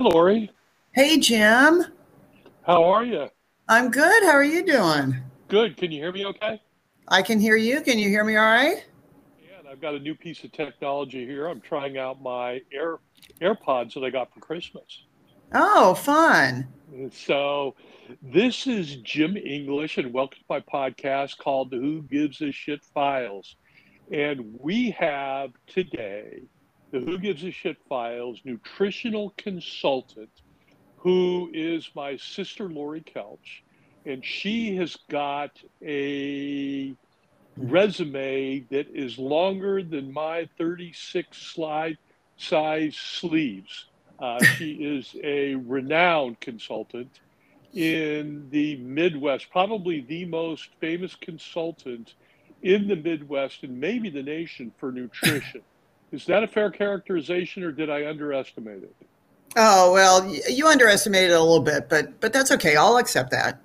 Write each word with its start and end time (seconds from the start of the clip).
Lori. 0.00 0.50
Hey, 0.92 1.18
Jim. 1.18 1.84
How 2.62 2.82
are 2.84 3.04
you? 3.04 3.28
I'm 3.68 3.90
good. 3.90 4.22
How 4.22 4.30
are 4.30 4.42
you 4.42 4.64
doing? 4.64 5.14
Good. 5.48 5.76
Can 5.76 5.92
you 5.92 6.00
hear 6.00 6.10
me 6.10 6.24
okay? 6.24 6.62
I 7.06 7.20
can 7.20 7.38
hear 7.38 7.56
you. 7.56 7.82
Can 7.82 7.98
you 7.98 8.08
hear 8.08 8.24
me 8.24 8.36
all 8.36 8.46
right? 8.46 8.86
Yeah, 9.42 9.70
I've 9.70 9.80
got 9.80 9.94
a 9.94 9.98
new 9.98 10.14
piece 10.14 10.42
of 10.42 10.52
technology 10.52 11.26
here. 11.26 11.48
I'm 11.48 11.60
trying 11.60 11.98
out 11.98 12.22
my 12.22 12.62
Air 12.72 12.96
AirPods 13.42 13.92
that 13.92 14.02
I 14.02 14.08
got 14.08 14.32
for 14.32 14.40
Christmas. 14.40 15.04
Oh, 15.52 15.94
fun. 15.94 16.66
So, 17.12 17.74
this 18.22 18.66
is 18.66 18.96
Jim 18.96 19.36
English, 19.36 19.98
and 19.98 20.14
welcome 20.14 20.38
to 20.38 20.44
my 20.48 20.60
podcast 20.60 21.36
called 21.36 21.70
the 21.70 21.76
Who 21.76 22.02
Gives 22.02 22.40
a 22.40 22.50
Shit 22.50 22.82
Files. 22.84 23.56
And 24.10 24.58
we 24.58 24.92
have 24.92 25.50
today 25.66 26.44
the 26.90 27.00
Who 27.00 27.18
Gives 27.18 27.44
a 27.44 27.50
Shit 27.50 27.76
Files 27.88 28.40
nutritional 28.44 29.32
consultant, 29.36 30.30
who 30.96 31.50
is 31.52 31.90
my 31.94 32.16
sister 32.16 32.68
Lori 32.68 33.00
Kelch. 33.00 33.62
And 34.06 34.24
she 34.24 34.76
has 34.76 34.96
got 35.08 35.50
a 35.82 36.94
resume 37.56 38.60
that 38.70 38.88
is 38.94 39.18
longer 39.18 39.82
than 39.82 40.12
my 40.12 40.48
36 40.58 41.36
slide 41.36 41.98
size 42.36 42.96
sleeves. 42.96 43.86
Uh, 44.18 44.42
she 44.42 44.72
is 44.80 45.14
a 45.22 45.54
renowned 45.54 46.40
consultant 46.40 47.20
in 47.74 48.48
the 48.50 48.76
Midwest, 48.76 49.50
probably 49.50 50.00
the 50.00 50.24
most 50.24 50.70
famous 50.80 51.14
consultant 51.14 52.14
in 52.62 52.88
the 52.88 52.96
Midwest 52.96 53.62
and 53.62 53.78
maybe 53.78 54.10
the 54.10 54.22
nation 54.22 54.72
for 54.78 54.90
nutrition. 54.90 55.62
Is 56.12 56.26
that 56.26 56.42
a 56.42 56.46
fair 56.48 56.70
characterization, 56.70 57.62
or 57.62 57.72
did 57.72 57.90
I 57.90 58.06
underestimate 58.08 58.82
it? 58.82 58.94
Oh 59.56 59.92
well, 59.92 60.32
you 60.48 60.66
underestimated 60.66 61.30
it 61.30 61.34
a 61.34 61.40
little 61.40 61.60
bit, 61.60 61.88
but 61.88 62.20
but 62.20 62.32
that's 62.32 62.50
okay. 62.52 62.76
I'll 62.76 62.96
accept 62.96 63.30
that. 63.30 63.60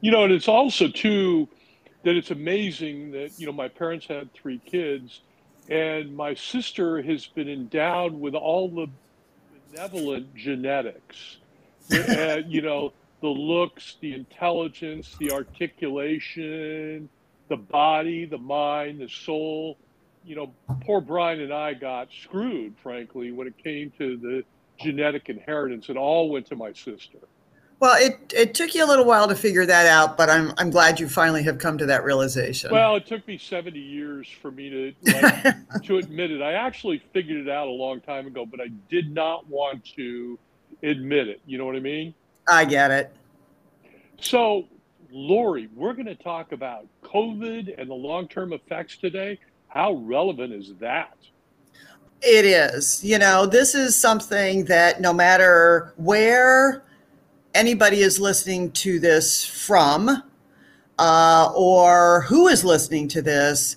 You 0.00 0.10
know, 0.10 0.24
and 0.24 0.32
it's 0.32 0.48
also 0.48 0.88
too 0.88 1.48
that 2.04 2.16
it's 2.16 2.30
amazing 2.30 3.10
that 3.12 3.38
you 3.38 3.46
know 3.46 3.52
my 3.52 3.68
parents 3.68 4.06
had 4.06 4.32
three 4.34 4.60
kids, 4.64 5.20
and 5.68 6.14
my 6.16 6.34
sister 6.34 7.02
has 7.02 7.26
been 7.26 7.48
endowed 7.48 8.12
with 8.12 8.34
all 8.34 8.68
the 8.68 8.88
benevolent 9.70 10.34
genetics. 10.34 11.38
and, 11.90 12.50
you 12.50 12.62
know, 12.62 12.92
the 13.20 13.28
looks, 13.28 13.96
the 14.00 14.12
intelligence, 14.12 15.14
the 15.18 15.30
articulation, 15.30 17.08
the 17.48 17.56
body, 17.56 18.24
the 18.24 18.38
mind, 18.38 19.00
the 19.00 19.08
soul 19.08 19.78
you 20.26 20.36
know, 20.36 20.52
poor 20.82 21.00
Brian 21.00 21.40
and 21.40 21.52
I 21.52 21.74
got 21.74 22.08
screwed, 22.22 22.74
frankly, 22.82 23.32
when 23.32 23.46
it 23.46 23.56
came 23.62 23.92
to 23.98 24.16
the 24.16 24.42
genetic 24.78 25.28
inheritance. 25.28 25.88
It 25.88 25.96
all 25.96 26.30
went 26.30 26.46
to 26.46 26.56
my 26.56 26.72
sister. 26.72 27.18
Well, 27.78 27.96
it, 28.02 28.32
it 28.34 28.54
took 28.54 28.74
you 28.74 28.84
a 28.84 28.88
little 28.88 29.04
while 29.04 29.28
to 29.28 29.34
figure 29.34 29.66
that 29.66 29.86
out, 29.86 30.16
but 30.16 30.30
I'm, 30.30 30.52
I'm 30.56 30.70
glad 30.70 30.98
you 30.98 31.08
finally 31.08 31.42
have 31.42 31.58
come 31.58 31.76
to 31.78 31.86
that 31.86 32.04
realization. 32.04 32.70
Well, 32.72 32.96
it 32.96 33.06
took 33.06 33.26
me 33.28 33.36
70 33.36 33.78
years 33.78 34.26
for 34.40 34.50
me 34.50 34.70
to 34.70 35.12
like, 35.12 35.82
to 35.84 35.98
admit 35.98 36.30
it. 36.30 36.40
I 36.40 36.54
actually 36.54 37.02
figured 37.12 37.46
it 37.46 37.50
out 37.50 37.68
a 37.68 37.70
long 37.70 38.00
time 38.00 38.26
ago, 38.26 38.46
but 38.46 38.60
I 38.60 38.68
did 38.88 39.12
not 39.12 39.46
want 39.48 39.84
to 39.96 40.38
admit 40.82 41.28
it. 41.28 41.42
You 41.44 41.58
know 41.58 41.66
what 41.66 41.76
I 41.76 41.80
mean? 41.80 42.14
I 42.48 42.64
get 42.64 42.90
it. 42.90 43.14
So, 44.20 44.64
Lori, 45.10 45.68
we're 45.74 45.92
going 45.92 46.06
to 46.06 46.14
talk 46.14 46.52
about 46.52 46.86
COVID 47.02 47.78
and 47.78 47.90
the 47.90 47.94
long 47.94 48.26
term 48.26 48.54
effects 48.54 48.96
today. 48.96 49.38
How 49.68 49.92
relevant 49.94 50.52
is 50.52 50.72
that? 50.80 51.16
It 52.22 52.44
is. 52.44 53.04
You 53.04 53.18
know, 53.18 53.46
this 53.46 53.74
is 53.74 53.94
something 53.94 54.64
that 54.66 55.00
no 55.00 55.12
matter 55.12 55.92
where 55.96 56.82
anybody 57.54 58.00
is 58.00 58.18
listening 58.18 58.70
to 58.72 58.98
this 58.98 59.44
from 59.44 60.22
uh, 60.98 61.52
or 61.54 62.22
who 62.22 62.48
is 62.48 62.64
listening 62.64 63.08
to 63.08 63.22
this, 63.22 63.76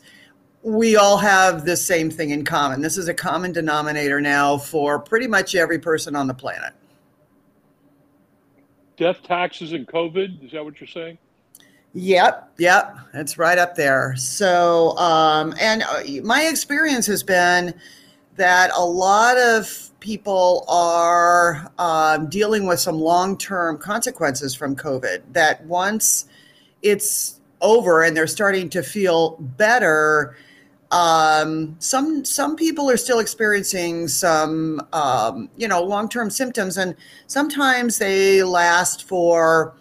we 0.63 0.95
all 0.95 1.17
have 1.17 1.65
the 1.65 1.77
same 1.77 2.09
thing 2.09 2.31
in 2.31 2.43
common. 2.43 2.81
This 2.81 2.97
is 2.97 3.07
a 3.07 3.13
common 3.13 3.51
denominator 3.51 4.19
now 4.19 4.57
for 4.57 4.99
pretty 4.99 5.27
much 5.27 5.55
every 5.55 5.79
person 5.79 6.15
on 6.15 6.27
the 6.27 6.33
planet. 6.33 6.73
Death, 8.97 9.23
taxes, 9.23 9.71
and 9.71 9.87
COVID. 9.87 10.43
Is 10.43 10.51
that 10.51 10.63
what 10.63 10.79
you're 10.81 10.87
saying? 10.87 11.17
Yep, 11.93 12.53
yep, 12.59 12.97
it's 13.13 13.37
right 13.37 13.57
up 13.57 13.75
there. 13.75 14.15
So, 14.15 14.95
um, 14.97 15.55
and 15.59 15.83
uh, 15.83 16.03
my 16.23 16.43
experience 16.43 17.07
has 17.07 17.23
been 17.23 17.73
that 18.35 18.71
a 18.75 18.85
lot 18.85 19.37
of 19.37 19.89
people 19.99 20.65
are 20.67 21.71
um, 21.79 22.29
dealing 22.29 22.67
with 22.67 22.79
some 22.79 22.99
long 22.99 23.37
term 23.37 23.77
consequences 23.77 24.53
from 24.53 24.75
COVID. 24.75 25.21
That 25.33 25.65
once 25.65 26.27
it's 26.83 27.39
over 27.59 28.03
and 28.03 28.15
they're 28.15 28.27
starting 28.27 28.69
to 28.69 28.83
feel 28.83 29.37
better, 29.57 30.37
um, 30.91 31.75
some 31.79 32.23
some 32.23 32.55
people 32.55 32.87
are 32.89 32.97
still 32.97 33.19
experiencing 33.19 34.07
some 34.07 34.79
um, 34.93 35.49
you 35.57 35.67
know 35.67 35.83
long 35.83 36.07
term 36.07 36.29
symptoms, 36.29 36.77
and 36.77 36.95
sometimes 37.25 37.97
they 37.97 38.43
last 38.43 39.05
for 39.05 39.73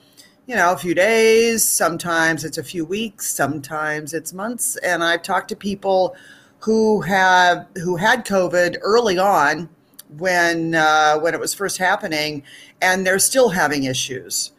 you 0.49 0.57
know, 0.57 0.73
a 0.73 0.77
few 0.79 0.95
days, 0.95 1.63
sometimes 1.63 2.43
it's 2.43 2.57
a 2.57 2.65
few 2.65 2.83
weeks, 2.83 3.29
sometimes 3.29 4.15
it's 4.15 4.33
months. 4.33 4.77
And 4.77 5.05
I've 5.05 5.23
talked 5.23 5.51
to 5.51 5.57
people 5.57 6.17
who 6.61 7.03
have 7.03 7.67
who 7.77 7.97
had 7.97 8.25
COVID 8.25 8.79
early 8.81 9.19
on 9.19 9.69
when 10.17 10.75
uh, 10.75 11.19
when 11.19 11.35
it 11.35 11.41
was 11.41 11.53
first 11.53 11.77
happening, 11.77 12.43
and 12.81 13.07
they're 13.07 13.19
still 13.19 13.51
having 13.51 13.85
issues 13.85 14.53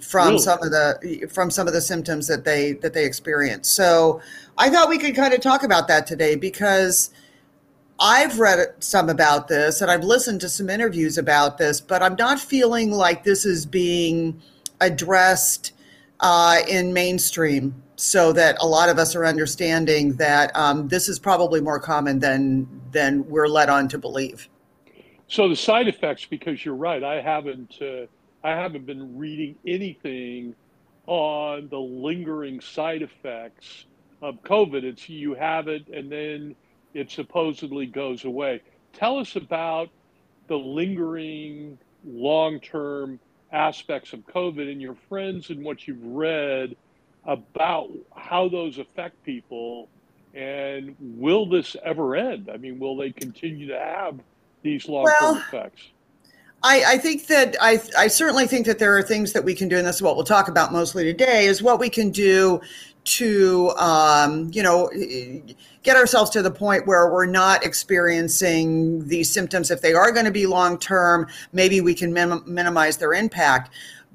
from 0.00 0.38
some 0.38 0.62
of 0.62 0.70
the 0.70 1.28
from 1.30 1.50
some 1.50 1.66
of 1.66 1.74
the 1.74 1.82
symptoms 1.82 2.26
that 2.26 2.46
they 2.46 2.72
that 2.72 2.94
they 2.94 3.04
experience. 3.04 3.68
So 3.68 4.22
I 4.56 4.70
thought 4.70 4.88
we 4.88 4.96
could 4.96 5.14
kind 5.14 5.34
of 5.34 5.42
talk 5.42 5.62
about 5.62 5.86
that 5.88 6.06
today 6.06 6.34
because 6.34 7.10
I've 8.00 8.40
read 8.40 8.74
some 8.78 9.10
about 9.10 9.48
this 9.48 9.82
and 9.82 9.90
I've 9.90 10.02
listened 10.02 10.40
to 10.40 10.48
some 10.48 10.70
interviews 10.70 11.18
about 11.18 11.58
this, 11.58 11.78
but 11.78 12.02
I'm 12.02 12.16
not 12.16 12.40
feeling 12.40 12.90
like 12.90 13.24
this 13.24 13.44
is 13.44 13.66
being 13.66 14.40
addressed 14.80 15.72
uh, 16.20 16.58
in 16.68 16.92
mainstream 16.92 17.82
so 17.96 18.32
that 18.32 18.56
a 18.60 18.66
lot 18.66 18.88
of 18.88 18.98
us 18.98 19.14
are 19.14 19.24
understanding 19.24 20.14
that 20.14 20.54
um, 20.56 20.88
this 20.88 21.08
is 21.08 21.18
probably 21.18 21.60
more 21.60 21.78
common 21.78 22.18
than 22.18 22.66
than 22.92 23.26
we're 23.28 23.48
led 23.48 23.68
on 23.68 23.88
to 23.88 23.98
believe. 23.98 24.48
So 25.28 25.48
the 25.48 25.56
side 25.56 25.86
effects, 25.86 26.24
because 26.24 26.64
you're 26.64 26.74
right, 26.74 27.04
I 27.04 27.20
haven't 27.20 27.78
uh, 27.80 28.06
I 28.42 28.50
haven't 28.50 28.86
been 28.86 29.18
reading 29.18 29.56
anything 29.66 30.54
on 31.06 31.68
the 31.68 31.78
lingering 31.78 32.60
side 32.60 33.02
effects 33.02 33.86
of 34.22 34.42
COVID. 34.42 34.82
It's 34.82 35.08
you 35.08 35.34
have 35.34 35.68
it 35.68 35.88
and 35.88 36.10
then 36.10 36.54
it 36.94 37.10
supposedly 37.10 37.86
goes 37.86 38.24
away. 38.24 38.60
Tell 38.92 39.18
us 39.18 39.36
about 39.36 39.90
the 40.48 40.56
lingering 40.56 41.78
long 42.04 42.60
term 42.60 43.20
aspects 43.52 44.12
of 44.12 44.20
COVID 44.26 44.70
and 44.70 44.80
your 44.80 44.96
friends 45.08 45.50
and 45.50 45.64
what 45.64 45.86
you've 45.86 46.02
read 46.02 46.76
about 47.24 47.90
how 48.16 48.48
those 48.48 48.78
affect 48.78 49.22
people 49.24 49.88
and 50.34 50.94
will 51.00 51.46
this 51.46 51.76
ever 51.82 52.16
end? 52.16 52.50
I 52.52 52.56
mean, 52.56 52.78
will 52.78 52.96
they 52.96 53.10
continue 53.10 53.66
to 53.68 53.78
have 53.78 54.18
these 54.62 54.88
long 54.88 55.06
term 55.06 55.34
well, 55.34 55.36
effects? 55.36 55.82
I, 56.62 56.84
I, 56.86 56.98
think 56.98 57.26
that 57.28 57.56
I, 57.60 57.80
I 57.96 58.08
certainly 58.08 58.46
think 58.46 58.66
that 58.66 58.78
there 58.78 58.96
are 58.96 59.02
things 59.02 59.32
that 59.32 59.44
we 59.44 59.54
can 59.54 59.68
do, 59.68 59.78
and 59.78 59.86
this 59.86 59.96
is 59.96 60.02
what 60.02 60.16
we'll 60.16 60.26
talk 60.26 60.48
about 60.48 60.72
mostly 60.72 61.04
today, 61.04 61.46
is 61.46 61.62
what 61.62 61.80
we 61.80 61.88
can 61.88 62.10
do 62.10 62.60
to 63.02 63.70
um, 63.78 64.50
you 64.52 64.62
know 64.62 64.90
get 65.82 65.96
ourselves 65.96 66.30
to 66.30 66.42
the 66.42 66.50
point 66.50 66.86
where 66.86 67.10
we're 67.10 67.26
not 67.26 67.64
experiencing 67.64 69.06
these 69.08 69.32
symptoms 69.32 69.70
if 69.70 69.80
they 69.80 69.94
are 69.94 70.12
going 70.12 70.26
to 70.26 70.30
be 70.30 70.46
long 70.46 70.78
term 70.78 71.26
maybe 71.52 71.80
we 71.80 71.94
can 71.94 72.12
minim- 72.12 72.44
minimize 72.46 72.98
their 72.98 73.14
impact. 73.14 73.70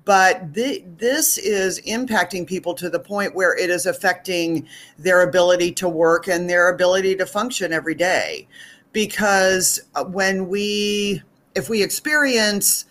But 0.06 0.53
th- 0.53 0.83
this 0.98 1.39
is 1.39 1.81
impacting 1.81 2.45
people 2.45 2.75
to 2.75 2.91
the 2.91 3.00
point 3.00 3.33
where 3.33 3.57
it 3.57 3.71
is 3.71 3.88
affecting 3.88 4.68
their 5.00 5.24
ability 5.24 5.71
to 5.74 5.89
work 5.89 6.27
and 6.27 6.48
their 6.48 6.69
ability 6.69 7.15
to 7.15 7.25
function 7.25 7.74
every 7.74 7.95
day. 7.95 8.48
Because 8.94 9.81
uh, 9.95 10.03
when 10.03 10.48
we 10.48 11.24
if 11.55 11.69
we 11.69 11.81
experience 11.81 12.85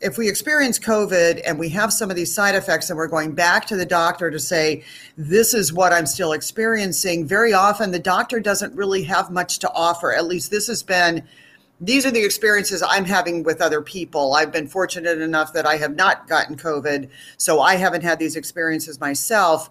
if 0.00 0.16
we 0.16 0.28
experience 0.28 0.78
COVID 0.78 1.42
and 1.44 1.58
we 1.58 1.68
have 1.70 1.92
some 1.92 2.10
of 2.10 2.16
these 2.16 2.32
side 2.32 2.54
effects 2.54 2.88
and 2.88 2.96
we're 2.96 3.06
going 3.06 3.32
back 3.32 3.66
to 3.66 3.76
the 3.76 3.84
doctor 3.84 4.30
to 4.30 4.38
say, 4.38 4.82
this 5.16 5.52
is 5.54 5.72
what 5.72 5.92
I'm 5.92 6.06
still 6.06 6.32
experiencing, 6.32 7.26
very 7.26 7.52
often 7.52 7.90
the 7.90 7.98
doctor 7.98 8.40
doesn't 8.40 8.74
really 8.74 9.02
have 9.04 9.30
much 9.30 9.58
to 9.58 9.72
offer. 9.72 10.14
At 10.14 10.26
least 10.26 10.50
this 10.50 10.68
has 10.68 10.82
been, 10.82 11.22
these 11.80 12.06
are 12.06 12.10
the 12.10 12.24
experiences 12.24 12.82
I'm 12.86 13.04
having 13.04 13.42
with 13.42 13.60
other 13.60 13.82
people. 13.82 14.34
I've 14.34 14.52
been 14.52 14.68
fortunate 14.68 15.20
enough 15.20 15.52
that 15.52 15.66
I 15.66 15.76
have 15.76 15.94
not 15.94 16.26
gotten 16.28 16.56
COVID, 16.56 17.10
so 17.36 17.60
I 17.60 17.74
haven't 17.76 18.02
had 18.02 18.18
these 18.18 18.36
experiences 18.36 19.00
myself. 19.00 19.68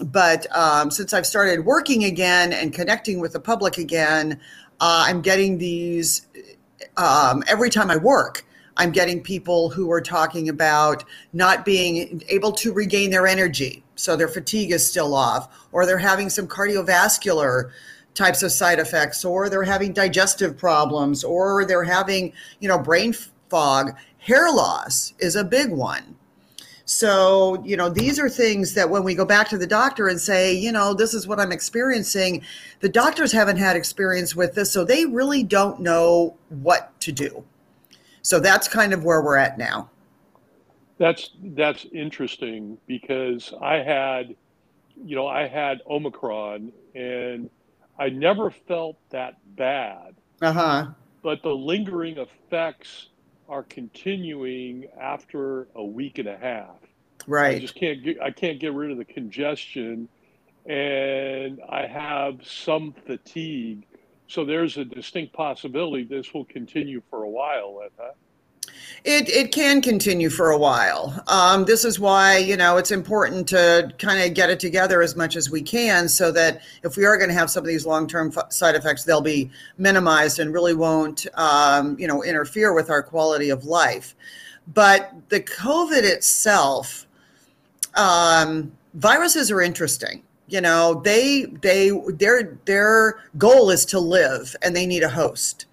But 0.00 0.46
um, 0.56 0.90
since 0.90 1.12
I've 1.12 1.26
started 1.26 1.64
working 1.64 2.04
again 2.04 2.52
and 2.52 2.72
connecting 2.72 3.20
with 3.20 3.32
the 3.32 3.40
public 3.40 3.78
again, 3.78 4.40
uh, 4.80 5.04
I'm 5.06 5.22
getting 5.22 5.58
these 5.58 6.26
um, 6.96 7.42
every 7.46 7.70
time 7.70 7.90
I 7.90 7.96
work. 7.96 8.44
I'm 8.78 8.92
getting 8.92 9.20
people 9.20 9.70
who 9.70 9.90
are 9.90 10.00
talking 10.00 10.48
about 10.48 11.04
not 11.32 11.64
being 11.64 12.22
able 12.28 12.52
to 12.52 12.72
regain 12.72 13.10
their 13.10 13.26
energy. 13.26 13.82
So 13.96 14.14
their 14.14 14.28
fatigue 14.28 14.70
is 14.70 14.88
still 14.88 15.14
off, 15.14 15.48
or 15.72 15.84
they're 15.84 15.98
having 15.98 16.30
some 16.30 16.46
cardiovascular 16.46 17.70
types 18.14 18.44
of 18.44 18.52
side 18.52 18.78
effects, 18.78 19.24
or 19.24 19.48
they're 19.48 19.64
having 19.64 19.92
digestive 19.92 20.56
problems, 20.56 21.24
or 21.24 21.64
they're 21.64 21.82
having, 21.82 22.32
you 22.60 22.68
know, 22.68 22.78
brain 22.78 23.14
fog. 23.48 23.96
Hair 24.18 24.52
loss 24.52 25.12
is 25.18 25.34
a 25.34 25.44
big 25.44 25.70
one. 25.70 26.17
So, 26.90 27.62
you 27.66 27.76
know, 27.76 27.90
these 27.90 28.18
are 28.18 28.30
things 28.30 28.72
that 28.72 28.88
when 28.88 29.04
we 29.04 29.14
go 29.14 29.26
back 29.26 29.50
to 29.50 29.58
the 29.58 29.66
doctor 29.66 30.08
and 30.08 30.18
say, 30.18 30.54
you 30.54 30.72
know, 30.72 30.94
this 30.94 31.12
is 31.12 31.26
what 31.26 31.38
I'm 31.38 31.52
experiencing, 31.52 32.42
the 32.80 32.88
doctors 32.88 33.30
haven't 33.30 33.58
had 33.58 33.76
experience 33.76 34.34
with 34.34 34.54
this, 34.54 34.72
so 34.72 34.86
they 34.86 35.04
really 35.04 35.42
don't 35.42 35.80
know 35.80 36.34
what 36.48 36.98
to 37.00 37.12
do. 37.12 37.44
So 38.22 38.40
that's 38.40 38.68
kind 38.68 38.94
of 38.94 39.04
where 39.04 39.20
we're 39.20 39.36
at 39.36 39.58
now. 39.58 39.90
That's 40.96 41.32
that's 41.42 41.84
interesting 41.92 42.78
because 42.86 43.52
I 43.60 43.82
had, 43.82 44.34
you 45.04 45.14
know, 45.14 45.26
I 45.26 45.46
had 45.46 45.82
Omicron 45.90 46.72
and 46.94 47.50
I 47.98 48.08
never 48.08 48.50
felt 48.50 48.96
that 49.10 49.36
bad. 49.56 50.14
Uh 50.40 50.52
huh. 50.54 50.86
But 51.22 51.42
the 51.42 51.54
lingering 51.54 52.16
effects 52.16 53.08
are 53.48 53.62
continuing 53.62 54.86
after 55.00 55.68
a 55.74 55.84
week 55.84 56.18
and 56.18 56.28
a 56.28 56.36
half. 56.36 56.76
Right. 57.26 57.56
I 57.56 57.58
just 57.58 57.74
can't 57.74 58.02
get 58.02 58.20
I 58.20 58.30
can't 58.30 58.58
get 58.58 58.74
rid 58.74 58.90
of 58.90 58.98
the 58.98 59.04
congestion 59.04 60.08
and 60.66 61.60
I 61.68 61.86
have 61.86 62.46
some 62.46 62.94
fatigue. 63.06 63.86
So 64.26 64.44
there's 64.44 64.76
a 64.76 64.84
distinct 64.84 65.32
possibility 65.32 66.04
this 66.04 66.34
will 66.34 66.44
continue 66.44 67.02
for 67.08 67.22
a 67.22 67.28
while, 67.28 67.80
Etna. 67.84 68.10
It, 69.04 69.28
it 69.28 69.52
can 69.52 69.80
continue 69.80 70.30
for 70.30 70.50
a 70.50 70.58
while. 70.58 71.22
Um, 71.28 71.64
this 71.64 71.84
is 71.84 71.98
why, 71.98 72.38
you 72.38 72.56
know, 72.56 72.76
it's 72.76 72.90
important 72.90 73.48
to 73.48 73.92
kind 73.98 74.20
of 74.20 74.34
get 74.34 74.50
it 74.50 74.60
together 74.60 75.02
as 75.02 75.16
much 75.16 75.36
as 75.36 75.50
we 75.50 75.62
can 75.62 76.08
so 76.08 76.30
that 76.32 76.62
if 76.82 76.96
we 76.96 77.04
are 77.04 77.16
going 77.16 77.28
to 77.28 77.34
have 77.34 77.50
some 77.50 77.62
of 77.62 77.68
these 77.68 77.86
long 77.86 78.06
term 78.06 78.32
f- 78.36 78.52
side 78.52 78.74
effects, 78.74 79.04
they'll 79.04 79.20
be 79.20 79.50
minimized 79.78 80.38
and 80.38 80.52
really 80.52 80.74
won't, 80.74 81.26
um, 81.34 81.98
you 81.98 82.06
know, 82.06 82.22
interfere 82.22 82.74
with 82.74 82.90
our 82.90 83.02
quality 83.02 83.50
of 83.50 83.64
life. 83.64 84.14
But 84.74 85.12
the 85.28 85.40
COVID 85.40 86.02
itself, 86.02 87.06
um, 87.94 88.72
viruses 88.94 89.50
are 89.50 89.60
interesting. 89.60 90.22
You 90.48 90.62
know, 90.62 91.00
they 91.04 91.44
they 91.44 91.90
their 92.08 92.58
their 92.64 93.20
goal 93.36 93.70
is 93.70 93.84
to 93.86 94.00
live, 94.00 94.56
and 94.62 94.74
they 94.74 94.86
need 94.86 95.02
a 95.02 95.08
host. 95.08 95.66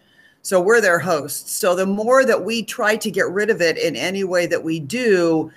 So 0.45 0.62
we're 0.62 0.80
their 0.80 1.00
hosts. 1.00 1.53
So 1.53 1.74
the 1.74 1.88
more 1.88 2.24
that 2.24 2.45
we 2.45 2.62
try 2.62 2.97
to 2.97 3.09
get 3.09 3.27
rid 3.31 3.50
of 3.50 3.62
it 3.62 3.80
in 3.80 3.95
any 3.95 4.24
way 4.24 4.45
that 4.45 4.63
we 4.63 4.80
do, 4.80 5.51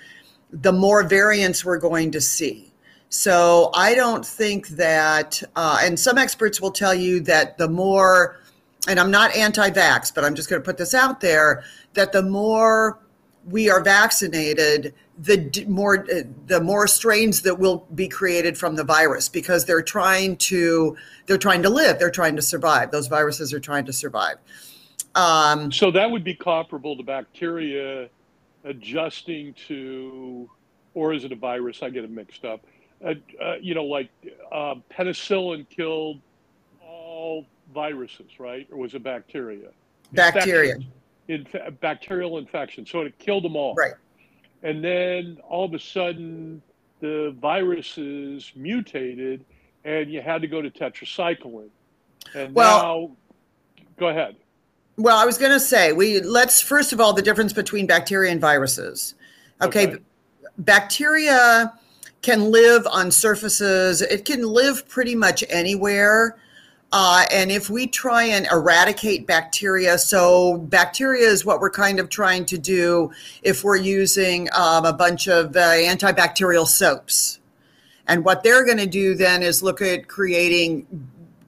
the 0.49 0.71
more 0.71 1.03
variants 1.03 1.63
we're 1.63 1.77
going 1.77 2.09
to 2.09 2.19
see. 2.19 2.73
So 3.09 3.69
I 3.75 3.93
don't 3.93 4.25
think 4.25 4.69
that, 4.69 5.43
uh, 5.55 5.77
and 5.83 5.99
some 5.99 6.17
experts 6.17 6.59
will 6.59 6.71
tell 6.71 6.95
you 6.95 7.19
that 7.19 7.59
the 7.59 7.69
more, 7.69 8.39
and 8.87 8.99
I'm 8.99 9.11
not 9.11 9.35
anti 9.35 9.69
vax, 9.69 10.11
but 10.11 10.23
I'm 10.23 10.33
just 10.33 10.49
going 10.49 10.59
to 10.59 10.65
put 10.65 10.77
this 10.79 10.95
out 10.95 11.21
there 11.21 11.63
that 11.93 12.11
the 12.11 12.23
more 12.23 12.97
we 13.45 13.69
are 13.69 13.83
vaccinated, 13.83 14.95
the 15.19 15.65
more 15.67 16.03
the 16.47 16.61
more 16.61 16.87
strains 16.87 17.43
that 17.43 17.59
will 17.59 17.85
be 17.93 18.07
created 18.07 18.57
from 18.57 18.75
the 18.75 18.83
virus 18.83 19.29
because 19.29 19.65
they're 19.65 19.83
trying 19.83 20.35
to 20.37 20.97
they're 21.27 21.37
trying 21.37 21.61
to 21.61 21.69
live, 21.69 21.99
they're 21.99 22.09
trying 22.09 22.35
to 22.37 22.41
survive. 22.41 22.89
Those 22.89 23.07
viruses 23.07 23.53
are 23.53 23.59
trying 23.59 23.85
to 23.85 23.93
survive. 23.93 24.37
Um, 25.19 25.71
so 25.71 25.91
that 25.91 26.09
would 26.09 26.23
be 26.23 26.33
comparable 26.33 26.95
to 26.95 27.03
bacteria 27.03 28.09
adjusting 28.63 29.53
to, 29.67 30.49
or 30.93 31.13
is 31.13 31.25
it 31.25 31.31
a 31.31 31.35
virus? 31.35 31.83
I 31.83 31.89
get 31.89 32.03
it 32.03 32.11
mixed 32.11 32.45
up. 32.45 32.61
Uh, 33.03 33.15
uh, 33.41 33.55
you 33.61 33.75
know, 33.75 33.85
like 33.85 34.09
uh, 34.51 34.75
penicillin 34.91 35.67
killed 35.69 36.21
all 36.81 37.45
viruses, 37.73 38.39
right? 38.39 38.67
Or 38.71 38.77
was 38.77 38.93
it 38.93 39.03
bacteria? 39.03 39.69
Bacteria. 40.13 40.77
Infection, 41.27 41.77
bacterial 41.81 42.37
infection. 42.37 42.85
So 42.85 43.01
it 43.01 43.17
killed 43.19 43.43
them 43.43 43.55
all. 43.55 43.75
Right. 43.75 43.93
And 44.63 44.83
then 44.83 45.37
all 45.47 45.65
of 45.65 45.73
a 45.73 45.79
sudden, 45.79 46.61
the 46.99 47.35
viruses 47.39 48.51
mutated, 48.55 49.45
and 49.85 50.11
you 50.11 50.21
had 50.21 50.41
to 50.41 50.47
go 50.47 50.61
to 50.61 50.69
tetracycline. 50.69 51.69
And 52.35 52.53
well, 52.53 52.81
now, 52.81 53.11
go 53.97 54.07
ahead. 54.09 54.35
Well, 54.99 55.17
I 55.17 55.23
was 55.23 55.37
going 55.37 55.53
to 55.53 55.61
say 55.61 55.93
we 55.93 56.19
let's 56.19 56.59
first 56.59 56.91
of 56.91 56.99
all 56.99 57.13
the 57.13 57.21
difference 57.21 57.53
between 57.53 57.87
bacteria 57.87 58.33
and 58.33 58.41
viruses. 58.41 59.15
Okay, 59.61 59.87
okay. 59.87 60.03
bacteria 60.57 61.73
can 62.21 62.51
live 62.51 62.85
on 62.85 63.09
surfaces. 63.09 64.01
It 64.01 64.25
can 64.25 64.43
live 64.43 64.89
pretty 64.89 65.15
much 65.15 65.41
anywhere. 65.49 66.37
Uh, 66.91 67.23
and 67.31 67.49
if 67.49 67.69
we 67.69 67.87
try 67.87 68.23
and 68.23 68.45
eradicate 68.51 69.25
bacteria, 69.25 69.97
so 69.97 70.57
bacteria 70.57 71.29
is 71.29 71.45
what 71.45 71.61
we're 71.61 71.69
kind 71.69 72.01
of 72.01 72.09
trying 72.09 72.43
to 72.47 72.57
do 72.57 73.09
if 73.41 73.63
we're 73.63 73.77
using 73.77 74.49
um, 74.53 74.83
a 74.83 74.91
bunch 74.91 75.29
of 75.29 75.55
uh, 75.55 75.59
antibacterial 75.59 76.67
soaps. 76.67 77.39
And 78.05 78.25
what 78.25 78.43
they're 78.43 78.65
going 78.65 78.79
to 78.79 78.87
do 78.87 79.15
then 79.15 79.43
is 79.43 79.63
look 79.63 79.81
at 79.81 80.09
creating 80.09 80.87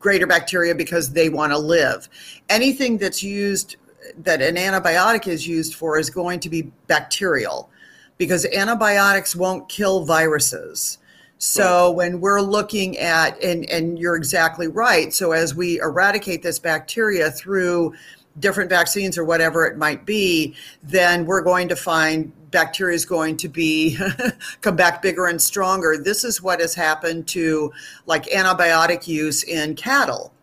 greater 0.01 0.27
bacteria 0.27 0.75
because 0.75 1.11
they 1.11 1.29
want 1.29 1.53
to 1.53 1.57
live. 1.57 2.09
Anything 2.49 2.97
that's 2.97 3.23
used 3.23 3.77
that 4.17 4.41
an 4.41 4.55
antibiotic 4.55 5.27
is 5.27 5.47
used 5.47 5.75
for 5.75 5.97
is 5.97 6.09
going 6.09 6.39
to 6.41 6.49
be 6.49 6.63
bacterial 6.87 7.69
because 8.17 8.45
antibiotics 8.47 9.35
won't 9.35 9.69
kill 9.69 10.03
viruses. 10.05 10.97
So 11.37 11.87
right. 11.87 11.95
when 11.95 12.21
we're 12.21 12.41
looking 12.41 12.97
at 12.97 13.41
and 13.43 13.67
and 13.69 13.97
you're 13.97 14.15
exactly 14.15 14.67
right. 14.67 15.13
So 15.13 15.31
as 15.31 15.55
we 15.55 15.79
eradicate 15.79 16.43
this 16.43 16.59
bacteria 16.59 17.31
through 17.31 17.93
different 18.39 18.69
vaccines 18.69 19.17
or 19.17 19.25
whatever 19.25 19.65
it 19.65 19.77
might 19.77 20.05
be, 20.05 20.55
then 20.83 21.25
we're 21.25 21.41
going 21.41 21.67
to 21.69 21.75
find 21.75 22.31
bacteria 22.51 22.95
is 22.95 23.05
going 23.05 23.37
to 23.37 23.49
be 23.49 23.97
come 24.61 24.75
back 24.75 25.01
bigger 25.01 25.27
and 25.27 25.41
stronger. 25.41 25.97
This 25.97 26.23
is 26.23 26.41
what 26.41 26.59
has 26.59 26.75
happened 26.75 27.27
to 27.29 27.71
like 28.05 28.25
antibiotic 28.25 29.07
use 29.07 29.43
in 29.43 29.75
cattle. 29.75 30.33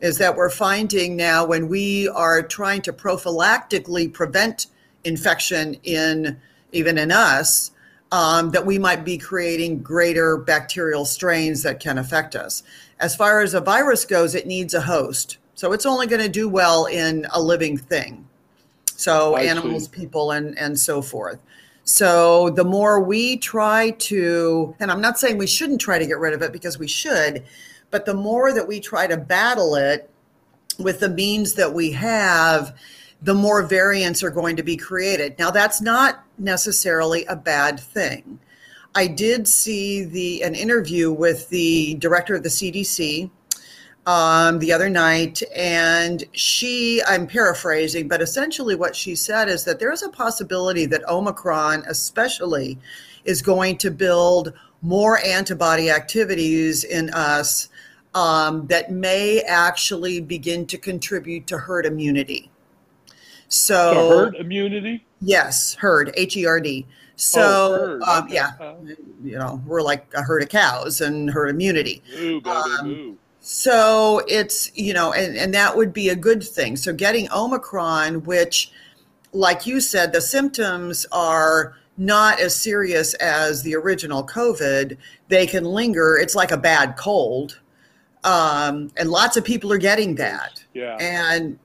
Is 0.00 0.18
that 0.18 0.36
we're 0.36 0.50
finding 0.50 1.16
now 1.16 1.44
when 1.44 1.68
we 1.68 2.08
are 2.08 2.42
trying 2.42 2.82
to 2.82 2.92
prophylactically 2.92 4.12
prevent 4.12 4.68
infection 5.04 5.74
in 5.82 6.40
even 6.72 6.98
in 6.98 7.10
us, 7.10 7.72
um, 8.12 8.50
that 8.50 8.64
we 8.64 8.78
might 8.78 9.04
be 9.04 9.18
creating 9.18 9.82
greater 9.82 10.36
bacterial 10.36 11.04
strains 11.04 11.62
that 11.62 11.80
can 11.80 11.98
affect 11.98 12.36
us. 12.36 12.62
As 13.00 13.14
far 13.14 13.40
as 13.40 13.54
a 13.54 13.60
virus 13.60 14.04
goes, 14.04 14.34
it 14.34 14.46
needs 14.46 14.74
a 14.74 14.80
host. 14.80 15.38
So 15.54 15.72
it's 15.72 15.86
only 15.86 16.06
going 16.06 16.22
to 16.22 16.28
do 16.28 16.48
well 16.48 16.86
in 16.86 17.26
a 17.32 17.40
living 17.40 17.76
thing. 17.76 18.27
So 18.98 19.36
I 19.36 19.42
animals, 19.44 19.84
see. 19.84 19.92
people, 19.92 20.32
and 20.32 20.58
and 20.58 20.78
so 20.78 21.00
forth. 21.00 21.38
So 21.84 22.50
the 22.50 22.64
more 22.64 23.00
we 23.00 23.36
try 23.36 23.90
to, 23.90 24.74
and 24.80 24.90
I'm 24.90 25.00
not 25.00 25.18
saying 25.18 25.38
we 25.38 25.46
shouldn't 25.46 25.80
try 25.80 25.98
to 25.98 26.06
get 26.06 26.18
rid 26.18 26.34
of 26.34 26.42
it 26.42 26.52
because 26.52 26.78
we 26.78 26.88
should, 26.88 27.44
but 27.90 28.06
the 28.06 28.12
more 28.12 28.52
that 28.52 28.66
we 28.66 28.80
try 28.80 29.06
to 29.06 29.16
battle 29.16 29.76
it 29.76 30.10
with 30.78 30.98
the 30.98 31.08
means 31.08 31.54
that 31.54 31.72
we 31.72 31.92
have, 31.92 32.76
the 33.22 33.34
more 33.34 33.62
variants 33.62 34.22
are 34.24 34.30
going 34.30 34.56
to 34.56 34.64
be 34.64 34.76
created. 34.76 35.38
Now 35.38 35.52
that's 35.52 35.80
not 35.80 36.24
necessarily 36.36 37.24
a 37.26 37.36
bad 37.36 37.78
thing. 37.78 38.40
I 38.96 39.06
did 39.06 39.46
see 39.46 40.04
the 40.04 40.42
an 40.42 40.56
interview 40.56 41.12
with 41.12 41.48
the 41.50 41.94
director 41.94 42.34
of 42.34 42.42
the 42.42 42.48
CDC, 42.48 43.30
um, 44.08 44.58
the 44.58 44.72
other 44.72 44.88
night, 44.88 45.42
and 45.54 46.24
she, 46.32 47.02
I'm 47.06 47.26
paraphrasing, 47.26 48.08
but 48.08 48.22
essentially 48.22 48.74
what 48.74 48.96
she 48.96 49.14
said 49.14 49.50
is 49.50 49.64
that 49.64 49.78
there 49.78 49.92
is 49.92 50.02
a 50.02 50.08
possibility 50.08 50.86
that 50.86 51.06
Omicron, 51.10 51.84
especially, 51.86 52.78
is 53.26 53.42
going 53.42 53.76
to 53.76 53.90
build 53.90 54.54
more 54.80 55.22
antibody 55.22 55.90
activities 55.90 56.84
in 56.84 57.10
us 57.10 57.68
um, 58.14 58.66
that 58.68 58.90
may 58.90 59.42
actually 59.42 60.22
begin 60.22 60.64
to 60.68 60.78
contribute 60.78 61.46
to 61.46 61.58
herd 61.58 61.84
immunity. 61.84 62.50
So, 63.48 63.92
so 63.92 64.08
herd 64.08 64.36
immunity? 64.36 65.04
Yes, 65.20 65.74
herd, 65.74 66.14
H 66.16 66.34
E 66.38 66.46
R 66.46 66.60
D. 66.60 66.86
So, 67.16 68.00
oh. 68.02 68.10
Um, 68.10 68.28
yeah, 68.30 68.52
you 69.22 69.36
know, 69.36 69.60
we're 69.66 69.82
like 69.82 70.06
a 70.14 70.22
herd 70.22 70.42
of 70.42 70.48
cows 70.48 71.02
and 71.02 71.28
herd 71.28 71.50
immunity. 71.50 72.02
Ooh, 72.16 72.40
baby, 72.40 72.48
um, 72.48 73.18
so 73.50 74.20
it's, 74.28 74.70
you 74.74 74.92
know, 74.92 75.14
and, 75.14 75.34
and 75.34 75.54
that 75.54 75.74
would 75.74 75.90
be 75.90 76.10
a 76.10 76.14
good 76.14 76.44
thing. 76.44 76.76
So 76.76 76.92
getting 76.92 77.32
Omicron, 77.32 78.24
which, 78.24 78.70
like 79.32 79.66
you 79.66 79.80
said, 79.80 80.12
the 80.12 80.20
symptoms 80.20 81.06
are 81.12 81.74
not 81.96 82.40
as 82.40 82.54
serious 82.54 83.14
as 83.14 83.62
the 83.62 83.74
original 83.74 84.22
COVID. 84.22 84.98
They 85.28 85.46
can 85.46 85.64
linger. 85.64 86.18
It's 86.18 86.34
like 86.34 86.50
a 86.50 86.58
bad 86.58 86.98
cold. 86.98 87.58
Um, 88.22 88.90
and 88.98 89.10
lots 89.10 89.38
of 89.38 89.46
people 89.46 89.72
are 89.72 89.78
getting 89.78 90.16
that. 90.16 90.62
Yeah. 90.74 90.98
And 91.00 91.58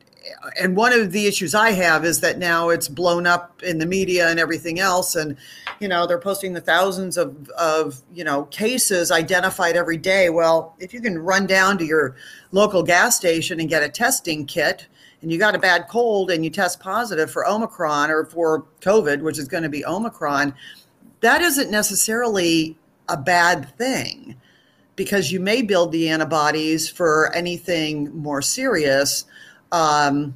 and 0.58 0.78
one 0.78 0.94
of 0.94 1.12
the 1.12 1.28
issues 1.28 1.54
I 1.54 1.72
have 1.72 2.06
is 2.06 2.22
that 2.22 2.38
now 2.38 2.70
it's 2.70 2.88
blown 2.88 3.28
up 3.28 3.62
in 3.62 3.80
the 3.80 3.86
media 3.86 4.30
and 4.30 4.40
everything 4.40 4.80
else, 4.80 5.18
and 5.18 5.36
you 5.84 5.90
know 5.90 6.08
they're 6.08 6.18
posting 6.18 6.54
the 6.54 6.62
thousands 6.62 7.18
of 7.18 7.50
of 7.50 8.02
you 8.14 8.24
know 8.24 8.46
cases 8.46 9.12
identified 9.12 9.76
every 9.76 9.98
day. 9.98 10.30
Well, 10.30 10.78
if 10.80 10.94
you 10.94 11.02
can 11.02 11.20
run 11.20 11.46
down 11.46 11.78
to 11.80 11.86
your 11.86 12.16
local 12.54 12.84
gas 12.84 13.18
station 13.18 13.60
and 13.60 13.68
get 13.68 13.84
a 13.84 13.90
testing 13.90 14.46
kit, 14.46 14.88
and 15.22 15.30
you 15.30 15.38
got 15.38 15.56
a 15.56 15.60
bad 15.60 15.90
cold 15.90 16.32
and 16.32 16.42
you 16.42 16.50
test 16.50 16.80
positive 16.80 17.30
for 17.30 17.46
Omicron 17.46 18.10
or 18.10 18.24
for 18.24 18.66
COVID, 18.80 19.22
which 19.22 19.38
is 19.38 19.50
going 19.50 19.64
to 19.64 19.70
be 19.70 19.86
Omicron, 19.86 20.56
that 21.20 21.42
isn't 21.42 21.70
necessarily 21.70 22.78
a 23.10 23.18
bad 23.18 23.78
thing 23.78 24.38
because 24.96 25.34
you 25.34 25.42
may 25.42 25.62
build 25.62 25.92
the 25.92 26.08
antibodies 26.08 26.88
for 26.88 27.30
anything 27.36 28.10
more 28.16 28.42
serious. 28.42 29.26
Um, 29.74 30.34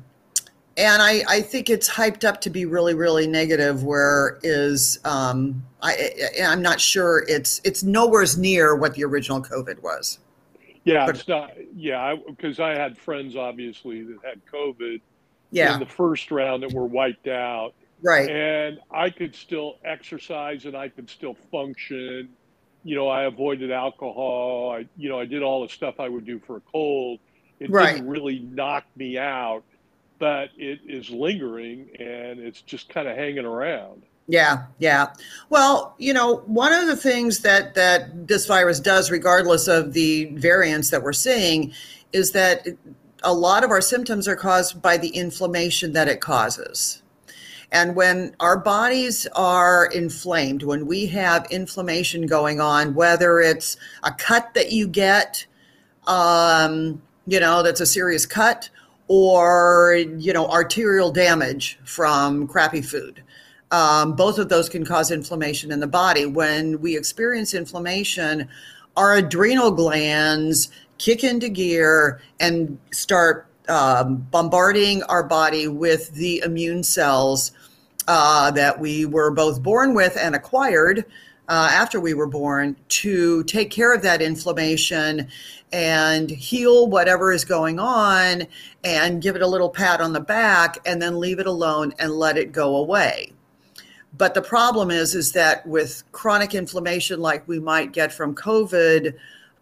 and 0.77 1.01
I, 1.01 1.23
I 1.27 1.41
think 1.41 1.69
it's 1.69 1.89
hyped 1.89 2.23
up 2.23 2.39
to 2.41 2.49
be 2.49 2.65
really, 2.65 2.93
really 2.93 3.27
negative. 3.27 3.83
Where 3.83 4.39
is 4.43 4.99
um, 5.03 5.63
I, 5.81 6.11
I'm 6.43 6.61
not 6.61 6.79
sure 6.79 7.25
it's 7.27 7.59
it's 7.63 7.83
nowhere's 7.83 8.37
near 8.37 8.75
what 8.75 8.93
the 8.93 9.03
original 9.03 9.41
COVID 9.41 9.81
was. 9.81 10.19
Yeah, 10.83 11.05
but, 11.05 11.15
it's 11.15 11.27
not. 11.27 11.51
Yeah, 11.75 12.15
because 12.27 12.59
I, 12.59 12.73
I, 12.73 12.75
had 12.77 12.97
friends 12.97 13.35
obviously 13.35 14.03
that 14.03 14.17
had 14.23 14.41
COVID. 14.45 15.01
Yeah. 15.49 15.75
In 15.75 15.79
the 15.79 15.85
first 15.85 16.29
round 16.29 16.63
that 16.63 16.73
were 16.73 16.85
wiped 16.85 17.27
out. 17.27 17.73
Right. 18.01 18.29
And 18.29 18.79
I 18.91 19.09
could 19.09 19.33
still 19.33 19.77
exercise 19.83 20.65
and 20.65 20.75
I 20.75 20.89
could 20.89 21.09
still 21.09 21.35
function. 21.51 22.29
You 22.83 22.95
know, 22.95 23.07
I 23.07 23.23
avoided 23.23 23.71
alcohol. 23.71 24.75
I, 24.77 24.87
you 24.97 25.09
know, 25.09 25.19
I 25.19 25.25
did 25.25 25.41
all 25.41 25.63
the 25.63 25.69
stuff 25.69 25.99
I 25.99 26.09
would 26.09 26.25
do 26.25 26.39
for 26.39 26.57
a 26.57 26.61
cold. 26.61 27.19
It 27.59 27.69
right. 27.69 27.95
didn't 27.95 28.09
really 28.09 28.39
knock 28.39 28.85
me 28.95 29.17
out, 29.17 29.63
but 30.19 30.49
it 30.57 30.79
is 30.85 31.09
lingering 31.09 31.89
and 31.99 32.39
it's 32.39 32.61
just 32.61 32.89
kind 32.89 33.07
of 33.07 33.15
hanging 33.15 33.45
around. 33.45 34.03
Yeah, 34.27 34.65
yeah. 34.79 35.13
Well, 35.49 35.95
you 35.97 36.13
know, 36.13 36.37
one 36.47 36.73
of 36.73 36.87
the 36.87 36.97
things 36.97 37.39
that 37.39 37.75
that 37.75 38.27
this 38.27 38.45
virus 38.45 38.79
does, 38.79 39.09
regardless 39.09 39.67
of 39.67 39.93
the 39.93 40.25
variants 40.33 40.89
that 40.89 41.01
we're 41.01 41.13
seeing, 41.13 41.71
is 42.11 42.31
that 42.33 42.67
a 43.23 43.33
lot 43.33 43.63
of 43.63 43.71
our 43.71 43.81
symptoms 43.81 44.27
are 44.27 44.35
caused 44.35 44.81
by 44.81 44.97
the 44.97 45.09
inflammation 45.09 45.93
that 45.93 46.07
it 46.07 46.19
causes. 46.19 47.01
And 47.71 47.95
when 47.95 48.35
our 48.39 48.57
bodies 48.57 49.27
are 49.35 49.87
inflamed, 49.87 50.63
when 50.63 50.85
we 50.85 51.05
have 51.07 51.45
inflammation 51.51 52.25
going 52.25 52.61
on, 52.61 52.93
whether 52.93 53.39
it's 53.39 53.75
a 54.03 54.11
cut 54.11 54.53
that 54.53 54.71
you 54.71 54.87
get, 54.87 55.45
um, 56.05 57.01
you 57.25 57.39
know, 57.41 57.61
that's 57.63 57.81
a 57.81 57.85
serious 57.85 58.25
cut, 58.25 58.69
or 59.07 59.95
you 60.17 60.33
know, 60.33 60.47
arterial 60.47 61.11
damage 61.11 61.79
from 61.83 62.47
crappy 62.47 62.81
food 62.81 63.23
um, 63.71 64.13
both 64.15 64.37
of 64.37 64.49
those 64.49 64.69
can 64.69 64.85
cause 64.85 65.11
inflammation 65.11 65.71
in 65.71 65.79
the 65.79 65.87
body. 65.87 66.25
When 66.25 66.79
we 66.79 66.97
experience 66.97 67.53
inflammation, 67.53 68.47
our 68.95 69.15
adrenal 69.15 69.71
glands 69.71 70.69
kick 70.97 71.23
into 71.23 71.49
gear 71.49 72.21
and 72.39 72.77
start 72.91 73.47
um, 73.67 74.27
bombarding 74.31 75.03
our 75.03 75.23
body 75.23 75.67
with 75.67 76.13
the 76.13 76.41
immune 76.45 76.83
cells 76.83 77.51
uh, 78.07 78.49
that 78.51 78.79
we 78.79 79.05
were 79.05 79.31
both 79.31 79.61
born 79.61 79.93
with 79.93 80.17
and 80.17 80.33
acquired 80.33 81.05
uh, 81.49 81.69
after 81.71 81.99
we 81.99 82.13
were 82.13 82.27
born 82.27 82.75
to 82.89 83.43
take 83.45 83.71
care 83.71 83.93
of 83.93 84.01
that 84.01 84.21
inflammation 84.21 85.27
and 85.71 86.29
heal 86.29 86.87
whatever 86.87 87.31
is 87.31 87.45
going 87.45 87.79
on 87.79 88.43
and 88.83 89.21
give 89.21 89.35
it 89.35 89.41
a 89.41 89.47
little 89.47 89.69
pat 89.69 90.01
on 90.01 90.13
the 90.13 90.19
back 90.19 90.77
and 90.85 91.01
then 91.01 91.19
leave 91.19 91.39
it 91.39 91.47
alone 91.47 91.93
and 91.99 92.11
let 92.13 92.37
it 92.37 92.51
go 92.51 92.77
away. 92.77 93.31
But 94.17 94.33
the 94.33 94.41
problem 94.41 94.89
is, 94.89 95.15
is 95.15 95.31
that 95.33 95.65
with 95.67 96.03
chronic 96.11 96.55
inflammation, 96.55 97.19
like 97.19 97.47
we 97.47 97.59
might 97.59 97.91
get 97.91 98.11
from 98.11 98.33
COVID 98.35 99.13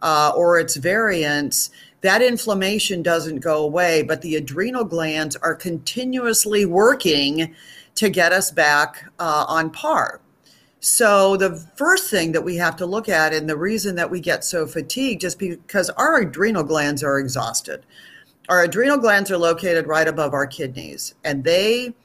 uh, 0.01 0.31
or 0.35 0.59
its 0.59 0.75
variants, 0.75 1.71
that 2.01 2.21
inflammation 2.21 3.01
doesn't 3.01 3.39
go 3.39 3.63
away, 3.63 4.03
but 4.03 4.21
the 4.21 4.35
adrenal 4.35 4.83
glands 4.83 5.35
are 5.37 5.55
continuously 5.55 6.65
working 6.65 7.55
to 7.95 8.09
get 8.09 8.31
us 8.31 8.51
back 8.51 9.05
uh, 9.19 9.45
on 9.47 9.71
par. 9.71 10.21
So, 10.85 11.35
the 11.35 11.55
first 11.75 12.11
thing 12.11 12.31
that 12.33 12.43
we 12.43 12.57
have 12.57 12.75
to 12.75 12.85
look 12.85 13.09
at, 13.09 13.33
and 13.33 13.49
the 13.49 13.57
reason 13.57 13.95
that 13.95 14.11
we 14.11 14.19
get 14.19 14.43
so 14.43 14.67
fatigued, 14.67 15.23
is 15.23 15.33
because 15.33 15.89
our 15.89 16.17
adrenal 16.19 16.61
glands 16.61 17.03
are 17.03 17.17
exhausted. 17.17 17.83
Our 18.49 18.65
adrenal 18.65 18.99
glands 18.99 19.31
are 19.31 19.37
located 19.39 19.87
right 19.87 20.07
above 20.07 20.35
our 20.35 20.45
kidneys, 20.45 21.15
and 21.23 21.43
they 21.43 21.95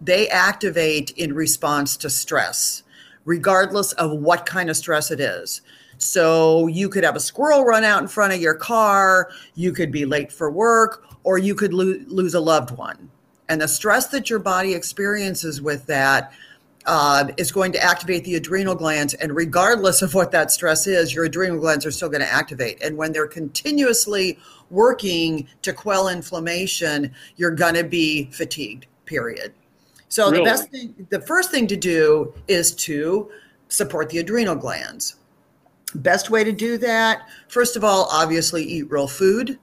they 0.00 0.26
activate 0.30 1.10
in 1.18 1.34
response 1.34 1.98
to 1.98 2.08
stress, 2.08 2.82
regardless 3.26 3.92
of 3.92 4.12
what 4.12 4.46
kind 4.46 4.70
of 4.70 4.76
stress 4.78 5.10
it 5.10 5.20
is. 5.20 5.60
So 5.98 6.66
you 6.66 6.88
could 6.88 7.04
have 7.04 7.16
a 7.16 7.20
squirrel 7.20 7.66
run 7.66 7.84
out 7.84 8.00
in 8.00 8.08
front 8.08 8.32
of 8.32 8.40
your 8.40 8.54
car, 8.54 9.28
you 9.54 9.70
could 9.70 9.92
be 9.92 10.06
late 10.06 10.32
for 10.32 10.50
work, 10.50 11.04
or 11.24 11.36
you 11.36 11.54
could 11.54 11.74
lo- 11.74 12.00
lose 12.06 12.32
a 12.32 12.40
loved 12.40 12.70
one. 12.70 13.10
And 13.50 13.60
the 13.60 13.68
stress 13.68 14.06
that 14.06 14.30
your 14.30 14.38
body 14.38 14.72
experiences 14.72 15.60
with 15.60 15.84
that 15.88 16.32
uh, 16.86 17.28
is 17.36 17.52
going 17.52 17.72
to 17.72 17.82
activate 17.82 18.24
the 18.24 18.36
adrenal 18.36 18.74
glands. 18.74 19.14
And 19.14 19.34
regardless 19.34 20.02
of 20.02 20.14
what 20.14 20.32
that 20.32 20.50
stress 20.50 20.86
is, 20.86 21.14
your 21.14 21.24
adrenal 21.24 21.58
glands 21.58 21.84
are 21.84 21.90
still 21.90 22.08
going 22.08 22.22
to 22.22 22.32
activate. 22.32 22.82
And 22.82 22.96
when 22.96 23.12
they're 23.12 23.26
continuously 23.26 24.38
working 24.70 25.46
to 25.62 25.72
quell 25.72 26.08
inflammation, 26.08 27.12
you're 27.36 27.50
going 27.50 27.74
to 27.74 27.84
be 27.84 28.30
fatigued, 28.30 28.86
period. 29.04 29.52
So 30.08 30.30
really? 30.30 30.38
the 30.38 30.44
best 30.44 30.70
thing, 30.70 31.06
the 31.10 31.20
first 31.20 31.50
thing 31.50 31.66
to 31.68 31.76
do 31.76 32.34
is 32.48 32.74
to 32.76 33.30
support 33.68 34.08
the 34.10 34.18
adrenal 34.18 34.56
glands. 34.56 35.16
Best 35.94 36.30
way 36.30 36.44
to 36.44 36.52
do 36.52 36.78
that, 36.78 37.28
first 37.48 37.76
of 37.76 37.84
all, 37.84 38.08
obviously 38.12 38.62
eat 38.62 38.90
real 38.90 39.08
food 39.08 39.58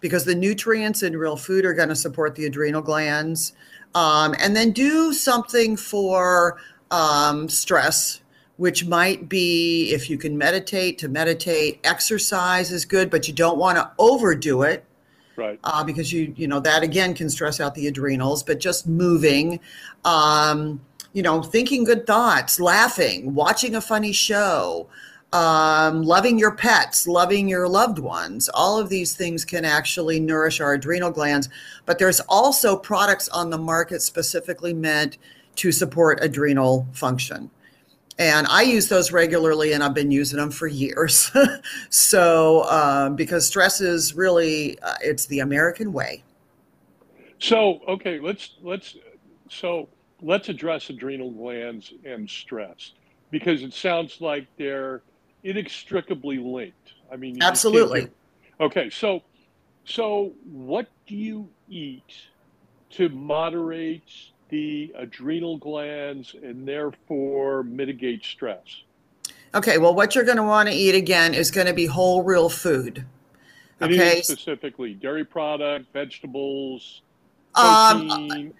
because 0.00 0.24
the 0.24 0.34
nutrients 0.34 1.02
in 1.02 1.16
real 1.16 1.36
food 1.36 1.64
are 1.64 1.74
going 1.74 1.88
to 1.88 1.96
support 1.96 2.34
the 2.34 2.46
adrenal 2.46 2.82
glands. 2.82 3.52
Um, 3.94 4.34
and 4.38 4.54
then 4.54 4.70
do 4.72 5.12
something 5.12 5.76
for 5.76 6.58
um, 6.90 7.48
stress, 7.48 8.20
which 8.56 8.86
might 8.86 9.28
be 9.28 9.90
if 9.92 10.08
you 10.10 10.18
can 10.18 10.36
meditate, 10.38 10.98
to 10.98 11.08
meditate. 11.08 11.80
Exercise 11.84 12.70
is 12.70 12.84
good, 12.84 13.10
but 13.10 13.26
you 13.26 13.34
don't 13.34 13.58
want 13.58 13.76
to 13.78 13.90
overdo 13.98 14.62
it 14.62 14.84
right 15.38 15.60
uh, 15.64 15.82
because 15.84 16.12
you 16.12 16.34
you 16.36 16.46
know 16.46 16.60
that 16.60 16.82
again 16.82 17.14
can 17.14 17.30
stress 17.30 17.60
out 17.60 17.74
the 17.74 17.86
adrenals 17.86 18.42
but 18.42 18.58
just 18.58 18.86
moving 18.86 19.60
um, 20.04 20.80
you 21.12 21.22
know 21.22 21.42
thinking 21.42 21.84
good 21.84 22.06
thoughts 22.06 22.60
laughing 22.60 23.34
watching 23.34 23.74
a 23.74 23.80
funny 23.80 24.12
show 24.12 24.88
um, 25.32 26.02
loving 26.02 26.38
your 26.38 26.52
pets 26.52 27.06
loving 27.06 27.48
your 27.48 27.68
loved 27.68 27.98
ones 27.98 28.48
all 28.54 28.78
of 28.78 28.88
these 28.88 29.14
things 29.14 29.44
can 29.44 29.64
actually 29.64 30.18
nourish 30.18 30.60
our 30.60 30.74
adrenal 30.74 31.10
glands 31.10 31.48
but 31.84 31.98
there's 31.98 32.20
also 32.20 32.76
products 32.76 33.28
on 33.28 33.50
the 33.50 33.58
market 33.58 34.00
specifically 34.00 34.72
meant 34.72 35.18
to 35.54 35.70
support 35.70 36.18
adrenal 36.22 36.86
function 36.92 37.50
and 38.18 38.48
I 38.48 38.62
use 38.62 38.88
those 38.88 39.12
regularly, 39.12 39.72
and 39.72 39.82
I've 39.82 39.94
been 39.94 40.10
using 40.10 40.38
them 40.38 40.50
for 40.50 40.66
years. 40.66 41.30
so, 41.88 42.64
um, 42.68 43.14
because 43.14 43.46
stress 43.46 43.80
is 43.80 44.14
really 44.14 44.78
uh, 44.80 44.94
it's 45.00 45.26
the 45.26 45.38
American 45.40 45.92
way. 45.92 46.24
So, 47.38 47.80
okay, 47.86 48.18
let's 48.18 48.56
let's 48.60 48.96
so 49.48 49.88
let's 50.20 50.48
address 50.48 50.90
adrenal 50.90 51.30
glands 51.30 51.92
and 52.04 52.28
stress 52.28 52.92
because 53.30 53.62
it 53.62 53.72
sounds 53.72 54.20
like 54.20 54.48
they're 54.56 55.02
inextricably 55.44 56.38
linked. 56.38 56.92
I 57.12 57.16
mean, 57.16 57.42
absolutely. 57.42 58.08
Okay, 58.60 58.90
so 58.90 59.22
so 59.84 60.32
what 60.44 60.88
do 61.06 61.14
you 61.14 61.48
eat 61.68 62.12
to 62.90 63.08
moderate 63.08 64.02
the 64.48 64.92
adrenal 64.96 65.58
glands 65.58 66.34
and 66.42 66.66
therefore 66.66 67.62
mitigate 67.62 68.24
stress. 68.24 68.82
Okay, 69.54 69.78
well, 69.78 69.94
what 69.94 70.14
you're 70.14 70.24
going 70.24 70.36
to 70.36 70.42
want 70.42 70.68
to 70.68 70.74
eat 70.74 70.94
again 70.94 71.34
is 71.34 71.50
going 71.50 71.66
to 71.66 71.72
be 71.72 71.86
whole, 71.86 72.22
real 72.22 72.48
food. 72.48 73.04
Okay, 73.80 74.20
specifically 74.22 74.94
dairy 74.94 75.24
product, 75.24 75.86
vegetables, 75.92 77.02
um, 77.54 78.08
protein. 78.08 78.32
Um, 78.32 78.52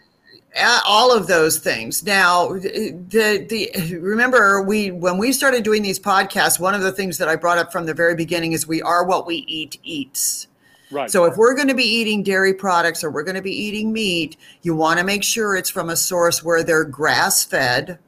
all 0.87 1.15
of 1.15 1.27
those 1.27 1.59
things. 1.59 2.05
Now, 2.05 2.49
the 2.53 3.47
the 3.49 3.99
remember 3.99 4.63
we 4.63 4.91
when 4.91 5.19
we 5.19 5.33
started 5.33 5.65
doing 5.65 5.83
these 5.83 5.99
podcasts, 5.99 6.59
one 6.59 6.75
of 6.75 6.83
the 6.83 6.93
things 6.93 7.19
that 7.19 7.29
I 7.29 7.37
brought 7.37 7.59
up 7.59 7.73
from 7.73 7.87
the 7.87 7.95
very 7.95 8.15
beginning 8.15 8.53
is 8.53 8.67
we 8.67 8.83
are 8.83 9.05
what 9.05 9.27
we 9.27 9.37
eat 9.47 9.79
eats. 9.83 10.47
Right. 10.91 11.11
So 11.11 11.25
if 11.25 11.37
we're 11.37 11.55
going 11.55 11.69
to 11.69 11.75
be 11.75 11.85
eating 11.85 12.23
dairy 12.23 12.55
products 12.55 13.05
or 13.05 13.11
we're 13.11 13.23
going 13.23 13.35
to 13.35 13.43
be 13.43 13.53
eating 13.53 13.93
meat, 13.93 14.39
you 14.63 14.75
want 14.75 14.99
to 14.99 15.05
make 15.05 15.23
sure 15.23 15.55
it's 15.55 15.69
from 15.69 15.91
a 15.91 15.97
source 15.97 16.43
where 16.43 16.63
they're 16.63 16.85
grass 16.85 17.45
fed 17.45 17.99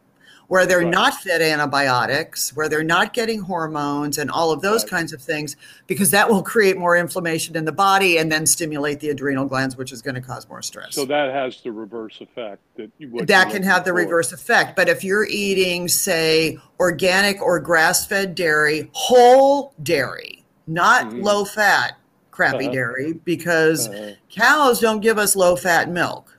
where 0.51 0.67
they're 0.67 0.81
Right. 0.81 0.91
not 0.91 1.15
fed 1.15 1.41
antibiotics, 1.41 2.51
where 2.57 2.69
they're 2.69 2.83
not 2.83 3.13
getting 3.13 3.41
hormones 3.41 4.19
and 4.19 4.29
all 4.33 4.51
of 4.51 4.61
those 4.63 4.83
Right. 4.83 4.91
kinds 4.91 5.13
of 5.13 5.23
things, 5.23 5.55
because 5.87 6.11
that 6.11 6.29
will 6.29 6.43
create 6.43 6.77
more 6.77 6.97
inflammation 6.97 7.55
in 7.55 7.65
the 7.67 7.71
body 7.73 8.19
and 8.19 8.33
then 8.33 8.45
stimulate 8.47 8.99
the 8.99 9.11
adrenal 9.11 9.45
glands, 9.45 9.77
which 9.77 9.93
is 9.93 10.03
going 10.03 10.17
to 10.17 10.21
cause 10.21 10.49
more 10.49 10.61
stress. 10.61 10.97
So 10.97 11.05
that 11.05 11.33
has 11.33 11.61
the 11.63 11.71
reverse 11.71 12.21
effect 12.21 12.63
that 12.79 12.91
you 12.99 13.25
that 13.27 13.51
can 13.53 13.63
have 13.63 13.85
the 13.85 13.91
for. 13.93 13.95
reverse 13.99 14.33
effect. 14.33 14.75
But 14.75 14.89
if 14.89 15.05
you're 15.05 15.27
eating, 15.31 15.87
say, 15.87 16.59
organic 16.81 17.41
or 17.41 17.61
grass 17.61 18.05
fed 18.05 18.35
dairy, 18.35 18.91
whole 18.93 19.73
dairy, 19.85 20.45
not 20.67 21.11
Mhm. 21.11 21.23
low 21.23 21.45
fat, 21.45 21.93
crappy 22.33 22.65
Uh-huh. 22.65 22.75
dairy, 22.75 23.13
because 23.25 23.87
Uh, 23.87 24.15
cows 24.29 24.81
don't 24.81 24.99
give 24.99 25.17
us 25.17 25.37
low 25.37 25.55
fat 25.55 25.89
milk. 25.89 26.37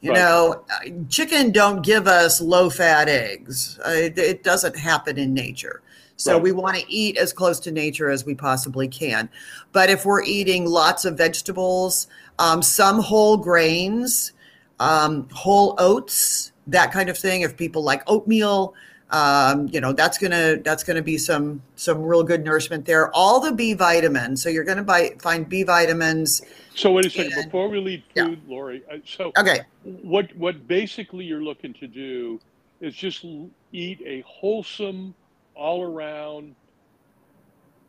You 0.00 0.12
Right. 0.12 0.18
know, 0.18 0.64
chicken 1.10 1.52
don't 1.52 1.82
give 1.82 2.06
us 2.06 2.40
low 2.40 2.70
fat 2.70 3.08
eggs. 3.08 3.78
Uh, 3.86 3.90
it, 3.90 4.18
it 4.18 4.42
doesn't 4.42 4.76
happen 4.76 5.18
in 5.18 5.34
nature. 5.34 5.82
So 6.16 6.34
Right. 6.34 6.42
we 6.42 6.52
want 6.52 6.76
to 6.76 6.90
eat 6.90 7.16
as 7.18 7.32
close 7.32 7.60
to 7.60 7.70
nature 7.70 8.10
as 8.10 8.24
we 8.24 8.34
possibly 8.34 8.88
can. 8.88 9.28
But 9.72 9.90
if 9.90 10.04
we're 10.04 10.22
eating 10.22 10.66
lots 10.66 11.04
of 11.04 11.16
vegetables, 11.18 12.08
um, 12.38 12.62
some 12.62 13.00
whole 13.00 13.36
grains, 13.36 14.32
um, 14.80 15.28
whole 15.32 15.74
oats, 15.78 16.52
that 16.66 16.92
kind 16.92 17.08
of 17.08 17.18
thing. 17.18 17.42
If 17.42 17.56
people 17.56 17.82
like 17.82 18.02
oatmeal, 18.06 18.74
um, 19.10 19.68
you 19.72 19.80
know 19.80 19.92
that's 19.92 20.18
gonna 20.18 20.56
that's 20.62 20.84
gonna 20.84 21.02
be 21.02 21.18
some 21.18 21.62
some 21.76 22.00
real 22.02 22.22
good 22.22 22.44
nourishment 22.44 22.84
there. 22.86 23.10
All 23.14 23.40
the 23.40 23.52
B 23.52 23.74
vitamins. 23.74 24.42
So 24.42 24.48
you're 24.48 24.64
gonna 24.64 24.84
buy, 24.84 25.14
find 25.20 25.48
B 25.48 25.62
vitamins. 25.62 26.42
So 26.80 26.92
wait 26.92 27.06
a 27.06 27.10
second 27.10 27.32
And- 27.34 27.44
before 27.44 27.68
we 27.68 27.78
leave 27.80 28.02
yeah. 28.14 28.26
food, 28.26 28.40
Lori. 28.48 28.82
uh, 28.90 28.98
So 29.04 29.32
Okay, 29.38 29.60
what 29.84 30.34
what 30.36 30.66
basically 30.66 31.24
you're 31.24 31.42
looking 31.42 31.74
to 31.74 31.86
do 31.86 32.40
is 32.80 32.94
just 32.94 33.24
eat 33.72 34.00
a 34.06 34.22
wholesome 34.26 35.14
all 35.54 35.82
around 35.82 36.54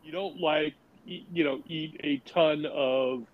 you 0.02 0.12
don't 0.12 0.38
like 0.40 0.74
you 1.06 1.44
know 1.44 1.60
eat 1.66 1.98
a 2.04 2.18
ton 2.18 2.66
of 2.66 3.24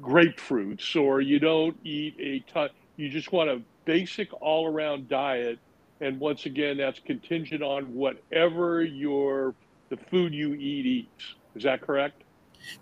grapefruits 0.00 0.94
or 1.00 1.20
you 1.20 1.38
don't 1.38 1.76
eat 1.84 2.14
a 2.20 2.40
ton 2.52 2.68
you 2.96 3.08
just 3.08 3.32
want 3.32 3.48
a 3.48 3.62
basic 3.86 4.28
all 4.42 4.66
around 4.66 5.08
diet 5.08 5.58
and 6.00 6.20
once 6.20 6.46
again 6.46 6.76
that's 6.76 7.00
contingent 7.00 7.62
on 7.62 7.84
whatever 7.94 8.82
your 8.82 9.54
the 9.88 9.96
food 9.96 10.34
you 10.34 10.54
eat 10.54 10.86
eats 10.86 11.34
is 11.54 11.62
that 11.62 11.80
correct 11.80 12.22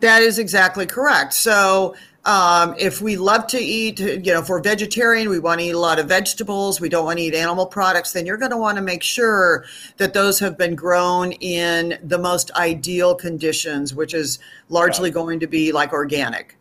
That 0.01 0.23
is 0.23 0.39
exactly 0.39 0.87
correct. 0.87 1.33
So, 1.35 1.95
um, 2.25 2.75
if 2.79 3.01
we 3.01 3.17
love 3.17 3.47
to 3.49 3.59
eat, 3.59 4.01
you 4.01 4.21
know, 4.21 4.41
if 4.41 4.51
we're 4.51 4.61
vegetarian, 4.61 5.31
we 5.31 5.39
want 5.39 5.61
to 5.61 5.67
eat 5.67 5.71
a 5.71 5.79
lot 5.79 5.99
of 5.99 6.09
vegetables, 6.09 6.79
we 6.79 6.91
don't 6.91 7.07
want 7.07 7.19
to 7.19 7.25
eat 7.25 7.35
animal 7.35 7.65
products, 7.65 8.13
then 8.13 8.27
you're 8.27 8.37
going 8.37 8.51
to 8.51 8.57
want 8.59 8.77
to 8.77 8.83
make 8.83 9.03
sure 9.03 9.65
that 9.97 10.13
those 10.13 10.39
have 10.41 10.59
been 10.59 10.75
grown 10.75 11.33
in 11.33 11.99
the 12.03 12.19
most 12.19 12.51
ideal 12.53 13.15
conditions, 13.15 13.95
which 13.95 14.13
is 14.13 14.41
largely 14.69 15.11
going 15.11 15.41
to 15.41 15.47
be 15.47 15.73
like 15.73 15.93
organic. 15.95 16.59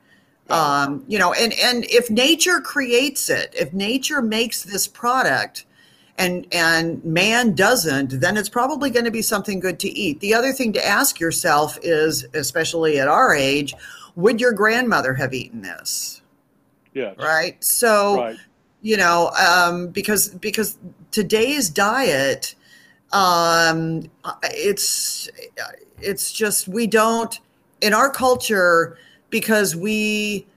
Um, 0.50 1.04
you 1.08 1.20
know, 1.20 1.34
and 1.34 1.52
and 1.62 1.84
if 1.90 2.10
nature 2.10 2.62
creates 2.62 3.30
it, 3.30 3.54
if 3.54 3.74
nature 3.74 4.22
makes 4.22 4.64
this 4.64 4.88
product, 4.88 5.66
and 6.18 6.48
and 6.52 7.04
man 7.06 7.54
doesn't 7.54 8.20
then 8.20 8.38
it's 8.38 8.50
probably 8.50 8.90
going 8.90 9.06
to 9.06 9.12
be 9.12 9.22
something 9.22 9.60
good 9.60 9.80
to 9.80 9.90
eat. 9.90 10.20
The 10.20 10.34
other 10.34 10.52
thing 10.52 10.74
to 10.74 10.86
ask 10.86 11.20
yourself 11.20 11.78
is 11.84 12.26
especially 12.34 13.00
at 13.00 13.08
our 13.08 13.36
age 13.36 13.74
would 14.16 14.42
your 14.42 14.52
grandmother 14.52 15.14
have 15.14 15.34
eaten 15.34 15.62
this? 15.62 16.24
Yes. 16.94 17.16
Right? 17.20 17.64
So 17.64 18.18
right. 18.18 18.38
you 18.82 18.98
know 18.98 19.32
um, 19.32 19.90
because 19.90 20.30
because 20.30 20.78
today's 21.12 21.70
diet 21.70 22.56
um, 23.14 24.10
it's 24.44 25.30
it's 26.02 26.32
just 26.34 26.68
we 26.68 26.88
don't 26.88 27.40
in 27.82 27.94
our 27.94 28.10
culture 28.10 28.98
because 29.30 29.76
we 29.76 30.48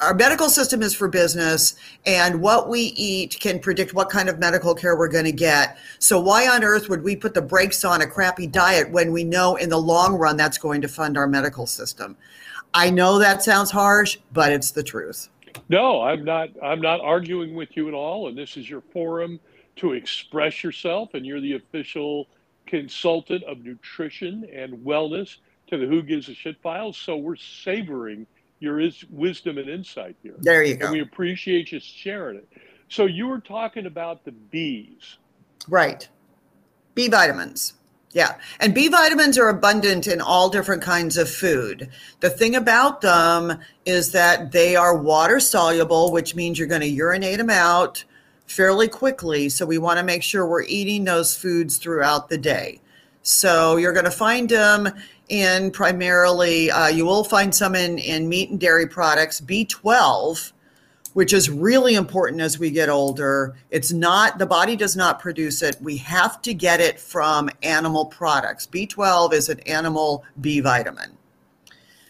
our- 0.00 0.14
medical 0.14 0.48
system 0.48 0.82
is 0.82 0.94
for 0.94 1.08
business 1.08 1.74
and 2.06 2.40
what 2.40 2.68
we 2.68 2.80
eat 2.96 3.36
can 3.40 3.58
predict 3.58 3.94
what 3.94 4.08
kind 4.08 4.28
of 4.28 4.38
medical 4.38 4.74
care 4.74 4.96
we're 4.96 5.08
going 5.08 5.24
to 5.24 5.32
get 5.32 5.78
so 5.98 6.18
why 6.20 6.46
on 6.48 6.64
earth 6.64 6.88
would 6.88 7.02
we 7.02 7.14
put 7.16 7.34
the 7.34 7.42
brakes 7.42 7.84
on 7.84 8.00
a 8.02 8.06
crappy 8.06 8.46
diet 8.46 8.90
when 8.90 9.12
we 9.12 9.24
know 9.24 9.56
in 9.56 9.68
the 9.68 9.78
long 9.78 10.14
run 10.16 10.36
that's 10.36 10.58
going 10.58 10.80
to 10.80 10.88
fund 10.88 11.16
our 11.18 11.26
medical 11.26 11.66
system 11.66 12.16
i 12.74 12.88
know 12.90 13.18
that 13.18 13.42
sounds 13.42 13.70
harsh 13.70 14.18
but 14.32 14.52
it's 14.52 14.70
the 14.70 14.82
truth 14.82 15.28
No, 15.68 16.02
I'm 16.02 16.24
not. 16.24 16.50
I'm 16.62 16.80
not 16.80 17.00
arguing 17.00 17.54
with 17.54 17.76
you 17.76 17.88
at 17.88 17.94
all. 17.94 18.28
And 18.28 18.38
this 18.38 18.56
is 18.56 18.70
your 18.70 18.82
forum 18.92 19.40
to 19.76 19.92
express 19.94 20.62
yourself. 20.62 21.14
And 21.14 21.26
you're 21.26 21.40
the 21.40 21.54
official 21.54 22.28
consultant 22.66 23.42
of 23.44 23.64
nutrition 23.64 24.46
and 24.52 24.74
wellness 24.84 25.38
to 25.68 25.76
the 25.76 25.86
Who 25.86 26.02
Gives 26.02 26.28
a 26.28 26.34
Shit 26.34 26.60
files. 26.62 26.96
So 26.96 27.16
we're 27.16 27.36
savoring 27.36 28.26
your 28.60 28.80
is 28.80 29.04
wisdom 29.10 29.58
and 29.58 29.68
insight 29.68 30.16
here, 30.22 30.34
there 30.38 30.62
you 30.62 30.72
and 30.72 30.80
go 30.80 30.92
we 30.92 31.00
appreciate 31.00 31.72
you 31.72 31.80
sharing 31.80 32.38
it. 32.38 32.48
So 32.88 33.06
you 33.06 33.26
were 33.26 33.40
talking 33.40 33.86
about 33.86 34.24
the 34.24 34.32
bees. 34.32 35.18
Right. 35.68 36.08
B 36.94 37.08
vitamins. 37.08 37.74
Yeah. 38.12 38.36
And 38.60 38.74
B 38.74 38.88
vitamins 38.88 39.36
are 39.38 39.50
abundant 39.50 40.06
in 40.06 40.20
all 40.20 40.48
different 40.48 40.82
kinds 40.82 41.18
of 41.18 41.28
food. 41.28 41.90
The 42.20 42.30
thing 42.30 42.56
about 42.56 43.02
them 43.02 43.58
is 43.84 44.12
that 44.12 44.50
they 44.52 44.76
are 44.76 44.96
water 44.96 45.40
soluble, 45.40 46.10
which 46.10 46.34
means 46.34 46.58
you're 46.58 46.66
going 46.66 46.80
to 46.80 46.88
urinate 46.88 47.36
them 47.36 47.50
out 47.50 48.02
fairly 48.46 48.88
quickly. 48.88 49.50
So 49.50 49.66
we 49.66 49.76
want 49.76 49.98
to 49.98 50.04
make 50.04 50.22
sure 50.22 50.46
we're 50.46 50.62
eating 50.62 51.04
those 51.04 51.36
foods 51.36 51.76
throughout 51.76 52.30
the 52.30 52.38
day. 52.38 52.80
So 53.30 53.76
you're 53.76 53.92
going 53.92 54.06
to 54.06 54.10
find 54.10 54.48
them 54.48 54.88
in 55.28 55.70
primarily, 55.70 56.70
uh, 56.70 56.86
you 56.86 57.04
will 57.04 57.24
find 57.24 57.54
some 57.54 57.74
in, 57.74 57.98
in 57.98 58.26
meat 58.26 58.48
and 58.48 58.58
dairy 58.58 58.86
products. 58.86 59.38
B12 59.38 60.52
which 61.14 61.32
is 61.32 61.50
really 61.50 61.94
important 61.94 62.40
as 62.40 62.60
we 62.60 62.70
get 62.70 62.88
older. 62.88 63.56
It's 63.70 63.90
not, 63.92 64.38
the 64.38 64.46
body 64.46 64.76
does 64.76 64.94
not 64.94 65.18
produce 65.18 65.62
it. 65.62 65.76
We 65.80 65.96
have 65.96 66.40
to 66.42 66.54
get 66.54 66.80
it 66.80 67.00
from 67.00 67.50
animal 67.64 68.06
products. 68.06 68.68
B12 68.68 69.32
is 69.32 69.48
an 69.48 69.58
animal 69.60 70.22
B 70.40 70.60
vitamin. 70.60 71.16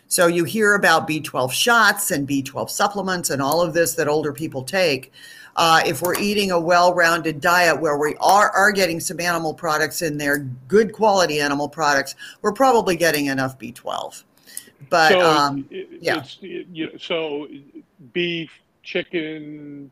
So 0.09 0.27
you 0.27 0.45
hear 0.45 0.75
about 0.75 1.09
B12 1.09 1.53
shots 1.53 2.11
and 2.11 2.29
B12 2.29 2.69
supplements 2.69 3.31
and 3.31 3.41
all 3.41 3.63
of 3.63 3.73
this 3.73 3.95
that 3.95 4.09
older 4.09 4.33
people 4.33 4.63
take. 4.63 5.13
Uh, 5.59 5.83
if 5.85 6.03
we're 6.03 6.17
eating 6.21 6.53
a 6.53 6.59
well-rounded 6.61 7.41
diet 7.41 7.81
where 7.81 7.99
we 7.99 8.15
are, 8.21 8.49
are 8.51 8.71
getting 8.71 9.01
some 9.01 9.19
animal 9.19 9.53
products 9.53 10.03
in 10.03 10.17
there, 10.17 10.39
good 10.69 10.93
quality 10.93 11.41
animal 11.41 11.69
products, 11.69 12.15
we're 12.43 12.53
probably 12.53 12.95
getting 12.95 13.27
enough 13.27 13.59
B12. 13.59 14.23
But 14.89 15.09
so 15.11 15.21
um, 15.21 15.67
it, 15.69 15.89
yeah. 16.01 16.23
you 16.41 16.87
know, 16.87 16.93
so 16.97 17.49
beef, 18.13 18.53
chicken, 18.85 19.91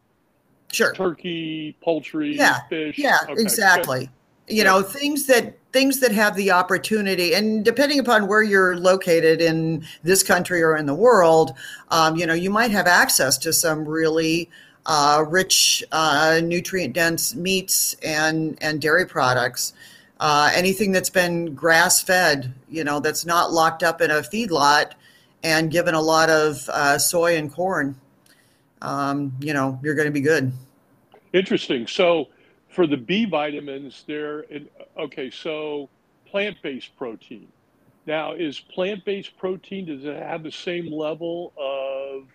sure. 0.70 0.94
turkey, 0.94 1.76
poultry, 1.82 2.36
Yeah, 2.36 2.60
fish. 2.68 2.96
Yeah, 2.96 3.18
Okay, 3.28 3.42
exactly. 3.42 4.08
You 4.46 4.58
Yeah. 4.58 4.64
know, 4.64 4.82
things 4.82 5.26
that 5.26 5.58
things 5.72 5.98
that 5.98 6.12
have 6.12 6.36
the 6.36 6.52
opportunity, 6.52 7.34
and 7.34 7.64
depending 7.64 7.98
upon 7.98 8.28
where 8.28 8.44
you're 8.44 8.76
located 8.76 9.40
in 9.40 9.84
this 10.04 10.22
country 10.22 10.62
or 10.62 10.76
in 10.76 10.86
the 10.86 10.94
world, 10.94 11.54
um, 11.90 12.14
you 12.14 12.24
know, 12.24 12.34
you 12.34 12.50
might 12.50 12.70
have 12.70 12.86
access 12.86 13.36
to 13.38 13.52
some 13.52 13.84
really 13.86 14.48
uh, 14.86 15.24
rich, 15.28 15.84
uh, 15.92 16.40
nutrient 16.42 16.94
dense 16.94 17.34
meats 17.34 17.94
and 18.02 18.56
and 18.60 18.80
dairy 18.80 19.06
products. 19.06 19.74
Uh, 20.18 20.50
anything 20.54 20.92
that's 20.92 21.10
been 21.10 21.54
grass 21.54 22.02
fed, 22.02 22.54
you 22.70 22.84
know, 22.84 23.00
that's 23.00 23.26
not 23.26 23.52
locked 23.52 23.82
up 23.82 24.00
in 24.00 24.10
a 24.10 24.22
feedlot 24.22 24.92
and 25.42 25.70
given 25.70 25.94
a 25.94 26.00
lot 26.00 26.30
of 26.30 26.68
uh, 26.70 26.96
soy 26.96 27.36
and 27.36 27.52
corn, 27.52 27.94
um, 28.80 29.32
you 29.40 29.52
know, 29.52 29.78
you're 29.82 29.94
going 29.94 30.06
to 30.06 30.12
be 30.12 30.22
good. 30.22 30.50
Interesting. 31.34 31.86
So 31.86 32.28
for 32.68 32.86
the 32.86 32.96
B 32.96 33.26
vitamins, 33.26 34.04
they're 34.06 34.40
in, 34.40 34.68
okay. 34.98 35.30
So 35.30 35.90
plant-based 36.24 36.96
protein. 36.96 37.48
Now, 38.06 38.32
is 38.32 38.60
plant-based 38.60 39.36
protein 39.36 39.86
does 39.86 40.04
it 40.04 40.16
have 40.16 40.42
the 40.42 40.52
same 40.52 40.90
level 40.90 41.52
of 41.58 42.28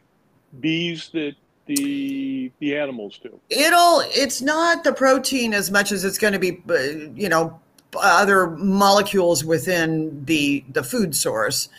B's 0.60 1.10
that 1.10 1.34
the 1.66 2.52
the 2.60 2.76
animals 2.78 3.20
do? 3.22 3.40
It'll. 3.50 4.02
It's 4.06 4.42
not 4.42 4.84
the 4.84 4.94
protein 4.94 5.54
as 5.54 5.72
much 5.72 5.92
as 5.92 6.04
it's 6.04 6.18
going 6.18 6.34
to 6.34 6.40
be, 6.40 6.62
uh, 6.70 7.12
you 7.16 7.30
know, 7.30 7.60
other 7.96 8.48
molecules 8.52 9.44
within 9.46 10.26
the 10.26 10.64
the 10.70 10.84
food 10.84 11.16
source. 11.16 11.70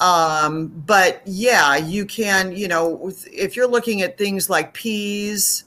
Um, 0.00 0.68
but 0.86 1.22
yeah, 1.24 1.76
you 1.76 2.04
can. 2.06 2.56
You 2.56 2.68
know, 2.68 3.12
if 3.32 3.56
you're 3.56 3.68
looking 3.68 4.02
at 4.02 4.18
things 4.18 4.50
like 4.50 4.74
peas, 4.74 5.64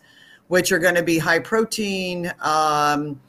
which 0.48 0.72
are 0.72 0.80
going 0.80 0.96
to 0.96 1.04
be 1.04 1.18
high 1.20 1.40
protein. 1.40 2.32
Um, 2.42 3.20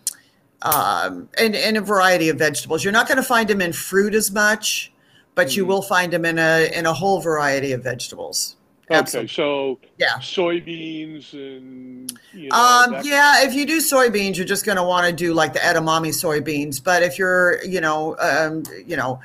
um, 0.62 1.28
and, 1.38 1.56
and 1.56 1.78
a 1.78 1.80
variety 1.80 2.28
of 2.28 2.36
vegetables. 2.38 2.84
You're 2.84 2.92
not 2.92 3.08
going 3.08 3.16
to 3.16 3.22
find 3.22 3.48
them 3.48 3.62
in 3.62 3.72
fruit 3.72 4.14
as 4.14 4.30
much, 4.30 4.92
but 5.34 5.56
you 5.56 5.64
Mhm. 5.64 5.68
will 5.68 5.80
find 5.80 6.12
them 6.12 6.26
in 6.26 6.38
a 6.38 6.70
in 6.76 6.84
a 6.84 6.92
whole 6.92 7.20
variety 7.20 7.72
of 7.72 7.82
vegetables 7.82 8.56
Okay, 8.90 9.26
so 9.26 9.78
Yeah. 9.98 10.14
soybeans 10.18 11.32
and 11.32 12.18
you 12.34 12.48
know, 12.48 12.56
Um, 12.56 12.96
yeah, 13.04 13.42
if 13.44 13.54
you 13.54 13.64
do 13.64 13.78
soybeans, 13.78 14.36
you're 14.36 14.46
just 14.46 14.64
going 14.64 14.76
to 14.76 14.82
want 14.82 15.06
to 15.06 15.12
do 15.12 15.32
like 15.32 15.52
the 15.52 15.60
edamame 15.60 16.08
soybeans. 16.08 16.82
But 16.82 17.02
if 17.02 17.18
you're, 17.18 17.62
you 17.64 17.80
know, 17.80 18.16
um, 18.18 18.64
you 18.86 18.96
know, 18.96 19.20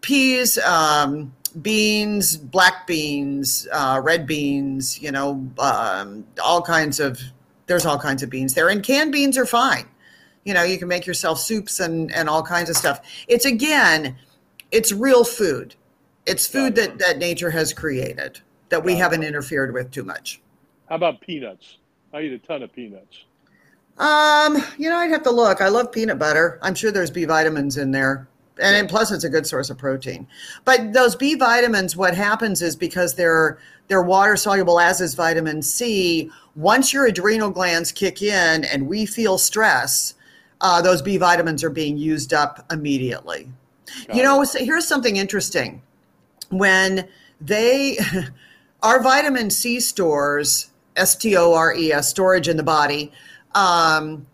peas, 0.00 0.56
um, 0.58 1.34
beans, 1.60 2.36
black 2.36 2.86
beans, 2.86 3.68
uh, 3.72 4.00
red 4.02 4.26
beans, 4.26 5.00
you 5.02 5.12
know, 5.12 5.46
um, 5.58 6.24
all 6.42 6.62
kinds 6.62 7.00
of. 7.00 7.20
There's 7.66 7.86
all 7.86 7.98
kinds 7.98 8.24
of 8.24 8.30
beans 8.30 8.54
there, 8.54 8.68
and 8.68 8.82
canned 8.82 9.12
beans 9.12 9.38
are 9.38 9.46
fine. 9.46 9.86
You 10.44 10.54
know, 10.54 10.64
you 10.64 10.76
can 10.76 10.88
make 10.88 11.06
yourself 11.06 11.38
soups 11.38 11.78
and 11.78 12.10
and 12.12 12.28
all 12.28 12.42
kinds 12.42 12.68
of 12.68 12.76
stuff. 12.76 13.00
It's 13.28 13.44
again, 13.44 14.16
it's 14.72 14.90
real 14.92 15.22
food. 15.22 15.76
It's 16.26 16.48
food 16.48 16.74
that 16.74 16.98
that 16.98 17.18
nature 17.18 17.50
has 17.50 17.72
created 17.72 18.40
that 18.70 18.82
we 18.82 18.96
haven't 18.96 19.22
interfered 19.22 19.72
with 19.74 19.90
too 19.90 20.04
much. 20.04 20.40
How 20.88 20.96
about 20.96 21.20
peanuts? 21.20 21.78
I 22.12 22.22
eat 22.22 22.32
a 22.32 22.38
ton 22.38 22.62
of 22.62 22.72
peanuts. 22.72 23.24
Um, 23.98 24.56
you 24.78 24.88
know, 24.88 24.96
I'd 24.96 25.10
have 25.10 25.22
to 25.24 25.30
look. 25.30 25.60
I 25.60 25.68
love 25.68 25.92
peanut 25.92 26.18
butter. 26.18 26.58
I'm 26.62 26.74
sure 26.74 26.90
there's 26.90 27.10
B 27.10 27.24
vitamins 27.26 27.76
in 27.76 27.90
there. 27.90 28.26
And, 28.60 28.74
and 28.74 28.88
plus 28.88 29.12
it's 29.12 29.24
a 29.24 29.28
good 29.28 29.46
source 29.46 29.70
of 29.70 29.78
protein. 29.78 30.26
But 30.64 30.92
those 30.92 31.14
B 31.14 31.34
vitamins, 31.34 31.96
what 31.96 32.14
happens 32.14 32.62
is 32.62 32.76
because 32.76 33.14
they're 33.14 33.58
they're 33.88 34.02
water 34.02 34.36
soluble 34.36 34.78
as 34.78 35.00
is 35.00 35.14
vitamin 35.14 35.62
C, 35.62 36.30
once 36.56 36.92
your 36.92 37.06
adrenal 37.06 37.50
glands 37.50 37.92
kick 37.92 38.22
in 38.22 38.64
and 38.64 38.86
we 38.86 39.04
feel 39.04 39.36
stress, 39.36 40.14
uh, 40.60 40.80
those 40.80 41.02
B 41.02 41.16
vitamins 41.16 41.64
are 41.64 41.70
being 41.70 41.96
used 41.96 42.32
up 42.32 42.64
immediately. 42.72 43.50
Got 44.06 44.16
you 44.16 44.22
know, 44.22 44.44
so 44.44 44.64
here's 44.64 44.86
something 44.86 45.16
interesting. 45.16 45.82
When 46.50 47.08
they, 47.40 47.98
our 48.82 49.02
vitamin 49.02 49.50
C 49.50 49.80
stores, 49.80 50.70
S 50.96 51.14
T 51.16 51.36
O 51.36 51.54
R 51.54 51.74
E 51.74 51.92
S, 51.92 52.08
storage 52.08 52.48
in 52.48 52.56
the 52.56 52.62
body, 52.62 53.12
um, 53.54 54.26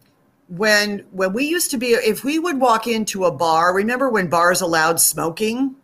when 0.48 1.04
when 1.10 1.32
we 1.32 1.44
used 1.46 1.70
to 1.72 1.76
be, 1.76 1.88
if 1.88 2.22
we 2.24 2.38
would 2.38 2.60
walk 2.60 2.86
into 2.86 3.24
a 3.24 3.30
bar, 3.32 3.74
remember 3.74 4.08
when 4.08 4.28
bars 4.28 4.60
allowed 4.60 5.00
smoking, 5.00 5.74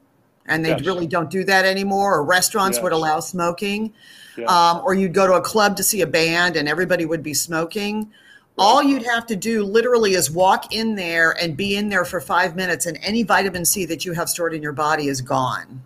and 0.46 0.64
they 0.64 0.70
Yes. 0.70 0.84
really 0.84 1.06
don't 1.06 1.30
do 1.30 1.44
that 1.44 1.64
anymore, 1.64 2.14
or 2.14 2.24
restaurants 2.24 2.80
would 2.80 2.92
allow 2.92 3.18
smoking, 3.20 3.92
Yeah. 4.36 4.46
um, 4.46 4.82
or 4.84 4.94
you'd 4.94 5.14
go 5.14 5.26
to 5.26 5.34
a 5.34 5.40
club 5.40 5.76
to 5.78 5.82
see 5.82 6.00
a 6.00 6.06
band 6.06 6.56
and 6.56 6.68
everybody 6.68 7.04
would 7.04 7.22
be 7.22 7.34
smoking. 7.34 8.10
All 8.58 8.82
you'd 8.82 9.04
have 9.04 9.26
to 9.26 9.36
do 9.36 9.64
literally 9.64 10.12
is 10.12 10.30
walk 10.30 10.74
in 10.74 10.94
there 10.94 11.32
and 11.40 11.56
be 11.56 11.74
in 11.76 11.88
there 11.88 12.04
for 12.04 12.20
five 12.20 12.54
minutes, 12.54 12.86
and 12.86 12.98
any 13.02 13.22
vitamin 13.24 13.64
C 13.64 13.84
that 13.86 14.04
you 14.04 14.12
have 14.12 14.28
stored 14.28 14.52
in 14.54 14.62
your 14.62 14.72
body 14.72 15.08
is 15.08 15.20
gone. 15.20 15.82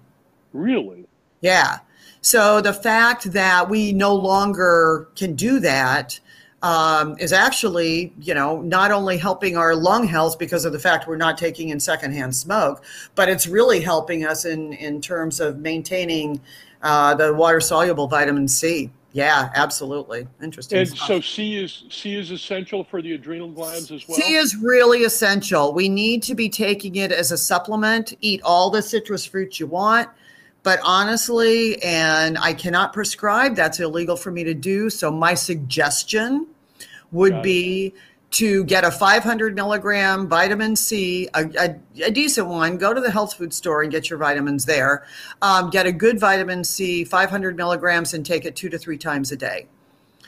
really? 0.53 1.07
Yeah. 1.43 1.79
So 2.27 2.61
the 2.61 2.73
fact 2.73 3.31
that 3.35 3.71
we 3.71 3.93
no 3.93 4.13
longer 4.13 5.07
can 5.15 5.37
do 5.37 5.61
that 5.61 6.19
um, 6.61 7.17
is 7.21 7.33
actually, 7.33 8.13
you 8.21 8.35
know, 8.35 8.61
not 8.63 8.91
only 8.91 9.17
helping 9.17 9.57
our 9.57 9.77
lung 9.77 10.09
health 10.09 10.37
because 10.37 10.65
of 10.65 10.73
the 10.73 10.79
fact 10.81 11.07
we're 11.07 11.15
not 11.15 11.39
taking 11.39 11.69
in 11.69 11.79
secondhand 11.79 12.35
smoke, 12.35 12.83
but 13.15 13.29
it's 13.29 13.47
really 13.47 13.79
helping 13.79 14.27
us 14.27 14.45
in 14.45 14.73
in 14.73 15.01
terms 15.01 15.39
of 15.39 15.59
maintaining 15.59 16.41
uh, 16.83 17.15
the 17.15 17.33
water 17.33 17.61
soluble 17.61 18.09
vitamin 18.09 18.49
C. 18.49 18.91
Yeah, 19.13 19.51
absolutely. 19.55 20.27
Interesting. 20.43 20.79
And 20.81 20.89
stuff. 20.89 21.07
so 21.07 21.21
C 21.21 21.63
is 21.63 21.85
C 21.91 22.17
is 22.17 22.33
essential 22.33 22.83
for 22.83 23.01
the 23.01 23.13
adrenal 23.13 23.53
glands 23.53 23.93
as 23.93 24.05
well. 24.09 24.19
C 24.19 24.35
is 24.35 24.57
really 24.57 25.05
essential. 25.05 25.73
We 25.73 25.89
need 25.89 26.25
to 26.25 26.35
be 26.35 26.49
taking 26.49 26.97
it 26.97 27.13
as 27.13 27.31
a 27.31 27.39
supplement. 27.39 28.15
Eat 28.21 28.41
all 28.43 28.69
the 28.71 28.83
citrus 28.83 29.25
fruits 29.25 29.61
you 29.61 29.69
want. 29.69 30.09
But 30.67 30.81
honestly, 30.83 31.81
and 31.85 32.37
I 32.37 32.53
cannot 32.53 32.93
prescribe, 32.93 33.55
that's 33.55 33.79
illegal 33.79 34.17
for 34.17 34.33
me 34.33 34.43
to 34.43 34.53
do. 34.53 34.91
So 34.91 35.13
my 35.13 35.33
suggestion 35.33 36.49
would 37.13 37.35
Got 37.35 37.39
it. 37.39 37.45
be 37.45 37.95
to 38.33 38.65
get 38.65 38.83
a 38.83 38.91
500 38.91 39.55
milligram 39.55 40.27
vitamin 40.27 40.75
C, 40.75 41.29
a, 41.35 41.45
a, 41.57 41.77
a 42.07 42.11
decent 42.11 42.49
one. 42.49 42.79
Go 42.79 42.93
to 42.93 43.01
the 43.01 43.13
health 43.13 43.35
food 43.35 43.55
store 43.55 43.83
and 43.83 43.93
get 43.93 44.11
your 44.11 44.19
vitamins 44.19 44.65
there. 44.65 45.07
Um, 45.41 45.71
get 45.71 45.87
a 45.87 45.93
good 45.93 46.19
vitamin 46.19 46.65
C, 46.65 47.05
500 47.05 47.57
milligrams, 47.57 48.13
and 48.13 48.27
take 48.27 48.45
it 48.45 48.57
two 48.57 48.69
to 48.69 48.77
three 48.77 48.99
times 48.99 49.31
a 49.31 49.37
day 49.37 49.69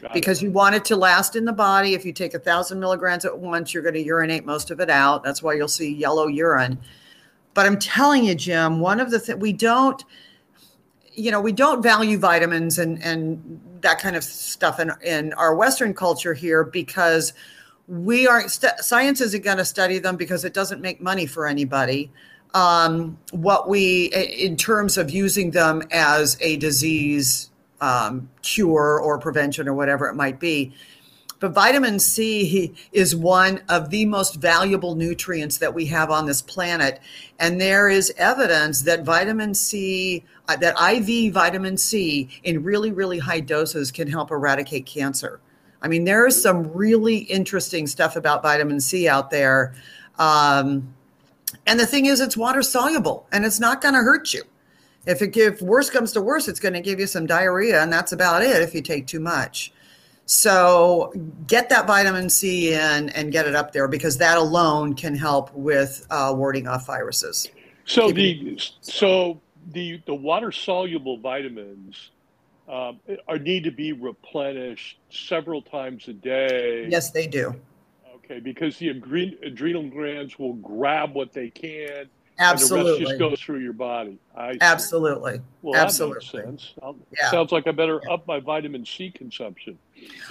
Got 0.01 0.13
it. 0.13 0.15
because 0.15 0.41
you 0.41 0.53
want 0.53 0.77
it 0.77 0.85
to 0.85 0.95
last 0.95 1.35
in 1.35 1.47
the 1.47 1.53
body. 1.53 1.95
If 1.95 2.05
you 2.05 2.13
take 2.13 2.35
a 2.35 2.39
thousand 2.39 2.79
milligrams 2.79 3.25
at 3.25 3.37
once, 3.37 3.75
you're 3.75 3.83
going 3.83 3.97
to 3.97 4.05
urinate 4.05 4.47
most 4.47 4.71
of 4.71 4.79
it 4.79 4.89
out. 4.89 5.25
That's 5.25 5.43
why 5.43 5.55
you'll 5.55 5.67
see 5.67 5.93
yellow 5.93 6.29
urine. 6.29 6.79
But 7.55 7.67
I'm 7.67 7.81
telling 7.81 8.23
you, 8.23 8.37
Jim, 8.37 8.79
one 8.79 9.01
of 9.01 9.11
the 9.11 9.19
things 9.19 9.41
we 9.41 9.53
don't, 9.53 10.05
you 11.19 11.31
know, 11.31 11.41
we 11.41 11.53
don't 11.53 11.83
value 11.83 12.19
vitamins 12.19 12.79
and 12.79 13.03
and 13.03 13.61
that 13.81 13.99
kind 13.99 14.17
of 14.17 14.25
stuff 14.25 14.81
in 14.81 14.93
in 15.05 15.33
our 15.35 15.55
Western 15.55 15.93
culture 15.93 16.35
here 16.35 16.65
because 16.65 17.33
we 17.89 18.27
aren't 18.27 18.51
st- 18.51 18.79
science 18.81 19.21
isn't 19.21 19.43
going 19.43 19.57
to 19.57 19.65
study 19.65 19.99
them 19.99 20.17
because 20.17 20.45
it 20.45 20.55
doesn't 20.55 20.81
make 20.81 21.01
money 21.01 21.27
for 21.27 21.47
anybody. 21.47 22.11
Um, 22.55 23.19
what 23.33 23.69
we 23.69 24.07
in 24.07 24.57
terms 24.57 24.97
of 24.97 25.11
using 25.11 25.51
them 25.51 25.83
as 25.91 26.39
a 26.41 26.57
disease 26.57 27.51
um, 27.81 28.29
cure 28.43 29.01
or 29.01 29.19
prevention 29.19 29.69
or 29.69 29.75
whatever 29.75 30.09
it 30.09 30.15
might 30.15 30.41
be. 30.41 30.73
But 31.41 31.53
vitamin 31.53 31.99
C 31.99 32.75
is 32.93 33.15
one 33.15 33.61
of 33.69 33.91
the 33.91 34.05
most 34.07 34.37
valuable 34.37 34.97
nutrients 34.97 35.59
that 35.59 35.73
we 35.73 35.87
have 35.87 36.11
on 36.11 36.27
this 36.27 36.43
planet. 36.43 37.01
And 37.39 37.61
there 37.61 37.89
is 37.89 38.13
evidence 38.17 38.83
that 38.83 39.05
vitamin 39.05 39.55
C, 39.55 40.25
uh, 40.49 40.57
that 40.57 40.75
IV 40.81 41.33
vitamin 41.33 41.77
C 41.77 42.29
in 42.43 42.63
really, 42.65 42.91
really 42.91 43.19
high 43.19 43.41
doses 43.41 43.93
can 43.93 44.09
help 44.09 44.31
eradicate 44.31 44.87
cancer. 44.87 45.41
I 45.81 45.87
mean, 45.87 46.05
there 46.05 46.27
is 46.27 46.41
some 46.41 46.73
really 46.73 47.19
interesting 47.19 47.87
stuff 47.87 48.17
about 48.17 48.43
vitamin 48.43 48.81
C 48.81 49.09
out 49.09 49.31
there. 49.31 49.75
Um, 50.19 50.93
and 51.67 51.79
the 51.79 51.87
thing 51.87 52.07
is, 52.07 52.21
it's 52.21 52.37
water 52.37 52.63
soluble 52.63 53.27
and 53.31 53.45
it's 53.45 53.61
not 53.61 53.81
going 53.81 53.95
to 53.95 54.01
hurt 54.01 54.35
you. 54.35 54.43
If 55.07 55.23
it 55.23 55.35
if 55.37 55.63
worse 55.63 55.89
comes 55.89 56.13
to 56.13 56.21
worse, 56.21 56.49
it's 56.49 56.61
going 56.61 56.75
to 56.75 56.81
give 56.81 57.01
you 57.01 57.07
some 57.07 57.25
diarrhea, 57.25 57.83
and 57.83 57.91
that's 57.91 58.13
about 58.13 58.43
it 58.43 58.61
if 58.61 58.75
you 58.75 58.83
take 58.83 59.07
too 59.07 59.21
much. 59.21 59.73
So 60.29 61.11
get 61.47 61.71
that 61.71 61.87
vitamin 61.87 62.29
C 62.29 62.75
in 62.75 63.09
and 63.09 63.33
get 63.33 63.47
it 63.47 63.55
up 63.55 63.73
there 63.73 63.89
because 63.89 64.19
that 64.19 64.37
alone 64.37 64.93
can 64.93 65.17
help 65.17 65.51
with 65.55 66.07
uh, 66.11 66.35
warding 66.37 66.69
off 66.69 66.87
viruses. 66.87 67.49
So 67.87 68.13
the 68.13 68.61
so 68.83 69.41
the 69.73 70.03
the 70.05 70.15
water 70.15 70.53
soluble 70.53 71.17
vitamins 71.17 72.11
um, 72.69 73.01
are 73.27 73.39
need 73.39 73.65
to 73.65 73.71
be 73.71 73.95
replenished 73.95 74.99
several 75.09 75.63
times 75.63 76.09
a 76.09 76.13
day. 76.13 76.87
Yes, 76.89 77.11
they 77.11 77.27
do. 77.27 77.55
Okay, 78.17 78.39
because 78.39 78.77
the 78.77 78.93
adre- 78.93 79.43
adrenal 79.43 79.89
glands 79.89 80.39
will 80.39 80.53
grab 80.55 81.15
what 81.15 81.33
they 81.33 81.49
can, 81.49 82.11
and 82.39 82.59
the 82.59 82.63
rest 82.63 82.73
Absolutely. 82.73 83.05
just 83.05 83.19
goes 83.19 83.41
through 83.41 83.61
your 83.61 83.73
body. 83.73 84.19
I 84.37 84.53
see. 84.53 84.59
Absolutely. 84.61 85.41
Well, 85.63 85.73
that 85.73 86.09
makes 86.09 86.31
sense. 86.31 86.75
Yeah. 87.17 87.31
Sounds 87.31 87.53
like 87.53 87.67
I 87.67 87.73
better 87.73 88.01
up 88.11 88.27
my 88.27 88.39
vitamin 88.41 88.87
C 88.87 89.11
consumption. 89.11 89.79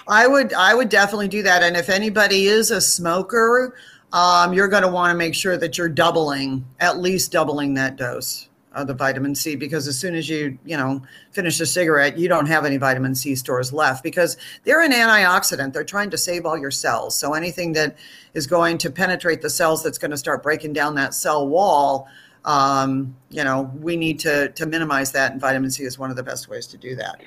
I 0.07 0.27
would 0.27 0.53
I 0.53 0.73
would 0.73 0.89
definitely 0.89 1.27
do 1.27 1.43
that. 1.43 1.63
And 1.63 1.75
if 1.75 1.89
anybody 1.89 2.47
is 2.47 2.71
a 2.71 2.79
smoker, 2.79 3.75
um, 4.13 4.53
you're 4.53 4.69
going 4.69 4.83
to 4.83 4.89
want 4.89 5.11
to 5.11 5.17
make 5.17 5.35
sure 5.35 5.57
that 5.57 5.77
you're 5.77 5.89
doubling, 5.89 6.65
at 6.79 6.99
least 6.99 7.31
doubling 7.31 7.73
that 7.73 7.97
dose 7.97 8.47
of 8.77 8.87
the 8.87 8.93
vitamin 8.93 9.33
C, 9.35 9.55
because 9.55 9.87
as 9.87 9.97
soon 9.97 10.15
as 10.15 10.29
you 10.29 10.57
you 10.63 10.77
know 10.77 11.01
finish 11.31 11.59
a 11.59 11.65
cigarette, 11.65 12.17
you 12.17 12.27
don't 12.29 12.45
have 12.45 12.65
any 12.65 12.77
vitamin 12.77 13.15
C 13.15 13.35
stores 13.35 13.73
left 13.73 14.03
because 14.03 14.37
they're 14.63 14.81
an 14.81 14.91
antioxidant. 14.91 15.73
They're 15.73 15.83
trying 15.83 16.09
to 16.11 16.17
save 16.17 16.45
all 16.45 16.57
your 16.57 16.71
cells. 16.71 17.17
So 17.17 17.33
anything 17.33 17.73
that 17.73 17.97
is 18.33 18.47
going 18.47 18.77
to 18.79 18.89
penetrate 18.89 19.41
the 19.41 19.49
cells, 19.49 19.83
that's 19.83 19.97
going 19.97 20.11
to 20.11 20.17
start 20.17 20.43
breaking 20.43 20.73
down 20.73 20.95
that 20.95 21.13
cell 21.13 21.47
wall. 21.47 22.07
Um, 22.45 23.15
you 23.29 23.43
know, 23.43 23.71
we 23.81 23.97
need 23.97 24.19
to 24.19 24.49
to 24.49 24.65
minimize 24.65 25.11
that, 25.13 25.31
and 25.31 25.41
vitamin 25.41 25.71
C 25.71 25.83
is 25.83 25.97
one 25.97 26.11
of 26.11 26.15
the 26.15 26.23
best 26.23 26.47
ways 26.47 26.67
to 26.67 26.77
do 26.77 26.95
that. 26.95 27.21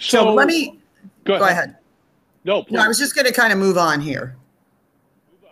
So, 0.00 0.32
let 0.32 0.48
me 0.48 0.80
go 1.24 1.38
go 1.38 1.44
ahead. 1.44 1.76
No, 2.44 2.62
please. 2.62 2.74
No, 2.74 2.84
I 2.84 2.88
was 2.88 2.98
just 2.98 3.14
going 3.14 3.26
to 3.26 3.32
kind 3.32 3.52
of 3.52 3.58
move 3.58 3.76
on 3.76 4.00
here. 4.00 4.36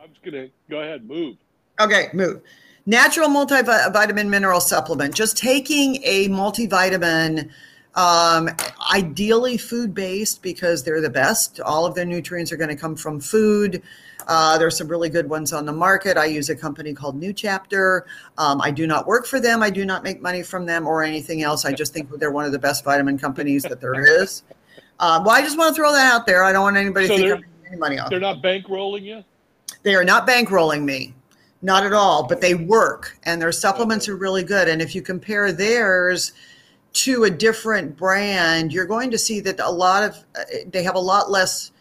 I 0.01 0.07
was 0.07 0.17
gonna 0.25 0.49
go 0.71 0.81
ahead. 0.81 1.05
Move. 1.05 1.37
Okay, 1.79 2.09
move. 2.15 2.41
Natural 2.87 3.29
multivitamin 3.29 4.29
mineral 4.29 4.61
supplement. 4.61 5.13
Just 5.13 5.37
taking 5.37 6.01
a 6.05 6.29
multivitamin, 6.29 7.51
um, 7.97 8.49
ideally 8.93 9.57
food 9.57 9.93
based 9.93 10.41
because 10.41 10.85
they're 10.85 11.01
the 11.01 11.11
best. 11.11 11.61
All 11.61 11.85
of 11.85 11.97
their 11.97 12.05
nutrients 12.05 12.53
are 12.53 12.57
going 12.57 12.71
to 12.71 12.77
come 12.77 12.95
from 12.95 13.19
food. 13.19 13.83
Uh, 14.29 14.57
there's 14.59 14.79
some 14.79 14.87
really 14.87 15.09
good 15.09 15.29
ones 15.29 15.53
on 15.53 15.67
the 15.67 15.73
market. 15.73 16.17
I 16.17 16.27
use 16.27 16.49
a 16.49 16.55
company 16.57 16.95
called 16.95 17.17
New 17.17 17.33
Chapter. 17.33 18.07
Um, 18.39 18.61
I 18.61 18.71
do 18.71 18.87
not 18.87 19.07
work 19.07 19.27
for 19.27 19.41
them. 19.41 19.63
I 19.63 19.71
do 19.71 19.85
not 19.85 20.05
make 20.05 20.21
money 20.21 20.43
from 20.43 20.67
them 20.67 20.87
or 20.87 21.03
anything 21.03 21.43
else. 21.43 21.65
I 21.65 21.73
just 21.73 21.93
think 21.93 22.11
they're 22.19 22.31
one 22.31 22.45
of 22.45 22.53
the 22.53 22.59
best 22.59 22.85
vitamin 22.85 23.19
companies 23.19 23.63
that 23.65 23.81
there 23.81 24.23
is. 24.23 24.43
Uh, 24.99 25.21
well, 25.25 25.35
I 25.35 25.43
just 25.43 25.59
want 25.59 25.75
to 25.75 25.81
throw 25.81 25.93
that 25.93 26.13
out 26.13 26.27
there. 26.27 26.45
I 26.45 26.53
don't 26.53 26.63
want 26.63 26.77
anybody 26.77 27.07
So 27.07 27.17
to 27.17 27.23
think 27.23 27.35
I'm 27.35 27.41
making 27.41 27.67
any 27.67 27.77
money 27.77 27.99
off. 27.99 28.11
They're 28.11 28.21
not 28.21 28.43
bankrolling 28.43 29.03
you. 29.03 29.25
They 29.83 29.95
are 29.95 30.05
not 30.05 30.27
bankrolling 30.27 30.85
me, 30.85 31.15
not 31.63 31.85
at 31.85 31.93
all, 31.93 32.27
but 32.27 32.41
they 32.41 32.55
work 32.55 33.19
and 33.25 33.41
their 33.41 33.53
supplements 33.53 34.09
are 34.09 34.17
really 34.17 34.45
good. 34.45 34.69
And 34.69 34.81
if 34.83 34.95
you 34.95 35.03
compare 35.03 35.53
theirs 35.53 36.33
to 36.93 37.25
a 37.25 37.31
different 37.31 37.97
brand, 37.97 38.73
you're 38.73 38.87
going 38.87 39.11
to 39.11 39.19
see 39.19 39.41
that 39.41 39.61
a 39.61 39.71
lot 39.71 40.03
of 40.03 40.17
uh, 40.39 40.43
they 40.71 40.83
have 40.83 40.95
a 40.95 41.01
lot 41.01 41.31
less. 41.31 41.73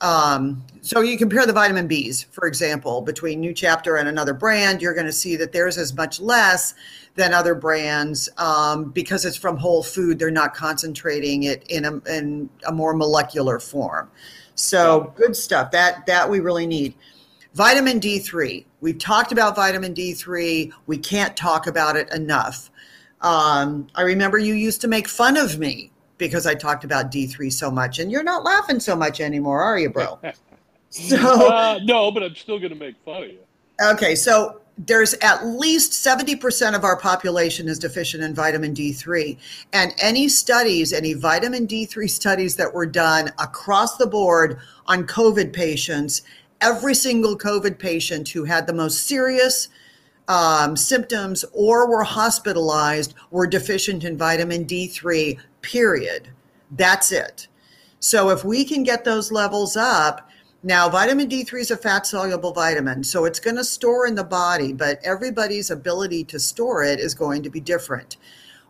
Um, 0.00 0.64
so 0.80 1.00
you 1.00 1.16
compare 1.16 1.46
the 1.46 1.52
vitamin 1.52 1.88
Bs, 1.88 2.26
for 2.26 2.48
example, 2.48 3.02
between 3.02 3.40
New 3.40 3.52
Chapter 3.52 3.96
and 3.96 4.08
another 4.08 4.34
brand, 4.34 4.82
you're 4.82 4.94
going 4.94 5.06
to 5.06 5.12
see 5.12 5.36
that 5.36 5.52
there's 5.52 5.78
as 5.78 5.94
much 5.94 6.20
less 6.20 6.74
than 7.14 7.32
other 7.32 7.54
brands 7.54 8.28
um, 8.38 8.90
because 8.90 9.24
it's 9.24 9.36
from 9.36 9.56
whole 9.56 9.82
food. 9.82 10.18
They're 10.18 10.30
not 10.32 10.54
concentrating 10.54 11.44
it 11.44 11.64
in 11.68 11.84
a, 11.84 11.98
in 12.10 12.50
a 12.66 12.72
more 12.72 12.94
molecular 12.94 13.60
form. 13.60 14.10
So 14.54 15.12
good 15.16 15.36
stuff. 15.36 15.70
That 15.70 16.06
that 16.06 16.28
we 16.28 16.40
really 16.40 16.66
need. 16.66 16.94
Vitamin 17.54 18.00
D3. 18.00 18.64
We've 18.80 18.98
talked 18.98 19.32
about 19.32 19.54
vitamin 19.54 19.94
D3. 19.94 20.72
We 20.86 20.98
can't 20.98 21.36
talk 21.36 21.66
about 21.66 21.96
it 21.96 22.12
enough. 22.12 22.70
Um, 23.20 23.86
I 23.94 24.02
remember 24.02 24.38
you 24.38 24.54
used 24.54 24.80
to 24.80 24.88
make 24.88 25.06
fun 25.06 25.36
of 25.36 25.58
me 25.58 25.90
because 26.18 26.46
I 26.46 26.54
talked 26.54 26.84
about 26.84 27.10
D3 27.10 27.52
so 27.52 27.70
much, 27.70 27.98
and 27.98 28.10
you're 28.10 28.22
not 28.22 28.44
laughing 28.44 28.80
so 28.80 28.96
much 28.96 29.20
anymore, 29.20 29.62
are 29.62 29.78
you, 29.78 29.90
bro? 29.90 30.18
so 30.90 31.48
uh, 31.48 31.78
no, 31.82 32.10
but 32.10 32.22
I'm 32.22 32.34
still 32.34 32.58
going 32.58 32.72
to 32.72 32.78
make 32.78 32.96
fun 33.04 33.24
of 33.24 33.30
you. 33.30 33.38
Okay, 33.82 34.14
so 34.14 34.60
there's 34.78 35.14
at 35.14 35.44
least 35.44 35.92
70% 35.92 36.74
of 36.74 36.84
our 36.84 36.96
population 36.96 37.68
is 37.68 37.78
deficient 37.78 38.22
in 38.22 38.34
vitamin 38.34 38.74
D3. 38.74 39.36
And 39.72 39.92
any 40.00 40.28
studies, 40.28 40.92
any 40.92 41.12
vitamin 41.12 41.66
D3 41.66 42.08
studies 42.10 42.56
that 42.56 42.72
were 42.72 42.86
done 42.86 43.30
across 43.38 43.96
the 43.96 44.06
board 44.06 44.58
on 44.86 45.06
COVID 45.06 45.52
patients, 45.52 46.22
every 46.62 46.94
single 46.94 47.36
COVID 47.36 47.78
patient 47.78 48.28
who 48.28 48.44
had 48.44 48.66
the 48.66 48.72
most 48.72 49.06
serious 49.06 49.68
um, 50.28 50.76
symptoms 50.76 51.44
or 51.52 51.90
were 51.90 52.04
hospitalized 52.04 53.14
were 53.30 53.46
deficient 53.46 54.04
in 54.04 54.16
vitamin 54.16 54.64
D3, 54.64 55.38
period. 55.60 56.28
That's 56.70 57.12
it. 57.12 57.48
So 58.00 58.30
if 58.30 58.44
we 58.44 58.64
can 58.64 58.82
get 58.82 59.04
those 59.04 59.30
levels 59.30 59.76
up, 59.76 60.30
now, 60.64 60.88
vitamin 60.88 61.28
D3 61.28 61.60
is 61.60 61.70
a 61.72 61.76
fat 61.76 62.06
soluble 62.06 62.52
vitamin, 62.52 63.02
so 63.02 63.24
it's 63.24 63.40
going 63.40 63.56
to 63.56 63.64
store 63.64 64.06
in 64.06 64.14
the 64.14 64.22
body, 64.22 64.72
but 64.72 65.00
everybody's 65.02 65.72
ability 65.72 66.22
to 66.24 66.38
store 66.38 66.84
it 66.84 67.00
is 67.00 67.14
going 67.14 67.42
to 67.42 67.50
be 67.50 67.58
different. 67.58 68.16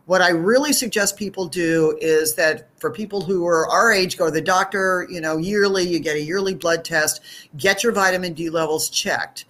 What 0.05 0.21
I 0.21 0.29
really 0.31 0.73
suggest 0.73 1.15
people 1.15 1.47
do 1.47 1.97
is 2.01 2.35
that 2.35 2.67
for 2.77 2.91
people 2.91 3.21
who 3.21 3.47
are 3.47 3.69
our 3.69 3.93
age, 3.93 4.17
go 4.17 4.25
to 4.25 4.31
the 4.31 4.41
doctor, 4.41 5.07
you 5.09 5.21
know, 5.21 5.37
yearly, 5.37 5.87
you 5.87 5.99
get 5.99 6.17
a 6.17 6.21
yearly 6.21 6.55
blood 6.55 6.83
test, 6.83 7.21
get 7.55 7.83
your 7.83 7.93
vitamin 7.93 8.33
D 8.33 8.49
levels 8.49 8.89
checked. 8.89 9.45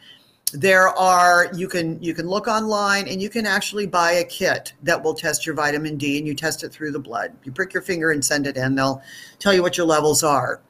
There 0.54 0.90
are 0.90 1.50
you 1.56 1.68
can 1.68 2.02
you 2.04 2.14
can 2.14 2.28
look 2.28 2.48
online 2.48 3.08
and 3.08 3.20
you 3.20 3.30
can 3.30 3.48
actually 3.48 3.88
buy 3.88 4.12
a 4.12 4.24
kit 4.24 4.74
that 4.84 5.04
will 5.04 5.16
test 5.16 5.48
your 5.48 5.56
vitamin 5.56 5.98
D 5.98 6.20
and 6.20 6.28
you 6.28 6.36
test 6.36 6.64
it 6.64 6.72
through 6.72 6.92
the 6.92 7.00
blood. 7.00 7.34
You 7.44 7.52
prick 7.52 7.74
your 7.74 7.82
finger 7.82 8.12
and 8.12 8.24
send 8.24 8.46
it 8.46 8.56
in. 8.56 8.76
They'll 8.76 9.02
tell 9.40 9.56
you 9.56 9.64
what 9.64 9.78
your 9.78 9.88
levels 9.88 10.24
are. 10.24 10.62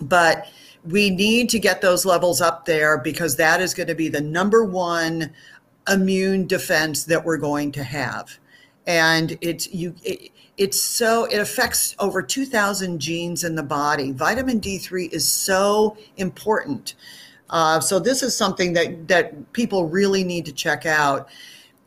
But 0.00 0.48
we 0.84 1.10
need 1.10 1.48
to 1.50 1.60
get 1.60 1.80
those 1.80 2.04
levels 2.04 2.40
up 2.40 2.64
there 2.64 2.98
because 2.98 3.36
that 3.36 3.60
is 3.60 3.72
going 3.72 3.86
to 3.86 3.94
be 3.94 4.08
the 4.08 4.20
number 4.20 4.64
one 4.64 5.32
immune 5.88 6.48
defense 6.48 7.04
that 7.04 7.24
we're 7.24 7.36
going 7.36 7.70
to 7.72 7.84
have 7.84 8.40
and 8.86 9.38
it's 9.40 9.72
you 9.72 9.94
it, 10.02 10.30
it's 10.56 10.80
so 10.80 11.24
it 11.26 11.38
affects 11.38 11.94
over 11.98 12.22
2000 12.22 12.98
genes 12.98 13.44
in 13.44 13.54
the 13.54 13.62
body 13.62 14.10
vitamin 14.12 14.60
d3 14.60 15.12
is 15.12 15.26
so 15.26 15.96
important 16.16 16.94
uh, 17.50 17.78
so 17.78 17.98
this 17.98 18.22
is 18.22 18.36
something 18.36 18.72
that 18.72 19.06
that 19.08 19.52
people 19.52 19.88
really 19.88 20.24
need 20.24 20.44
to 20.44 20.52
check 20.52 20.84
out 20.86 21.28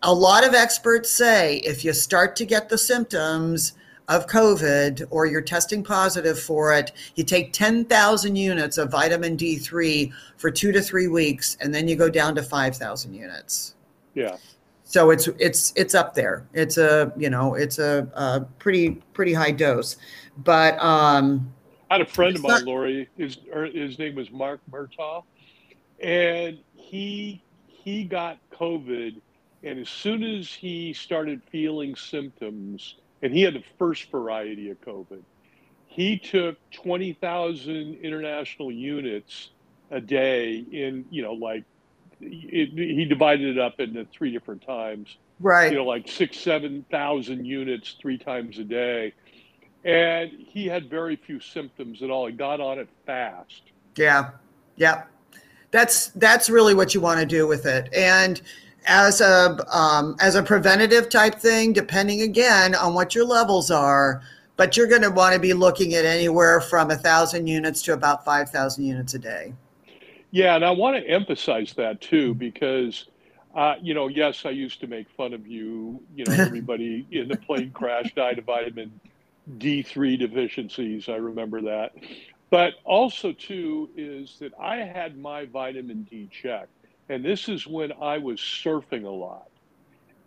a 0.03 0.13
lot 0.13 0.45
of 0.45 0.53
experts 0.53 1.11
say 1.11 1.57
if 1.57 1.83
you 1.83 1.91
start 1.93 2.35
to 2.35 2.45
get 2.45 2.69
the 2.69 2.77
symptoms 2.77 3.73
of 4.07 4.27
COVID 4.27 5.07
or 5.09 5.25
you're 5.25 5.41
testing 5.41 5.83
positive 5.83 6.39
for 6.39 6.73
it, 6.73 6.91
you 7.15 7.23
take 7.23 7.53
10,000 7.53 8.35
units 8.35 8.77
of 8.77 8.91
vitamin 8.91 9.35
D3 9.35 10.11
for 10.37 10.51
two 10.51 10.71
to 10.71 10.81
three 10.81 11.07
weeks, 11.07 11.57
and 11.59 11.73
then 11.73 11.87
you 11.87 11.95
go 11.95 12.09
down 12.09 12.35
to 12.35 12.43
5,000 12.43 13.13
units. 13.13 13.75
Yeah. 14.13 14.37
So 14.85 15.09
it's 15.09 15.27
it's 15.39 15.73
it's 15.75 15.95
up 15.95 16.13
there. 16.13 16.47
It's 16.53 16.77
a 16.77 17.11
you 17.17 17.29
know 17.29 17.55
it's 17.55 17.79
a, 17.79 18.07
a 18.13 18.41
pretty 18.59 19.01
pretty 19.13 19.33
high 19.33 19.51
dose, 19.51 19.97
but 20.37 20.81
um, 20.81 21.51
I 21.89 21.95
had 21.95 22.01
a 22.01 22.05
friend 22.05 22.35
of 22.35 22.43
mine, 22.43 22.51
not, 22.51 22.63
Lori. 22.63 23.09
His 23.17 23.39
his 23.73 23.97
name 23.97 24.15
was 24.15 24.29
Mark 24.31 24.61
Murtaugh, 24.71 25.23
and 25.99 26.59
he 26.75 27.43
he 27.65 28.03
got 28.03 28.37
COVID, 28.51 29.19
and 29.63 29.79
as 29.79 29.89
soon 29.89 30.23
as 30.23 30.53
he 30.53 30.93
started 30.93 31.41
feeling 31.51 31.95
symptoms, 31.95 32.95
and 33.23 33.33
he 33.33 33.41
had 33.41 33.55
the 33.55 33.63
first 33.77 34.11
variety 34.11 34.69
of 34.69 34.79
COVID. 34.81 35.21
He 35.87 36.19
took 36.19 36.57
20,000 36.71 37.95
international 38.01 38.69
units 38.69 39.51
a 39.91 40.01
day 40.01 40.65
in, 40.71 41.05
you 41.09 41.21
know, 41.21 41.31
like 41.31 41.63
it, 42.21 42.69
he 42.73 43.05
divided 43.05 43.57
it 43.57 43.59
up 43.59 43.79
into 43.79 44.05
three 44.05 44.31
different 44.31 44.65
times. 44.65 45.17
Right. 45.39 45.71
You 45.71 45.79
know, 45.79 45.85
like 45.85 46.07
six, 46.07 46.39
7,000 46.39 47.45
units 47.45 47.95
three 48.01 48.17
times 48.17 48.57
a 48.59 48.63
day. 48.63 49.13
And 49.83 50.31
he 50.31 50.65
had 50.65 50.89
very 50.89 51.15
few 51.15 51.39
symptoms 51.39 52.01
at 52.01 52.09
all. 52.09 52.27
He 52.27 52.33
got 52.33 52.59
on 52.59 52.79
it 52.79 52.89
fast. 53.05 53.61
Yeah. 53.95 54.31
Yeah. 54.75 55.03
That's 55.71 56.07
that's 56.09 56.49
really 56.49 56.73
what 56.73 56.93
you 56.93 57.01
want 57.01 57.19
to 57.19 57.25
do 57.25 57.47
with 57.47 57.65
it. 57.65 57.93
And 57.93 58.41
as 58.87 59.21
a 59.21 59.57
um, 59.75 60.15
as 60.19 60.35
a 60.35 60.43
preventative 60.43 61.09
type 61.09 61.35
thing, 61.35 61.73
depending 61.73 62.21
again 62.21 62.75
on 62.75 62.93
what 62.93 63.15
your 63.15 63.25
levels 63.25 63.71
are. 63.71 64.21
But 64.57 64.77
you're 64.77 64.87
going 64.87 65.01
to 65.01 65.11
want 65.11 65.33
to 65.33 65.39
be 65.39 65.51
looking 65.51 65.95
at 65.95 66.05
anywhere 66.05 66.61
from 66.61 66.89
a 66.89 66.95
thousand 66.95 67.47
units 67.47 67.81
to 67.83 67.93
about 67.93 68.23
five 68.23 68.49
thousand 68.49 68.85
units 68.85 69.13
a 69.13 69.19
day. 69.19 69.53
Yeah, 70.35 70.57
and 70.57 70.65
I 70.65 70.71
want 70.71 70.97
to 70.97 71.09
emphasize 71.09 71.73
that 71.75 72.01
too 72.01 72.35
because. 72.35 73.05
Uh, 73.55 73.75
you 73.81 73.93
know, 73.93 74.09
yes, 74.09 74.45
I 74.45 74.49
used 74.49 74.81
to 74.81 74.87
make 74.87 75.09
fun 75.11 75.33
of 75.33 75.47
you. 75.47 76.03
You 76.13 76.25
know, 76.25 76.33
everybody 76.39 77.07
in 77.09 77.29
the 77.29 77.37
plane 77.37 77.71
crash 77.71 78.13
died 78.13 78.37
of 78.37 78.43
vitamin 78.43 78.99
D3 79.49 80.19
deficiencies. 80.19 81.07
I 81.07 81.15
remember 81.15 81.61
that. 81.61 81.93
But 82.51 82.73
also, 82.83 83.31
too, 83.31 83.89
is 83.95 84.37
that 84.41 84.53
I 84.59 84.77
had 84.77 85.17
my 85.17 85.45
vitamin 85.45 86.03
D 86.11 86.29
checked. 86.31 86.69
And 87.09 87.23
this 87.23 87.47
is 87.47 87.65
when 87.65 87.93
I 88.01 88.17
was 88.17 88.41
surfing 88.41 89.05
a 89.05 89.09
lot. 89.09 89.47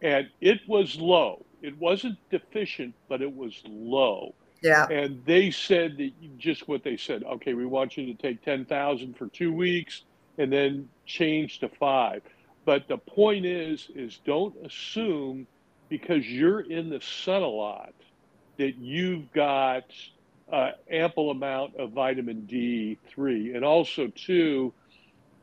And 0.03 0.31
it 0.41 0.61
was 0.67 0.97
low. 0.97 1.45
It 1.63 1.79
wasn't 1.79 2.19
deficient, 2.31 2.95
but 3.11 3.21
it 3.21 3.37
was 3.37 3.63
low. 3.67 4.35
Yeah. 4.63 4.89
And 4.89 5.23
they 5.25 5.51
said 5.51 5.97
that 5.99 6.39
just 6.39 6.69
what 6.69 6.83
they 6.83 6.97
said. 6.97 7.23
Okay, 7.25 7.55
we 7.55 7.67
want 7.67 7.97
you 7.97 8.07
to 8.07 8.15
take 8.15 8.43
10,000 8.45 9.17
for 9.17 9.29
two 9.29 9.53
weeks 9.53 10.03
and 10.39 10.53
then 10.53 10.89
change 11.07 11.61
to 11.61 11.69
five. 11.69 12.23
But 12.65 12.89
the 12.89 12.99
point 12.99 13.47
is, 13.47 13.89
is 13.95 14.21
don't 14.25 14.55
assume 14.65 15.47
because 15.89 16.27
you're 16.29 16.61
in 16.61 16.91
the 16.91 17.01
sun 17.01 17.43
a 17.43 17.49
lot 17.49 17.95
that 18.59 18.77
you've 18.79 19.33
got 19.33 19.85
uh, 20.53 20.73
ample 20.91 21.31
amount 21.31 21.77
of 21.77 21.93
vitamin 21.93 22.47
D3. 22.51 23.55
And 23.55 23.65
also, 23.65 24.09
too, 24.09 24.73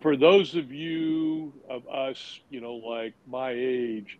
for 0.01 0.17
those 0.17 0.55
of 0.55 0.71
you 0.71 1.53
of 1.69 1.87
us, 1.87 2.39
you 2.49 2.61
know, 2.61 2.75
like 2.75 3.13
my 3.27 3.51
age, 3.51 4.19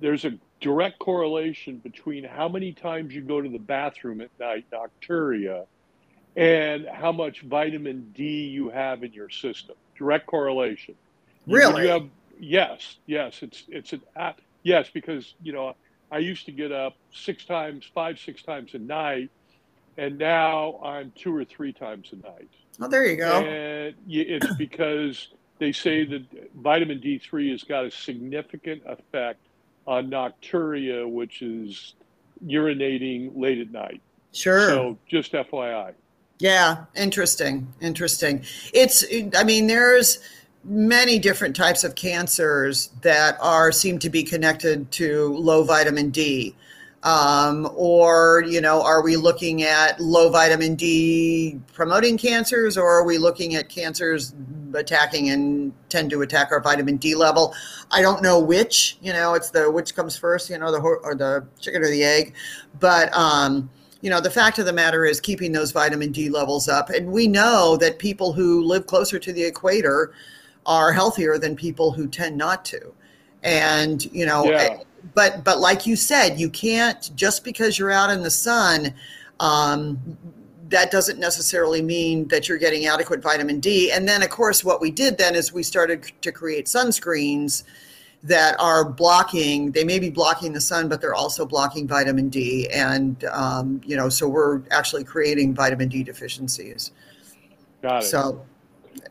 there's 0.00 0.24
a 0.24 0.32
direct 0.64 0.98
correlation 0.98 1.76
between 1.76 2.24
how 2.24 2.48
many 2.48 2.72
times 2.72 3.14
you 3.14 3.20
go 3.20 3.38
to 3.38 3.50
the 3.50 3.58
bathroom 3.58 4.22
at 4.22 4.30
night, 4.40 4.64
nocturia, 4.72 5.66
and 6.36 6.88
how 6.88 7.12
much 7.12 7.42
vitamin 7.42 8.10
D 8.14 8.46
you 8.46 8.70
have 8.70 9.04
in 9.04 9.12
your 9.12 9.28
system. 9.28 9.76
Direct 9.94 10.26
correlation. 10.26 10.94
Really? 11.46 11.88
Have, 11.88 12.08
yes, 12.40 12.96
yes. 13.04 13.40
It's 13.42 13.64
it's 13.68 13.92
an 13.92 14.00
yes 14.62 14.88
because 14.88 15.34
you 15.42 15.52
know 15.52 15.76
I 16.10 16.18
used 16.18 16.46
to 16.46 16.52
get 16.52 16.72
up 16.72 16.96
six 17.12 17.44
times, 17.44 17.84
five, 17.94 18.18
six 18.18 18.42
times 18.42 18.72
a 18.72 18.78
night, 18.78 19.30
and 19.98 20.16
now 20.16 20.80
I'm 20.82 21.12
two 21.14 21.36
or 21.36 21.44
three 21.44 21.74
times 21.74 22.08
a 22.12 22.16
night. 22.26 22.48
Oh, 22.80 22.88
there 22.88 23.04
you 23.04 23.16
go. 23.16 23.44
And 23.44 23.94
it's 24.08 24.54
because 24.54 25.28
they 25.58 25.72
say 25.72 26.06
that 26.06 26.22
vitamin 26.54 27.00
D3 27.00 27.50
has 27.52 27.64
got 27.64 27.84
a 27.84 27.90
significant 27.90 28.82
effect 28.86 29.40
on 29.86 30.10
nocturia, 30.10 31.08
which 31.08 31.42
is 31.42 31.94
urinating 32.46 33.32
late 33.34 33.58
at 33.58 33.70
night. 33.70 34.00
Sure. 34.32 34.68
So 34.68 34.98
just 35.08 35.32
FYI. 35.32 35.92
Yeah, 36.38 36.84
interesting. 36.96 37.72
Interesting. 37.80 38.44
It's, 38.72 39.04
I 39.36 39.44
mean, 39.44 39.66
there's 39.66 40.18
many 40.64 41.18
different 41.18 41.54
types 41.54 41.84
of 41.84 41.94
cancers 41.94 42.88
that 43.02 43.36
are 43.40 43.70
seem 43.70 43.98
to 44.00 44.10
be 44.10 44.22
connected 44.22 44.90
to 44.92 45.36
low 45.36 45.62
vitamin 45.62 46.10
D. 46.10 46.54
Um, 47.02 47.70
or, 47.76 48.42
you 48.48 48.62
know, 48.62 48.82
are 48.82 49.02
we 49.02 49.16
looking 49.16 49.62
at 49.62 50.00
low 50.00 50.30
vitamin 50.30 50.74
D 50.74 51.60
promoting 51.74 52.16
cancers 52.16 52.78
or 52.78 52.88
are 52.88 53.04
we 53.04 53.18
looking 53.18 53.54
at 53.54 53.68
cancers 53.68 54.34
attacking 54.74 55.30
and 55.30 55.72
tend 55.88 56.10
to 56.10 56.22
attack 56.22 56.52
our 56.52 56.60
vitamin 56.60 56.96
D 56.96 57.14
level. 57.14 57.54
I 57.90 58.02
don't 58.02 58.22
know 58.22 58.38
which, 58.38 58.98
you 59.00 59.12
know, 59.12 59.34
it's 59.34 59.50
the 59.50 59.70
which 59.70 59.94
comes 59.94 60.16
first, 60.16 60.50
you 60.50 60.58
know, 60.58 60.72
the 60.72 60.80
or 60.80 61.14
the 61.14 61.46
chicken 61.60 61.82
or 61.82 61.88
the 61.88 62.02
egg, 62.02 62.34
but 62.80 63.14
um, 63.16 63.70
you 64.00 64.10
know, 64.10 64.20
the 64.20 64.30
fact 64.30 64.58
of 64.58 64.66
the 64.66 64.72
matter 64.72 65.04
is 65.04 65.20
keeping 65.20 65.52
those 65.52 65.72
vitamin 65.72 66.12
D 66.12 66.28
levels 66.28 66.68
up, 66.68 66.90
and 66.90 67.10
we 67.10 67.26
know 67.26 67.76
that 67.78 67.98
people 67.98 68.32
who 68.32 68.62
live 68.62 68.86
closer 68.86 69.18
to 69.18 69.32
the 69.32 69.42
equator 69.42 70.12
are 70.66 70.92
healthier 70.92 71.38
than 71.38 71.56
people 71.56 71.90
who 71.90 72.06
tend 72.06 72.36
not 72.36 72.64
to, 72.66 72.92
and 73.42 74.04
you 74.12 74.26
know. 74.26 74.44
Yeah. 74.44 74.78
But 75.14 75.44
but 75.44 75.58
like 75.60 75.86
you 75.86 75.96
said, 75.96 76.40
you 76.40 76.48
can't 76.48 77.14
just 77.14 77.44
because 77.44 77.78
you're 77.78 77.90
out 77.90 78.08
in 78.08 78.22
the 78.22 78.30
sun 78.30 78.94
um, 79.40 80.16
that 80.74 80.90
doesn't 80.90 81.20
necessarily 81.20 81.80
mean 81.80 82.26
that 82.26 82.48
you're 82.48 82.58
getting 82.58 82.86
adequate 82.86 83.22
vitamin 83.22 83.60
D. 83.60 83.92
And 83.92 84.08
then, 84.08 84.24
of 84.24 84.30
course, 84.30 84.64
what 84.64 84.80
we 84.80 84.90
did 84.90 85.16
then 85.16 85.36
is 85.36 85.52
we 85.52 85.62
started 85.62 86.10
to 86.20 86.32
create 86.32 86.66
sunscreens 86.66 87.62
that 88.24 88.56
are 88.58 88.84
blocking, 88.84 89.70
they 89.70 89.84
may 89.84 90.00
be 90.00 90.10
blocking 90.10 90.52
the 90.52 90.60
sun, 90.60 90.88
but 90.88 91.00
they're 91.00 91.14
also 91.14 91.46
blocking 91.46 91.86
vitamin 91.86 92.28
D. 92.28 92.68
And, 92.70 93.22
um, 93.26 93.82
you 93.84 93.96
know, 93.96 94.08
so 94.08 94.26
we're 94.26 94.62
actually 94.72 95.04
creating 95.04 95.54
vitamin 95.54 95.88
D 95.88 96.02
deficiencies. 96.02 96.90
Got 97.80 98.02
it. 98.02 98.06
So, 98.06 98.44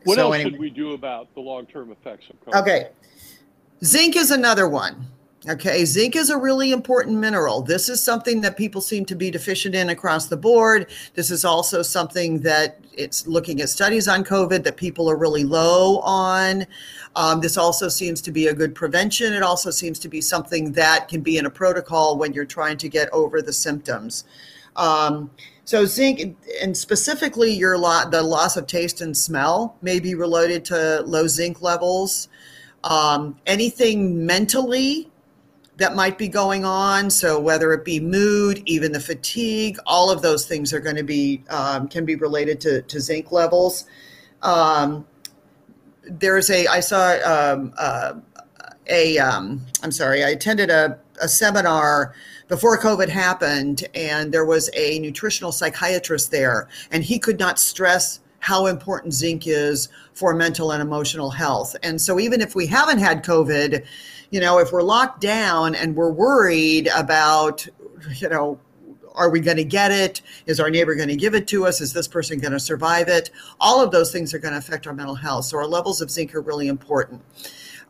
what 0.04 0.16
so 0.16 0.20
else 0.20 0.34
anyway. 0.34 0.50
should 0.50 0.60
we 0.60 0.68
do 0.68 0.92
about 0.92 1.32
the 1.32 1.40
long 1.40 1.64
term 1.64 1.90
effects 1.92 2.26
of 2.28 2.38
COVID? 2.44 2.60
Okay. 2.60 2.88
Zinc 3.82 4.16
is 4.16 4.30
another 4.30 4.68
one. 4.68 5.06
Okay, 5.46 5.84
zinc 5.84 6.16
is 6.16 6.30
a 6.30 6.38
really 6.38 6.72
important 6.72 7.18
mineral. 7.18 7.60
This 7.60 7.90
is 7.90 8.02
something 8.02 8.40
that 8.40 8.56
people 8.56 8.80
seem 8.80 9.04
to 9.04 9.14
be 9.14 9.30
deficient 9.30 9.74
in 9.74 9.90
across 9.90 10.26
the 10.26 10.38
board. 10.38 10.90
This 11.12 11.30
is 11.30 11.44
also 11.44 11.82
something 11.82 12.40
that 12.40 12.80
it's 12.94 13.26
looking 13.26 13.60
at 13.60 13.68
studies 13.68 14.08
on 14.08 14.24
COVID 14.24 14.64
that 14.64 14.78
people 14.78 15.10
are 15.10 15.18
really 15.18 15.44
low 15.44 15.98
on. 15.98 16.64
Um, 17.14 17.42
this 17.42 17.58
also 17.58 17.90
seems 17.90 18.22
to 18.22 18.32
be 18.32 18.46
a 18.46 18.54
good 18.54 18.74
prevention. 18.74 19.34
It 19.34 19.42
also 19.42 19.70
seems 19.70 19.98
to 19.98 20.08
be 20.08 20.22
something 20.22 20.72
that 20.72 21.08
can 21.08 21.20
be 21.20 21.36
in 21.36 21.44
a 21.44 21.50
protocol 21.50 22.16
when 22.16 22.32
you're 22.32 22.46
trying 22.46 22.78
to 22.78 22.88
get 22.88 23.12
over 23.12 23.42
the 23.42 23.52
symptoms. 23.52 24.24
Um, 24.76 25.30
so 25.66 25.84
zinc, 25.84 26.38
and 26.62 26.74
specifically 26.74 27.52
your 27.52 27.76
lot, 27.76 28.10
the 28.10 28.22
loss 28.22 28.56
of 28.56 28.66
taste 28.66 29.02
and 29.02 29.14
smell 29.14 29.76
may 29.82 30.00
be 30.00 30.14
related 30.14 30.64
to 30.66 31.02
low 31.02 31.26
zinc 31.26 31.60
levels. 31.60 32.28
Um, 32.82 33.36
anything 33.46 34.24
mentally 34.24 35.10
that 35.76 35.94
might 35.94 36.18
be 36.18 36.28
going 36.28 36.64
on. 36.64 37.10
So 37.10 37.40
whether 37.40 37.72
it 37.72 37.84
be 37.84 37.98
mood, 38.00 38.62
even 38.66 38.92
the 38.92 39.00
fatigue, 39.00 39.78
all 39.86 40.10
of 40.10 40.22
those 40.22 40.46
things 40.46 40.72
are 40.72 40.80
going 40.80 40.96
to 40.96 41.02
be 41.02 41.42
um, 41.50 41.88
can 41.88 42.04
be 42.04 42.14
related 42.14 42.60
to, 42.62 42.82
to 42.82 43.00
zinc 43.00 43.32
levels. 43.32 43.86
Um, 44.42 45.06
there's 46.04 46.50
a 46.50 46.66
I 46.66 46.80
saw 46.80 47.14
um, 47.24 47.72
uh, 47.78 48.14
a 48.88 49.18
am 49.18 49.64
um, 49.82 49.90
sorry 49.90 50.22
I 50.22 50.30
attended 50.30 50.70
a, 50.70 50.98
a 51.20 51.28
seminar 51.28 52.14
before 52.48 52.78
COVID 52.78 53.08
happened, 53.08 53.84
and 53.94 54.32
there 54.32 54.44
was 54.44 54.68
a 54.74 54.98
nutritional 54.98 55.50
psychiatrist 55.50 56.30
there, 56.30 56.68
and 56.90 57.02
he 57.02 57.18
could 57.18 57.38
not 57.38 57.58
stress 57.58 58.20
how 58.40 58.66
important 58.66 59.14
zinc 59.14 59.46
is 59.46 59.88
for 60.12 60.34
mental 60.34 60.72
and 60.72 60.82
emotional 60.82 61.30
health. 61.30 61.74
And 61.82 61.98
so 61.98 62.20
even 62.20 62.42
if 62.42 62.54
we 62.54 62.66
haven't 62.66 62.98
had 62.98 63.24
COVID, 63.24 63.86
you 64.34 64.40
know, 64.40 64.58
if 64.58 64.72
we're 64.72 64.82
locked 64.82 65.20
down 65.20 65.76
and 65.76 65.94
we're 65.94 66.10
worried 66.10 66.88
about, 66.92 67.64
you 68.16 68.28
know, 68.28 68.58
are 69.14 69.30
we 69.30 69.38
going 69.38 69.58
to 69.58 69.64
get 69.64 69.92
it? 69.92 70.22
Is 70.46 70.58
our 70.58 70.70
neighbor 70.70 70.96
going 70.96 71.08
to 71.08 71.14
give 71.14 71.36
it 71.36 71.46
to 71.48 71.66
us? 71.66 71.80
Is 71.80 71.92
this 71.92 72.08
person 72.08 72.40
going 72.40 72.50
to 72.50 72.58
survive 72.58 73.06
it? 73.06 73.30
All 73.60 73.80
of 73.80 73.92
those 73.92 74.10
things 74.10 74.34
are 74.34 74.40
going 74.40 74.50
to 74.50 74.58
affect 74.58 74.88
our 74.88 74.92
mental 74.92 75.14
health. 75.14 75.44
So 75.44 75.56
our 75.56 75.68
levels 75.68 76.00
of 76.00 76.10
zinc 76.10 76.34
are 76.34 76.40
really 76.40 76.66
important. 76.66 77.22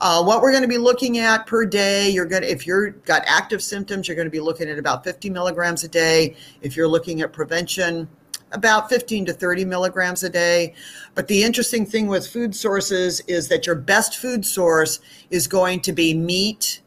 Uh, 0.03 0.23
what 0.23 0.43
we're 0.43 0.51
going 0.51 0.61
to 0.61 0.69
be 0.69 0.77
looking 0.77 1.17
at 1.17 1.47
per 1.47 1.65
day, 1.65 2.11
you're 2.11 2.27
going 2.27 2.43
to, 2.43 2.53
if 2.53 2.67
you've 2.67 3.03
got 3.07 3.23
active 3.25 3.63
symptoms, 3.63 4.07
you're 4.07 4.15
going 4.15 4.27
to 4.27 4.31
be 4.31 4.39
looking 4.39 4.69
at 4.69 4.79
about 4.79 5.03
50 5.03 5.31
milligrams 5.31 5.83
a 5.83 5.89
day. 5.89 6.37
If 6.61 6.77
you're 6.77 6.89
looking 6.89 7.23
at 7.23 7.33
prevention, 7.33 8.07
about 8.55 8.89
15 8.89 9.27
to 9.27 9.33
30 9.33 9.65
milligrams 9.65 10.23
a 10.23 10.31
day. 10.31 10.75
But 11.15 11.29
the 11.29 11.43
interesting 11.43 11.85
thing 11.85 12.07
with 12.07 12.27
food 12.27 12.55
sources 12.55 13.21
is 13.27 13.49
that 13.49 13.67
your 13.67 13.77
best 13.77 14.17
food 14.17 14.47
source 14.47 15.01
is 15.31 15.47
going 15.47 15.81
to 15.81 15.93
be 15.93 16.15
meat 16.15 16.81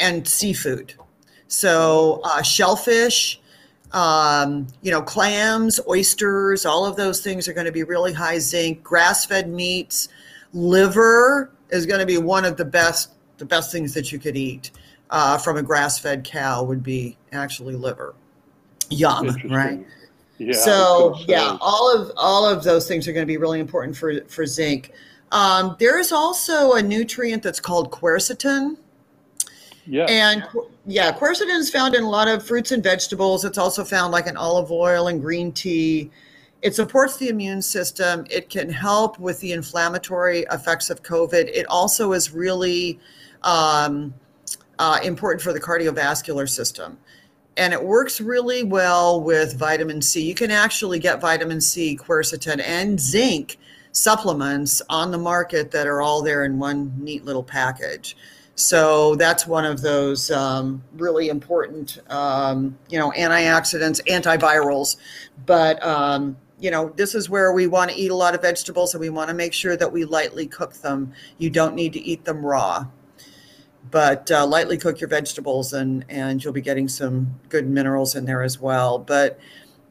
and 0.00 0.26
seafood. 0.26 0.94
So 1.48 2.20
uh, 2.24 2.42
shellfish, 2.42 3.40
um, 3.92 4.66
you 4.82 4.90
know, 4.90 5.00
clams, 5.00 5.80
oysters, 5.88 6.66
all 6.66 6.84
of 6.84 6.96
those 6.96 7.22
things 7.22 7.48
are 7.48 7.52
going 7.52 7.66
to 7.66 7.72
be 7.72 7.84
really 7.84 8.12
high 8.12 8.38
zinc. 8.38 8.82
Grass-fed 8.82 9.48
meats, 9.48 10.08
liver 10.52 11.52
is 11.70 11.86
going 11.86 12.00
to 12.00 12.06
be 12.06 12.18
one 12.18 12.44
of 12.44 12.56
the 12.56 12.64
best 12.64 13.12
the 13.38 13.44
best 13.44 13.70
things 13.70 13.92
that 13.92 14.10
you 14.10 14.18
could 14.18 14.34
eat 14.34 14.70
uh, 15.10 15.36
from 15.36 15.58
a 15.58 15.62
grass-fed 15.62 16.24
cow 16.24 16.62
would 16.62 16.82
be 16.82 17.18
actually 17.32 17.74
liver. 17.74 18.14
Yum, 18.88 19.36
right? 19.50 19.86
Yeah, 20.38 20.52
so 20.52 21.16
yeah, 21.26 21.56
all 21.60 21.94
of 21.94 22.12
all 22.16 22.46
of 22.46 22.62
those 22.62 22.86
things 22.86 23.08
are 23.08 23.12
going 23.12 23.22
to 23.22 23.30
be 23.30 23.38
really 23.38 23.60
important 23.60 23.96
for 23.96 24.20
for 24.26 24.44
zinc. 24.46 24.92
Um, 25.32 25.76
there 25.78 25.98
is 25.98 26.12
also 26.12 26.74
a 26.74 26.82
nutrient 26.82 27.42
that's 27.42 27.60
called 27.60 27.90
quercetin. 27.90 28.76
Yeah. 29.86 30.06
And 30.08 30.44
yeah, 30.84 31.12
quercetin 31.12 31.58
is 31.58 31.70
found 31.70 31.94
in 31.94 32.02
a 32.02 32.08
lot 32.08 32.28
of 32.28 32.46
fruits 32.46 32.72
and 32.72 32.82
vegetables. 32.82 33.44
It's 33.44 33.58
also 33.58 33.84
found 33.84 34.12
like 34.12 34.26
in 34.26 34.36
olive 34.36 34.70
oil 34.70 35.08
and 35.08 35.20
green 35.20 35.52
tea. 35.52 36.10
It 36.62 36.74
supports 36.74 37.16
the 37.16 37.28
immune 37.28 37.62
system. 37.62 38.26
It 38.30 38.50
can 38.50 38.68
help 38.68 39.18
with 39.18 39.38
the 39.40 39.52
inflammatory 39.52 40.46
effects 40.50 40.90
of 40.90 41.02
COVID. 41.02 41.48
It 41.52 41.66
also 41.66 42.12
is 42.12 42.32
really 42.32 42.98
um, 43.42 44.12
uh, 44.78 44.98
important 45.04 45.42
for 45.42 45.52
the 45.52 45.60
cardiovascular 45.60 46.48
system 46.48 46.98
and 47.56 47.72
it 47.72 47.82
works 47.82 48.20
really 48.20 48.62
well 48.62 49.20
with 49.20 49.58
vitamin 49.58 50.02
C. 50.02 50.22
You 50.22 50.34
can 50.34 50.50
actually 50.50 50.98
get 50.98 51.20
vitamin 51.20 51.60
C, 51.60 51.96
quercetin, 51.96 52.60
and 52.62 53.00
zinc 53.00 53.58
supplements 53.92 54.82
on 54.90 55.10
the 55.10 55.18
market 55.18 55.70
that 55.70 55.86
are 55.86 56.02
all 56.02 56.22
there 56.22 56.44
in 56.44 56.58
one 56.58 56.92
neat 56.98 57.24
little 57.24 57.42
package. 57.42 58.16
So 58.54 59.16
that's 59.16 59.46
one 59.46 59.64
of 59.64 59.82
those 59.82 60.30
um, 60.30 60.82
really 60.96 61.28
important, 61.28 61.98
um, 62.08 62.78
you 62.88 62.98
know, 62.98 63.10
antioxidants, 63.12 64.02
antivirals. 64.06 64.96
But 65.44 65.82
um, 65.84 66.36
you 66.58 66.70
know, 66.70 66.88
this 66.96 67.14
is 67.14 67.28
where 67.28 67.52
we 67.52 67.66
want 67.66 67.90
to 67.90 67.96
eat 67.96 68.10
a 68.10 68.14
lot 68.14 68.34
of 68.34 68.40
vegetables, 68.40 68.94
and 68.94 69.00
we 69.00 69.10
want 69.10 69.28
to 69.28 69.34
make 69.34 69.52
sure 69.52 69.76
that 69.76 69.92
we 69.92 70.06
lightly 70.06 70.46
cook 70.46 70.72
them. 70.74 71.12
You 71.36 71.50
don't 71.50 71.74
need 71.74 71.92
to 71.94 72.00
eat 72.00 72.24
them 72.24 72.44
raw 72.44 72.86
but 73.90 74.30
uh, 74.30 74.46
lightly 74.46 74.76
cook 74.76 75.00
your 75.00 75.08
vegetables 75.08 75.72
and 75.72 76.04
and 76.08 76.42
you'll 76.42 76.52
be 76.52 76.60
getting 76.60 76.88
some 76.88 77.38
good 77.48 77.68
minerals 77.68 78.14
in 78.14 78.24
there 78.24 78.42
as 78.42 78.60
well. 78.60 78.98
But 78.98 79.38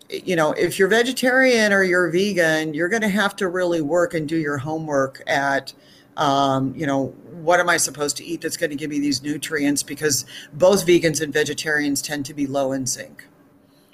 you 0.10 0.36
know 0.36 0.52
if 0.52 0.78
you're 0.78 0.88
vegetarian 0.88 1.74
or 1.74 1.84
you're 1.84 2.10
vegan 2.10 2.74
you're 2.74 2.90
going 2.90 3.02
to 3.02 3.10
have 3.10 3.36
to 3.36 3.48
really 3.48 3.82
work 3.82 4.14
and 4.14 4.30
do 4.30 4.38
your 4.38 4.58
homework 4.58 5.22
at 5.28 5.74
um, 6.18 6.74
you 6.76 6.86
know 6.86 7.08
what 7.42 7.60
am 7.60 7.70
i 7.70 7.78
supposed 7.78 8.16
to 8.18 8.24
eat 8.24 8.42
that's 8.42 8.58
going 8.58 8.70
to 8.70 8.76
give 8.76 8.90
me 8.90 9.00
these 9.00 9.22
nutrients? 9.22 9.84
Because 9.84 10.26
both 10.54 10.86
vegans 10.86 11.22
and 11.22 11.34
vegetarians 11.34 12.02
tend 12.02 12.26
to 12.26 12.34
be 12.34 12.48
low 12.48 12.72
in 12.72 12.86
zinc 12.86 13.26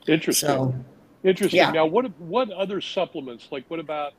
interesting. 0.08 0.48
So, 0.48 0.76
interesting. 1.24 1.58
yeah. 1.58 1.72
now 1.72 1.86
what 1.86 2.08
what 2.20 2.52
other 2.52 2.82
supplements 2.82 3.48
like 3.52 3.66
what 3.70 3.80
about 3.80 4.14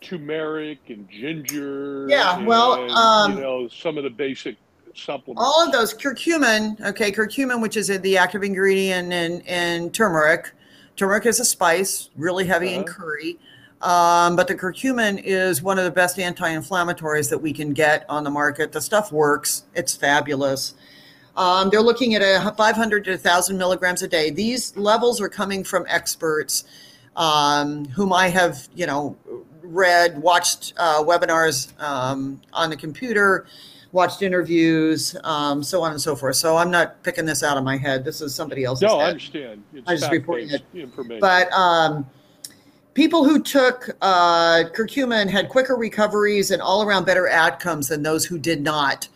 turmeric 0.00 0.78
and 0.88 1.08
ginger 1.08 2.06
yeah 2.08 2.38
well 2.44 2.90
um, 2.96 3.34
you 3.34 3.40
know 3.40 3.68
some 3.68 3.96
of 3.96 4.04
the 4.04 4.10
basic 4.10 4.56
supplements. 4.98 5.42
All 5.42 5.64
of 5.64 5.72
those 5.72 5.94
curcumin, 5.94 6.80
okay, 6.80 7.10
curcumin, 7.10 7.60
which 7.60 7.76
is 7.76 7.88
the 7.88 8.18
active 8.18 8.42
ingredient 8.42 9.12
in, 9.12 9.40
in 9.42 9.90
turmeric. 9.90 10.52
Turmeric 10.96 11.26
is 11.26 11.40
a 11.40 11.44
spice, 11.44 12.10
really 12.16 12.46
heavy 12.46 12.70
uh-huh. 12.70 12.80
in 12.80 12.84
curry. 12.84 13.38
Um, 13.80 14.34
but 14.34 14.48
the 14.48 14.56
curcumin 14.56 15.22
is 15.22 15.62
one 15.62 15.78
of 15.78 15.84
the 15.84 15.90
best 15.90 16.18
anti-inflammatories 16.18 17.30
that 17.30 17.38
we 17.38 17.52
can 17.52 17.72
get 17.72 18.04
on 18.08 18.24
the 18.24 18.30
market. 18.30 18.72
The 18.72 18.80
stuff 18.80 19.12
works; 19.12 19.64
it's 19.74 19.94
fabulous. 19.94 20.74
Um, 21.36 21.70
they're 21.70 21.80
looking 21.80 22.16
at 22.16 22.22
a 22.22 22.52
500 22.56 23.04
to 23.04 23.10
1,000 23.12 23.56
milligrams 23.56 24.02
a 24.02 24.08
day. 24.08 24.30
These 24.30 24.76
levels 24.76 25.20
are 25.20 25.28
coming 25.28 25.62
from 25.62 25.84
experts 25.88 26.64
um, 27.14 27.84
whom 27.86 28.12
I 28.12 28.28
have, 28.28 28.68
you 28.74 28.86
know, 28.86 29.16
read, 29.62 30.18
watched 30.18 30.72
uh, 30.76 31.04
webinars 31.04 31.78
um, 31.80 32.40
on 32.52 32.70
the 32.70 32.76
computer 32.76 33.46
watched 33.92 34.22
interviews, 34.22 35.16
um, 35.24 35.62
so 35.62 35.82
on 35.82 35.92
and 35.92 36.00
so 36.00 36.14
forth. 36.14 36.36
So 36.36 36.56
I'm 36.56 36.70
not 36.70 37.02
picking 37.02 37.24
this 37.24 37.42
out 37.42 37.56
of 37.56 37.64
my 37.64 37.76
head. 37.76 38.04
This 38.04 38.20
is 38.20 38.34
somebody 38.34 38.64
else's. 38.64 38.82
No, 38.82 38.98
head. 38.98 39.04
I 39.04 39.08
understand. 39.10 39.62
It's 39.72 39.88
I 39.88 39.96
just 39.96 40.10
reporting 40.10 40.50
it. 40.50 40.62
Information. 40.74 41.20
But 41.20 41.50
um, 41.52 42.06
people 42.94 43.24
who 43.24 43.42
took 43.42 43.90
uh, 44.02 44.64
curcumin 44.74 45.30
had 45.30 45.48
quicker 45.48 45.76
recoveries 45.76 46.50
and 46.50 46.60
all 46.60 46.82
around 46.82 47.06
better 47.06 47.28
outcomes 47.28 47.88
than 47.88 48.02
those 48.02 48.24
who 48.24 48.38
did 48.38 48.62
not 48.62 49.08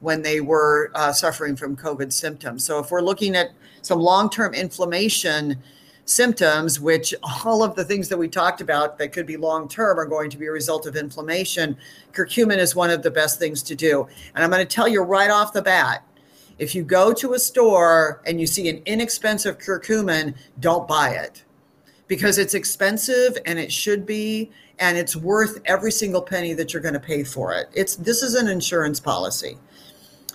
when 0.00 0.22
they 0.22 0.40
were 0.40 0.90
uh, 0.94 1.12
suffering 1.12 1.56
from 1.56 1.76
COVID 1.76 2.12
symptoms. 2.12 2.64
So 2.64 2.78
if 2.78 2.90
we're 2.90 3.00
looking 3.00 3.34
at 3.34 3.50
some 3.82 4.00
long 4.00 4.30
term 4.30 4.54
inflammation, 4.54 5.62
symptoms, 6.08 6.80
which 6.80 7.14
all 7.44 7.62
of 7.62 7.74
the 7.74 7.84
things 7.84 8.08
that 8.08 8.16
we 8.16 8.28
talked 8.28 8.60
about 8.60 8.98
that 8.98 9.12
could 9.12 9.26
be 9.26 9.36
long 9.36 9.68
term 9.68 9.98
are 9.98 10.06
going 10.06 10.30
to 10.30 10.38
be 10.38 10.46
a 10.46 10.50
result 10.50 10.86
of 10.86 10.96
inflammation, 10.96 11.76
curcumin 12.12 12.58
is 12.58 12.74
one 12.74 12.90
of 12.90 13.02
the 13.02 13.10
best 13.10 13.38
things 13.38 13.62
to 13.62 13.74
do. 13.74 14.08
And 14.34 14.42
I'm 14.42 14.50
going 14.50 14.66
to 14.66 14.74
tell 14.74 14.88
you 14.88 15.02
right 15.02 15.30
off 15.30 15.52
the 15.52 15.62
bat 15.62 16.04
if 16.58 16.74
you 16.74 16.82
go 16.82 17.12
to 17.12 17.34
a 17.34 17.38
store 17.38 18.20
and 18.26 18.40
you 18.40 18.46
see 18.46 18.68
an 18.68 18.82
inexpensive 18.84 19.58
curcumin, 19.58 20.34
don't 20.58 20.88
buy 20.88 21.10
it 21.10 21.44
because 22.08 22.38
it's 22.38 22.54
expensive 22.54 23.38
and 23.46 23.58
it 23.58 23.70
should 23.70 24.04
be 24.04 24.50
and 24.80 24.96
it's 24.96 25.14
worth 25.14 25.60
every 25.66 25.92
single 25.92 26.22
penny 26.22 26.54
that 26.54 26.72
you're 26.72 26.82
going 26.82 26.94
to 26.94 27.00
pay 27.00 27.22
for 27.22 27.52
it. 27.52 27.68
It's 27.74 27.96
this 27.96 28.22
is 28.22 28.34
an 28.34 28.48
insurance 28.48 28.98
policy. 28.98 29.58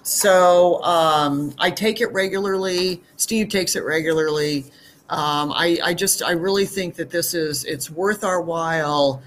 So 0.04 0.84
um, 0.84 1.54
I 1.60 1.72
take 1.72 2.02
it 2.02 2.08
regularly. 2.08 3.02
Steve 3.16 3.50
takes 3.50 3.76
it 3.76 3.84
regularly. 3.84 4.66
Um, 5.10 5.52
I, 5.52 5.80
I, 5.84 5.94
just 5.94 6.24
I 6.24 6.32
really 6.32 6.66
think 6.66 6.96
that 6.96 7.10
this 7.10 7.34
is 7.34 7.66
it's 7.66 7.92
worth 7.92 8.24
our 8.24 8.42
while 8.42 9.22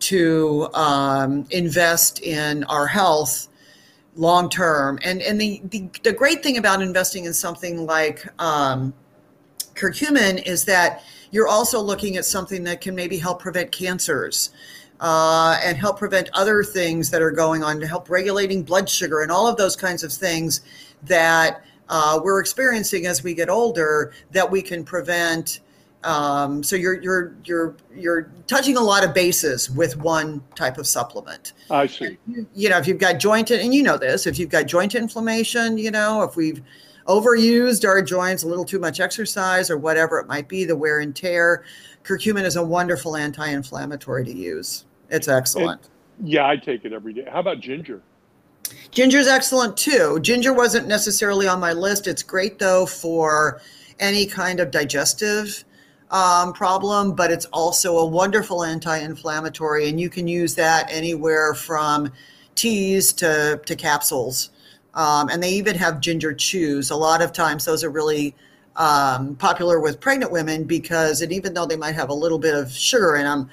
to 0.00 0.68
um, 0.74 1.46
invest 1.50 2.20
in 2.20 2.64
our 2.64 2.86
health 2.86 3.48
long 4.14 4.50
term. 4.50 4.98
And 5.02 5.22
and 5.22 5.40
the, 5.40 5.62
the, 5.64 5.88
the 6.02 6.12
great 6.12 6.42
thing 6.42 6.58
about 6.58 6.82
investing 6.82 7.24
in 7.24 7.32
something 7.32 7.86
like 7.86 8.26
um, 8.40 8.92
curcumin 9.74 10.46
is 10.46 10.64
that 10.66 11.02
you're 11.30 11.48
also 11.48 11.80
looking 11.80 12.16
at 12.16 12.24
something 12.24 12.62
that 12.64 12.80
can 12.80 12.94
maybe 12.94 13.16
help 13.16 13.40
prevent 13.40 13.72
cancers. 13.72 14.50
Uh, 15.00 15.58
and 15.64 15.76
help 15.76 15.98
prevent 15.98 16.30
other 16.32 16.62
things 16.62 17.10
that 17.10 17.20
are 17.20 17.32
going 17.32 17.64
on 17.64 17.80
to 17.80 17.88
help 17.88 18.08
regulating 18.08 18.62
blood 18.62 18.88
sugar 18.88 19.22
and 19.22 19.32
all 19.32 19.48
of 19.48 19.56
those 19.56 19.74
kinds 19.74 20.04
of 20.04 20.12
things 20.12 20.60
that 21.02 21.64
uh, 21.92 22.18
we're 22.24 22.40
experiencing 22.40 23.04
as 23.04 23.22
we 23.22 23.34
get 23.34 23.50
older 23.50 24.14
that 24.30 24.50
we 24.50 24.62
can 24.62 24.82
prevent. 24.82 25.60
Um, 26.04 26.62
so 26.62 26.74
you're 26.74 27.00
you're 27.02 27.36
you're 27.44 27.76
you're 27.94 28.32
touching 28.46 28.78
a 28.78 28.80
lot 28.80 29.04
of 29.04 29.12
bases 29.12 29.70
with 29.70 29.98
one 29.98 30.42
type 30.54 30.78
of 30.78 30.86
supplement. 30.86 31.52
I 31.70 31.86
see. 31.86 32.16
You 32.54 32.70
know, 32.70 32.78
if 32.78 32.88
you've 32.88 32.98
got 32.98 33.20
joint 33.20 33.50
and 33.50 33.74
you 33.74 33.82
know 33.82 33.98
this, 33.98 34.26
if 34.26 34.38
you've 34.38 34.48
got 34.48 34.66
joint 34.66 34.94
inflammation, 34.94 35.76
you 35.76 35.90
know, 35.90 36.22
if 36.22 36.34
we've 36.34 36.62
overused 37.06 37.86
our 37.86 38.00
joints, 38.00 38.42
a 38.42 38.48
little 38.48 38.64
too 38.64 38.78
much 38.78 38.98
exercise, 38.98 39.70
or 39.70 39.76
whatever 39.76 40.18
it 40.18 40.26
might 40.26 40.48
be, 40.48 40.64
the 40.64 40.74
wear 40.74 41.00
and 41.00 41.14
tear, 41.14 41.62
curcumin 42.04 42.44
is 42.44 42.56
a 42.56 42.64
wonderful 42.64 43.16
anti-inflammatory 43.16 44.24
to 44.24 44.32
use. 44.32 44.86
It's 45.10 45.28
excellent. 45.28 45.90
yeah, 46.24 46.48
I 46.48 46.56
take 46.56 46.86
it 46.86 46.94
every 46.94 47.12
day. 47.12 47.26
How 47.30 47.40
about 47.40 47.60
ginger? 47.60 48.00
Ginger's 48.90 49.26
excellent 49.26 49.76
too. 49.76 50.18
Ginger 50.20 50.52
wasn't 50.52 50.86
necessarily 50.86 51.48
on 51.48 51.60
my 51.60 51.72
list. 51.72 52.06
It's 52.06 52.22
great 52.22 52.58
though 52.58 52.86
for 52.86 53.60
any 53.98 54.26
kind 54.26 54.60
of 54.60 54.70
digestive 54.70 55.64
um, 56.10 56.52
problem, 56.52 57.14
but 57.14 57.30
it's 57.30 57.46
also 57.46 57.96
a 57.98 58.06
wonderful 58.06 58.62
anti 58.62 58.98
inflammatory, 58.98 59.88
and 59.88 59.98
you 59.98 60.10
can 60.10 60.28
use 60.28 60.54
that 60.56 60.90
anywhere 60.92 61.54
from 61.54 62.12
teas 62.54 63.12
to, 63.14 63.60
to 63.64 63.74
capsules. 63.74 64.50
Um, 64.94 65.30
and 65.30 65.42
they 65.42 65.52
even 65.52 65.76
have 65.76 66.00
ginger 66.00 66.34
chews. 66.34 66.90
A 66.90 66.96
lot 66.96 67.22
of 67.22 67.32
times, 67.32 67.64
those 67.64 67.82
are 67.82 67.90
really 67.90 68.34
um, 68.76 69.36
popular 69.36 69.80
with 69.80 70.00
pregnant 70.00 70.32
women 70.32 70.64
because, 70.64 71.22
and 71.22 71.32
even 71.32 71.54
though 71.54 71.64
they 71.64 71.76
might 71.76 71.94
have 71.94 72.10
a 72.10 72.14
little 72.14 72.38
bit 72.38 72.54
of 72.54 72.70
sugar 72.70 73.16
in 73.16 73.24
them, 73.24 73.48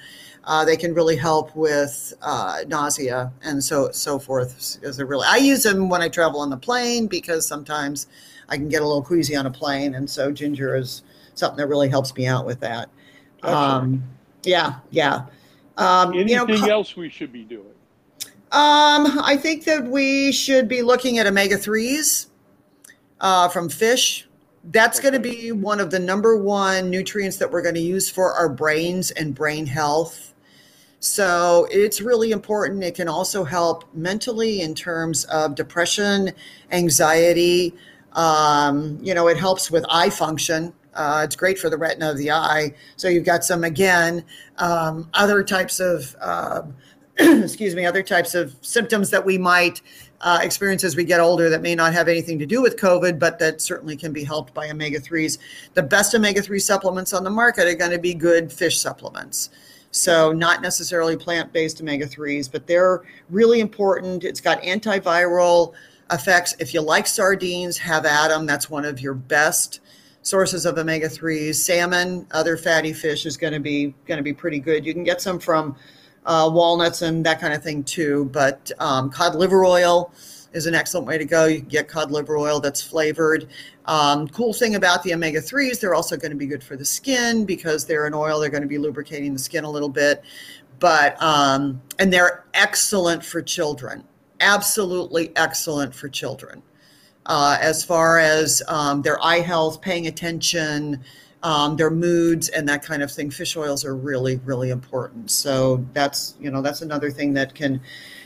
uh, 0.50 0.64
they 0.64 0.76
can 0.76 0.92
really 0.92 1.14
help 1.14 1.54
with 1.54 2.12
uh, 2.22 2.64
nausea 2.66 3.32
and 3.44 3.62
so 3.62 3.88
so 3.92 4.18
forth. 4.18 4.78
As 4.82 4.98
a 4.98 5.06
really, 5.06 5.24
I 5.28 5.36
use 5.36 5.62
them 5.62 5.88
when 5.88 6.02
I 6.02 6.08
travel 6.08 6.40
on 6.40 6.50
the 6.50 6.56
plane 6.56 7.06
because 7.06 7.46
sometimes 7.46 8.08
I 8.48 8.56
can 8.56 8.68
get 8.68 8.82
a 8.82 8.84
little 8.84 9.00
queasy 9.00 9.36
on 9.36 9.46
a 9.46 9.50
plane, 9.50 9.94
and 9.94 10.10
so 10.10 10.32
ginger 10.32 10.74
is 10.74 11.04
something 11.34 11.56
that 11.58 11.68
really 11.68 11.88
helps 11.88 12.12
me 12.16 12.26
out 12.26 12.46
with 12.46 12.58
that. 12.60 12.90
Um, 13.44 14.02
yeah, 14.42 14.80
yeah. 14.90 15.26
Um, 15.76 16.14
Anything 16.14 16.48
you 16.48 16.58
know, 16.58 16.66
else 16.66 16.96
we 16.96 17.08
should 17.08 17.32
be 17.32 17.44
doing? 17.44 17.70
Um, 18.50 19.20
I 19.22 19.38
think 19.40 19.64
that 19.66 19.84
we 19.84 20.32
should 20.32 20.66
be 20.66 20.82
looking 20.82 21.18
at 21.18 21.28
omega 21.28 21.58
threes 21.58 22.26
uh, 23.20 23.48
from 23.48 23.68
fish. 23.68 24.26
That's 24.64 24.98
okay. 24.98 25.10
going 25.10 25.22
to 25.22 25.30
be 25.30 25.52
one 25.52 25.78
of 25.78 25.92
the 25.92 26.00
number 26.00 26.36
one 26.36 26.90
nutrients 26.90 27.36
that 27.36 27.52
we're 27.52 27.62
going 27.62 27.76
to 27.76 27.80
use 27.80 28.10
for 28.10 28.32
our 28.32 28.48
brains 28.48 29.12
and 29.12 29.32
brain 29.32 29.64
health. 29.64 30.29
So 31.00 31.66
it's 31.70 32.02
really 32.02 32.30
important. 32.30 32.84
It 32.84 32.94
can 32.94 33.08
also 33.08 33.42
help 33.42 33.84
mentally 33.94 34.60
in 34.60 34.74
terms 34.74 35.24
of 35.24 35.54
depression, 35.54 36.30
anxiety. 36.70 37.74
Um, 38.12 38.98
you 39.00 39.14
know, 39.14 39.28
it 39.28 39.38
helps 39.38 39.70
with 39.70 39.84
eye 39.88 40.10
function. 40.10 40.74
Uh, 40.92 41.22
it's 41.24 41.36
great 41.36 41.58
for 41.58 41.70
the 41.70 41.78
retina 41.78 42.10
of 42.10 42.18
the 42.18 42.30
eye. 42.30 42.74
So 42.96 43.08
you've 43.08 43.24
got 43.24 43.44
some, 43.44 43.64
again, 43.64 44.24
um, 44.58 45.08
other 45.14 45.42
types 45.42 45.80
of, 45.80 46.14
uh, 46.20 46.62
excuse 47.18 47.74
me, 47.74 47.86
other 47.86 48.02
types 48.02 48.34
of 48.34 48.54
symptoms 48.60 49.08
that 49.08 49.24
we 49.24 49.38
might 49.38 49.80
uh, 50.20 50.40
experience 50.42 50.84
as 50.84 50.96
we 50.96 51.04
get 51.04 51.18
older 51.18 51.48
that 51.48 51.62
may 51.62 51.74
not 51.74 51.94
have 51.94 52.08
anything 52.08 52.38
to 52.40 52.46
do 52.46 52.60
with 52.60 52.76
COVID, 52.76 53.18
but 53.18 53.38
that 53.38 53.62
certainly 53.62 53.96
can 53.96 54.12
be 54.12 54.22
helped 54.22 54.52
by 54.52 54.68
omega 54.68 55.00
3s. 55.00 55.38
The 55.72 55.82
best 55.82 56.14
omega 56.14 56.42
3 56.42 56.58
supplements 56.58 57.14
on 57.14 57.24
the 57.24 57.30
market 57.30 57.66
are 57.66 57.74
going 57.74 57.92
to 57.92 57.98
be 57.98 58.12
good 58.12 58.52
fish 58.52 58.78
supplements. 58.78 59.48
So, 59.92 60.32
not 60.32 60.62
necessarily 60.62 61.16
plant 61.16 61.52
based 61.52 61.80
omega 61.80 62.06
3s, 62.06 62.50
but 62.50 62.66
they're 62.66 63.02
really 63.28 63.60
important. 63.60 64.22
It's 64.22 64.40
got 64.40 64.62
antiviral 64.62 65.72
effects. 66.12 66.54
If 66.58 66.72
you 66.74 66.80
like 66.80 67.06
sardines, 67.06 67.76
have 67.78 68.06
at 68.06 68.28
them. 68.28 68.46
That's 68.46 68.70
one 68.70 68.84
of 68.84 69.00
your 69.00 69.14
best 69.14 69.80
sources 70.22 70.66
of 70.66 70.78
omega 70.78 71.08
3s. 71.08 71.56
Salmon, 71.56 72.26
other 72.30 72.56
fatty 72.56 72.92
fish 72.92 73.26
is 73.26 73.36
going 73.36 73.52
to 73.52 73.60
be 73.60 73.94
going 74.06 74.18
to 74.18 74.24
be 74.24 74.32
pretty 74.32 74.60
good. 74.60 74.84
You 74.84 74.92
can 74.92 75.04
get 75.04 75.20
some 75.20 75.38
from 75.38 75.76
uh, 76.26 76.48
walnuts 76.52 77.02
and 77.02 77.24
that 77.26 77.40
kind 77.40 77.54
of 77.54 77.62
thing 77.62 77.82
too. 77.84 78.30
But 78.32 78.70
um, 78.78 79.10
cod 79.10 79.34
liver 79.34 79.64
oil 79.64 80.12
is 80.52 80.66
an 80.66 80.74
excellent 80.74 81.06
way 81.06 81.18
to 81.18 81.24
go. 81.24 81.46
You 81.46 81.60
can 81.60 81.68
get 81.68 81.88
cod 81.88 82.10
liver 82.10 82.36
oil 82.36 82.60
that's 82.60 82.82
flavored. 82.82 83.48
Um, 83.86 84.28
cool 84.28 84.52
thing 84.52 84.74
about 84.74 85.02
the 85.02 85.14
omega 85.14 85.40
3s, 85.40 85.80
they're 85.80 85.94
also 85.94 86.16
going 86.16 86.30
to 86.30 86.36
be 86.36 86.46
good 86.46 86.62
for 86.62 86.76
the 86.76 86.84
skin 86.84 87.44
because 87.44 87.84
they're 87.84 88.06
an 88.06 88.14
oil. 88.14 88.40
They're 88.40 88.50
going 88.50 88.62
to 88.62 88.68
be 88.68 88.78
lubricating 88.78 89.32
the 89.32 89.38
skin 89.38 89.64
a 89.64 89.70
little 89.70 89.88
bit. 89.88 90.22
But, 90.78 91.20
um, 91.22 91.80
and 91.98 92.12
they're 92.12 92.44
excellent 92.54 93.24
for 93.24 93.42
children. 93.42 94.04
Absolutely 94.40 95.36
excellent 95.36 95.94
for 95.94 96.08
children. 96.08 96.62
Uh, 97.26 97.58
as 97.60 97.84
far 97.84 98.18
as 98.18 98.62
um, 98.66 99.02
their 99.02 99.22
eye 99.22 99.40
health, 99.40 99.80
paying 99.82 100.06
attention, 100.06 101.04
um, 101.42 101.76
their 101.76 101.90
moods, 101.90 102.48
and 102.48 102.68
that 102.68 102.84
kind 102.84 103.02
of 103.02 103.10
thing. 103.10 103.30
Fish 103.30 103.56
oils 103.56 103.84
are 103.84 103.94
really, 103.94 104.36
really 104.44 104.70
important. 104.70 105.30
So 105.30 105.84
that's 105.92 106.34
you 106.40 106.50
know 106.50 106.62
that's 106.62 106.82
another 106.82 107.10
thing 107.10 107.34
that 107.34 107.54
can 107.54 107.80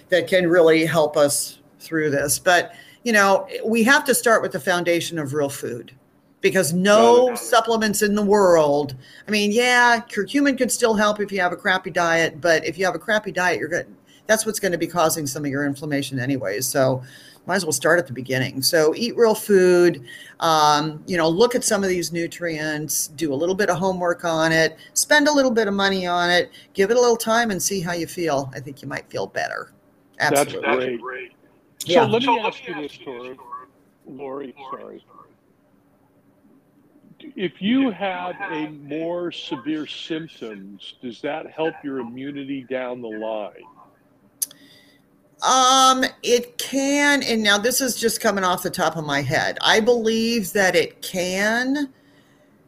that 0.08 0.26
can 0.26 0.48
really 0.48 0.84
help 0.84 1.16
us 1.16 1.58
through 1.84 2.10
this. 2.10 2.38
But, 2.38 2.74
you 3.04 3.12
know, 3.12 3.48
we 3.64 3.84
have 3.84 4.04
to 4.04 4.14
start 4.14 4.42
with 4.42 4.52
the 4.52 4.60
foundation 4.60 5.18
of 5.18 5.34
real 5.34 5.48
food 5.48 5.92
because 6.44 6.74
no 6.74 7.34
supplements 7.34 8.02
in 8.02 8.14
the 8.14 8.22
world. 8.22 8.94
I 9.26 9.30
mean, 9.30 9.50
yeah, 9.50 10.00
curcumin 10.00 10.58
could 10.58 10.70
still 10.70 10.94
help 10.94 11.18
if 11.18 11.32
you 11.32 11.40
have 11.40 11.52
a 11.52 11.56
crappy 11.56 11.90
diet, 11.90 12.38
but 12.38 12.66
if 12.66 12.76
you 12.76 12.84
have 12.84 12.94
a 12.94 12.98
crappy 12.98 13.32
diet, 13.32 13.58
you're 13.58 13.68
good. 13.68 13.86
That's 14.26 14.44
what's 14.44 14.60
going 14.60 14.72
to 14.72 14.78
be 14.78 14.86
causing 14.86 15.26
some 15.26 15.44
of 15.44 15.50
your 15.50 15.64
inflammation, 15.64 16.18
anyways. 16.18 16.66
So, 16.66 17.02
might 17.46 17.56
as 17.56 17.64
well 17.64 17.72
start 17.72 17.98
at 17.98 18.06
the 18.06 18.12
beginning. 18.12 18.62
So, 18.62 18.94
eat 18.94 19.16
real 19.16 19.34
food. 19.34 20.04
Um, 20.40 21.02
you 21.06 21.16
know, 21.16 21.28
look 21.28 21.54
at 21.54 21.64
some 21.64 21.82
of 21.82 21.88
these 21.88 22.12
nutrients. 22.12 23.08
Do 23.08 23.32
a 23.32 23.36
little 23.36 23.54
bit 23.54 23.70
of 23.70 23.78
homework 23.78 24.24
on 24.24 24.52
it. 24.52 24.76
Spend 24.92 25.28
a 25.28 25.32
little 25.32 25.50
bit 25.50 25.66
of 25.66 25.72
money 25.72 26.06
on 26.06 26.30
it. 26.30 26.50
Give 26.74 26.90
it 26.90 26.96
a 26.98 27.00
little 27.00 27.16
time 27.16 27.50
and 27.52 27.62
see 27.62 27.80
how 27.80 27.92
you 27.92 28.06
feel. 28.06 28.50
I 28.54 28.60
think 28.60 28.82
you 28.82 28.88
might 28.88 29.08
feel 29.10 29.26
better. 29.26 29.72
Absolutely. 30.20 30.60
That's 30.62 31.02
great. 31.02 31.32
So 31.86 31.92
yeah. 31.92 32.04
let 32.04 32.22
me 32.22 32.38
ask 32.40 32.66
you 32.66 32.74
this, 32.74 32.96
Tori. 32.96 33.36
Lori, 34.06 34.54
sorry. 34.70 35.04
If 37.36 37.60
you 37.60 37.90
have 37.90 38.36
a 38.50 38.68
more 38.68 39.30
severe 39.30 39.86
symptoms, 39.86 40.94
does 41.02 41.20
that 41.20 41.50
help 41.50 41.74
your 41.82 41.98
immunity 41.98 42.62
down 42.62 43.02
the 43.02 43.08
line? 43.08 43.64
Um, 45.42 46.04
it 46.22 46.56
can, 46.56 47.22
and 47.22 47.42
now 47.42 47.58
this 47.58 47.82
is 47.82 47.96
just 47.96 48.20
coming 48.20 48.44
off 48.44 48.62
the 48.62 48.70
top 48.70 48.96
of 48.96 49.04
my 49.04 49.20
head. 49.20 49.58
I 49.60 49.80
believe 49.80 50.54
that 50.54 50.74
it 50.74 51.02
can. 51.02 51.92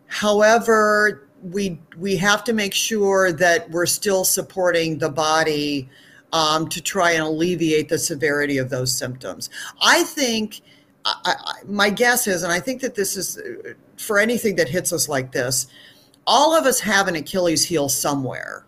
However, 0.09 1.29
we 1.43 1.81
we 1.97 2.17
have 2.17 2.45
to 2.45 2.53
make 2.53 2.75
sure 2.75 3.33
that 3.33 3.71
we're 3.71 3.87
still 3.87 4.25
supporting 4.25 4.99
the 4.99 5.09
body 5.09 5.89
um, 6.33 6.69
to 6.69 6.81
try 6.81 7.13
and 7.13 7.23
alleviate 7.23 7.89
the 7.89 7.99
severity 7.99 8.59
of 8.59 8.71
those 8.71 8.93
symptoms. 8.93 9.51
I 9.81 10.03
think 10.05 10.61
I, 11.05 11.15
I, 11.25 11.55
my 11.67 11.91
guess 11.91 12.27
is, 12.27 12.43
and 12.43 12.53
I 12.53 12.61
think 12.61 12.81
that 12.83 12.95
this 12.95 13.17
is 13.17 13.39
uh, 13.39 13.75
for 13.97 14.19
anything 14.19 14.57
that 14.57 14.69
hits 14.69 14.93
us 14.93 15.09
like 15.09 15.33
this, 15.33 15.69
all 16.27 16.57
of 16.57 16.67
us 16.67 16.81
have 16.81 17.09
an 17.09 17.15
Achilles 17.15 17.65
heel 17.65 17.89
somewhere. 17.89 18.67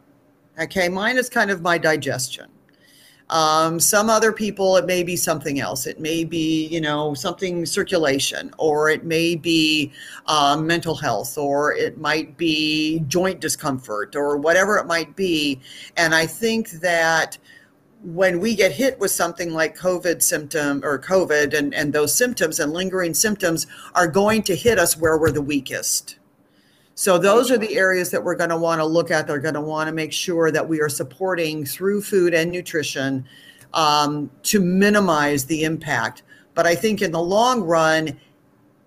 Okay, 0.60 0.88
mine 0.88 1.18
is 1.18 1.28
kind 1.28 1.50
of 1.50 1.62
my 1.62 1.78
digestion. 1.78 2.46
Um, 3.30 3.78
some 3.78 4.08
other 4.08 4.32
people, 4.32 4.76
it 4.76 4.86
may 4.86 5.02
be 5.02 5.16
something 5.16 5.60
else. 5.60 5.86
It 5.86 6.00
may 6.00 6.24
be, 6.24 6.66
you 6.68 6.80
know, 6.80 7.14
something 7.14 7.66
circulation, 7.66 8.52
or 8.56 8.88
it 8.88 9.04
may 9.04 9.34
be 9.34 9.92
um, 10.26 10.66
mental 10.66 10.94
health, 10.94 11.36
or 11.36 11.74
it 11.74 11.98
might 11.98 12.36
be 12.36 13.00
joint 13.08 13.40
discomfort, 13.40 14.16
or 14.16 14.38
whatever 14.38 14.78
it 14.78 14.86
might 14.86 15.14
be. 15.14 15.60
And 15.96 16.14
I 16.14 16.26
think 16.26 16.70
that 16.80 17.36
when 18.02 18.40
we 18.40 18.54
get 18.54 18.72
hit 18.72 18.98
with 18.98 19.10
something 19.10 19.52
like 19.52 19.76
COVID 19.76 20.22
symptom 20.22 20.82
or 20.84 20.98
COVID 20.98 21.52
and, 21.52 21.74
and 21.74 21.92
those 21.92 22.14
symptoms 22.14 22.60
and 22.60 22.72
lingering 22.72 23.12
symptoms 23.12 23.66
are 23.94 24.06
going 24.06 24.42
to 24.44 24.54
hit 24.54 24.78
us 24.78 24.96
where 24.96 25.18
we're 25.18 25.32
the 25.32 25.42
weakest. 25.42 26.17
So 26.98 27.16
those 27.16 27.52
are 27.52 27.58
the 27.58 27.76
areas 27.76 28.10
that 28.10 28.24
we're 28.24 28.34
going 28.34 28.50
to 28.50 28.56
want 28.56 28.80
to 28.80 28.84
look 28.84 29.12
at. 29.12 29.28
They're 29.28 29.38
going 29.38 29.54
to 29.54 29.60
want 29.60 29.86
to 29.86 29.92
make 29.92 30.12
sure 30.12 30.50
that 30.50 30.68
we 30.68 30.80
are 30.80 30.88
supporting 30.88 31.64
through 31.64 32.02
food 32.02 32.34
and 32.34 32.50
nutrition 32.50 33.24
um, 33.72 34.28
to 34.42 34.58
minimize 34.58 35.44
the 35.44 35.62
impact. 35.62 36.24
But 36.54 36.66
I 36.66 36.74
think 36.74 37.00
in 37.00 37.12
the 37.12 37.22
long 37.22 37.62
run, 37.62 38.18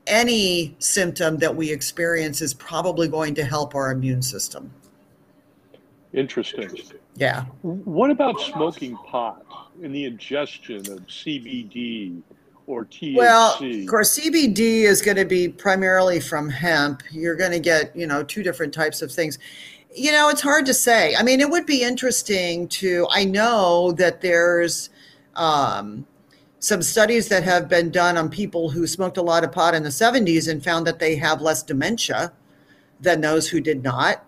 any 0.08 0.76
symptom 0.80 1.38
that 1.38 1.56
we 1.56 1.72
experience 1.72 2.42
is 2.42 2.54
probably 2.54 3.08
going 3.08 3.34
to 3.36 3.46
help 3.46 3.76
our 3.76 3.94
immune 3.94 4.22
system. 4.22 4.74
Interesting. 6.12 6.70
Yeah. 7.16 7.46
What 7.62 8.12
about 8.12 8.42
smoking 8.42 8.98
pot 8.98 9.46
and 9.82 9.96
the 9.96 10.04
ingestion 10.04 10.80
of 10.80 11.08
CBD 11.08 12.22
or 12.68 12.86
THC? 12.86 13.16
Well, 13.16 13.54
of 13.62 13.88
course, 13.88 14.18
CBD 14.18 14.84
is 14.84 15.02
going 15.02 15.18
to 15.18 15.26
be 15.26 15.50
primarily 15.50 16.20
from 16.20 16.50
hemp. 16.50 17.04
You're 17.12 17.36
going 17.36 17.52
to 17.52 17.60
get, 17.60 17.96
you 17.96 18.08
know, 18.08 18.24
two 18.24 18.44
different 18.44 18.74
types 18.74 19.02
of 19.02 19.12
things. 19.12 19.40
You 19.94 20.12
know, 20.12 20.30
it's 20.30 20.42
hard 20.42 20.66
to 20.68 20.74
say. 20.74 21.16
I 21.16 21.24
mean, 21.24 21.42
it 21.42 21.50
would 21.50 21.66
be 21.66 21.84
interesting 21.84 22.68
to, 22.70 23.08
I 23.12 23.26
know 23.26 23.92
that 23.94 24.22
there's 24.22 24.90
um, 25.36 26.06
some 26.60 26.82
studies 26.82 27.28
that 27.30 27.44
have 27.44 27.68
been 27.68 27.90
done 27.90 28.18
on 28.18 28.30
people 28.30 28.70
who 28.70 28.88
smoked 28.88 29.18
a 29.18 29.22
lot 29.22 29.44
of 29.44 29.52
pot 29.52 29.74
in 29.74 29.84
the 29.84 29.90
70s 29.90 30.50
and 30.50 30.64
found 30.64 30.88
that 30.88 31.00
they 31.00 31.16
have 31.16 31.42
less 31.42 31.64
dementia 31.64 32.32
than 33.00 33.22
those 33.22 33.50
who 33.50 33.60
did 33.60 33.84
not. 33.84 34.24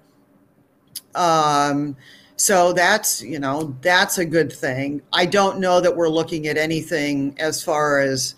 Um, 1.16 1.96
so 2.36 2.74
that's, 2.74 3.22
you 3.22 3.40
know, 3.40 3.76
that's 3.82 4.18
a 4.18 4.26
good 4.26 4.52
thing. 4.52 5.02
I 5.12 5.26
don't 5.26 5.60
know 5.60 5.80
that 5.80 5.96
we're 5.96 6.10
looking 6.10 6.48
at 6.48 6.58
anything 6.58 7.36
as 7.40 7.64
far 7.64 8.00
as, 8.00 8.36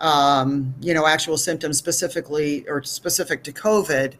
um, 0.00 0.74
you 0.80 0.92
know, 0.92 1.06
actual 1.06 1.38
symptoms 1.38 1.78
specifically 1.78 2.68
or 2.68 2.82
specific 2.82 3.44
to 3.44 3.52
COVID. 3.52 4.14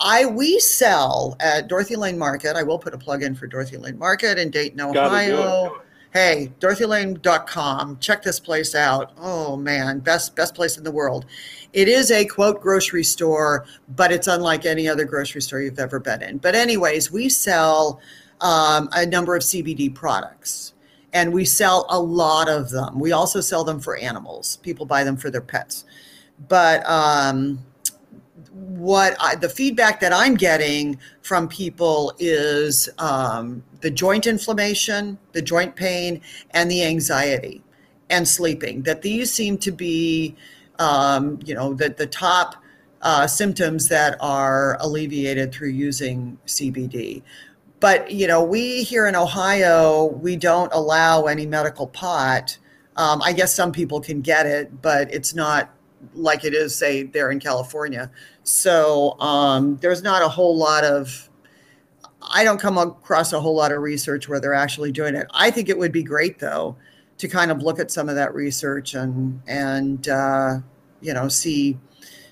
I 0.00 0.26
we 0.26 0.58
sell 0.58 1.36
at 1.40 1.68
Dorothy 1.68 1.96
Lane 1.96 2.18
Market. 2.18 2.56
I 2.56 2.62
will 2.62 2.78
put 2.78 2.94
a 2.94 2.98
plug 2.98 3.22
in 3.22 3.34
for 3.34 3.46
Dorothy 3.46 3.76
Lane 3.76 3.98
Market 3.98 4.38
in 4.38 4.50
Dayton, 4.50 4.80
Ohio. 4.80 5.80
Hey, 6.12 6.52
DorothyLane.com. 6.60 7.98
Check 7.98 8.22
this 8.22 8.38
place 8.38 8.74
out. 8.76 9.12
Oh 9.18 9.56
man, 9.56 9.98
best 9.98 10.36
best 10.36 10.54
place 10.54 10.78
in 10.78 10.84
the 10.84 10.90
world. 10.90 11.26
It 11.72 11.88
is 11.88 12.10
a 12.10 12.24
quote 12.24 12.60
grocery 12.60 13.02
store, 13.02 13.66
but 13.96 14.12
it's 14.12 14.28
unlike 14.28 14.64
any 14.64 14.88
other 14.88 15.04
grocery 15.04 15.42
store 15.42 15.60
you've 15.60 15.78
ever 15.78 15.98
been 15.98 16.22
in. 16.22 16.38
But 16.38 16.54
anyways, 16.54 17.10
we 17.10 17.28
sell 17.28 18.00
um, 18.40 18.88
a 18.92 19.06
number 19.06 19.34
of 19.36 19.42
CBD 19.42 19.94
products. 19.94 20.74
And 21.12 21.32
we 21.32 21.44
sell 21.44 21.86
a 21.90 21.98
lot 21.98 22.48
of 22.48 22.70
them. 22.70 22.98
We 22.98 23.12
also 23.12 23.40
sell 23.40 23.62
them 23.62 23.78
for 23.78 23.96
animals. 23.96 24.56
People 24.58 24.84
buy 24.84 25.04
them 25.04 25.16
for 25.16 25.30
their 25.30 25.40
pets. 25.40 25.84
But 26.48 26.88
um, 26.88 27.64
what 28.52 29.16
I, 29.20 29.36
the 29.36 29.48
feedback 29.48 30.00
that 30.00 30.12
I'm 30.12 30.34
getting 30.34 30.98
from 31.22 31.48
people 31.48 32.12
is 32.18 32.88
um, 32.98 33.62
the 33.80 33.90
joint 33.90 34.26
inflammation, 34.26 35.18
the 35.32 35.42
joint 35.42 35.76
pain, 35.76 36.20
and 36.50 36.70
the 36.70 36.84
anxiety 36.84 37.62
and 38.10 38.26
sleeping. 38.26 38.82
That 38.82 39.02
these 39.02 39.32
seem 39.32 39.58
to 39.58 39.70
be, 39.72 40.36
um, 40.78 41.38
you 41.44 41.54
know, 41.54 41.74
the, 41.74 41.90
the 41.90 42.06
top 42.06 42.56
uh, 43.02 43.26
symptoms 43.26 43.88
that 43.88 44.16
are 44.20 44.78
alleviated 44.80 45.52
through 45.52 45.68
using 45.68 46.38
CBD. 46.46 47.22
But 47.84 48.10
you 48.10 48.26
know, 48.26 48.42
we 48.42 48.82
here 48.82 49.06
in 49.06 49.14
Ohio, 49.14 50.06
we 50.06 50.36
don't 50.36 50.72
allow 50.72 51.24
any 51.24 51.44
medical 51.44 51.86
pot. 51.86 52.56
Um, 52.96 53.20
I 53.20 53.34
guess 53.34 53.54
some 53.54 53.72
people 53.72 54.00
can 54.00 54.22
get 54.22 54.46
it, 54.46 54.80
but 54.80 55.12
it's 55.12 55.34
not 55.34 55.68
like 56.14 56.46
it 56.46 56.54
is, 56.54 56.74
say, 56.74 57.02
there 57.02 57.30
in 57.30 57.40
California. 57.40 58.10
So 58.42 59.20
um, 59.20 59.76
there's 59.82 60.02
not 60.02 60.22
a 60.22 60.30
whole 60.30 60.56
lot 60.56 60.82
of. 60.82 61.28
I 62.22 62.42
don't 62.42 62.58
come 62.58 62.78
across 62.78 63.34
a 63.34 63.40
whole 63.42 63.54
lot 63.54 63.70
of 63.70 63.82
research 63.82 64.30
where 64.30 64.40
they're 64.40 64.54
actually 64.54 64.90
doing 64.90 65.14
it. 65.14 65.26
I 65.34 65.50
think 65.50 65.68
it 65.68 65.76
would 65.76 65.92
be 65.92 66.02
great 66.02 66.38
though 66.38 66.76
to 67.18 67.28
kind 67.28 67.50
of 67.50 67.62
look 67.62 67.78
at 67.78 67.90
some 67.90 68.08
of 68.08 68.14
that 68.14 68.34
research 68.34 68.94
and 68.94 69.42
and 69.46 70.08
uh, 70.08 70.54
you 71.02 71.12
know 71.12 71.28
see 71.28 71.78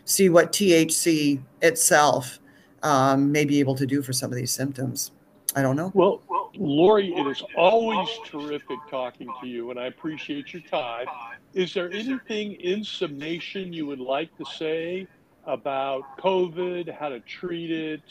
see 0.06 0.30
what 0.30 0.50
THC 0.50 1.42
itself 1.60 2.38
um, 2.82 3.30
may 3.30 3.44
be 3.44 3.60
able 3.60 3.74
to 3.74 3.84
do 3.84 4.00
for 4.00 4.14
some 4.14 4.32
of 4.32 4.38
these 4.38 4.50
symptoms. 4.50 5.10
I 5.54 5.62
don't 5.62 5.76
know. 5.76 5.90
Well, 5.94 6.22
Lori, 6.56 7.14
it 7.14 7.26
is 7.26 7.42
always 7.56 8.08
terrific 8.24 8.78
talking 8.90 9.28
to 9.40 9.46
you, 9.46 9.70
and 9.70 9.78
I 9.78 9.86
appreciate 9.86 10.52
your 10.52 10.62
time. 10.62 11.06
Is 11.54 11.74
there 11.74 11.90
anything 11.92 12.54
in 12.54 12.84
summation 12.84 13.72
you 13.72 13.86
would 13.86 14.00
like 14.00 14.36
to 14.38 14.44
say 14.44 15.06
about 15.46 16.18
COVID, 16.18 16.94
how 16.94 17.08
to 17.10 17.20
treat 17.20 17.70
it, 17.70 18.02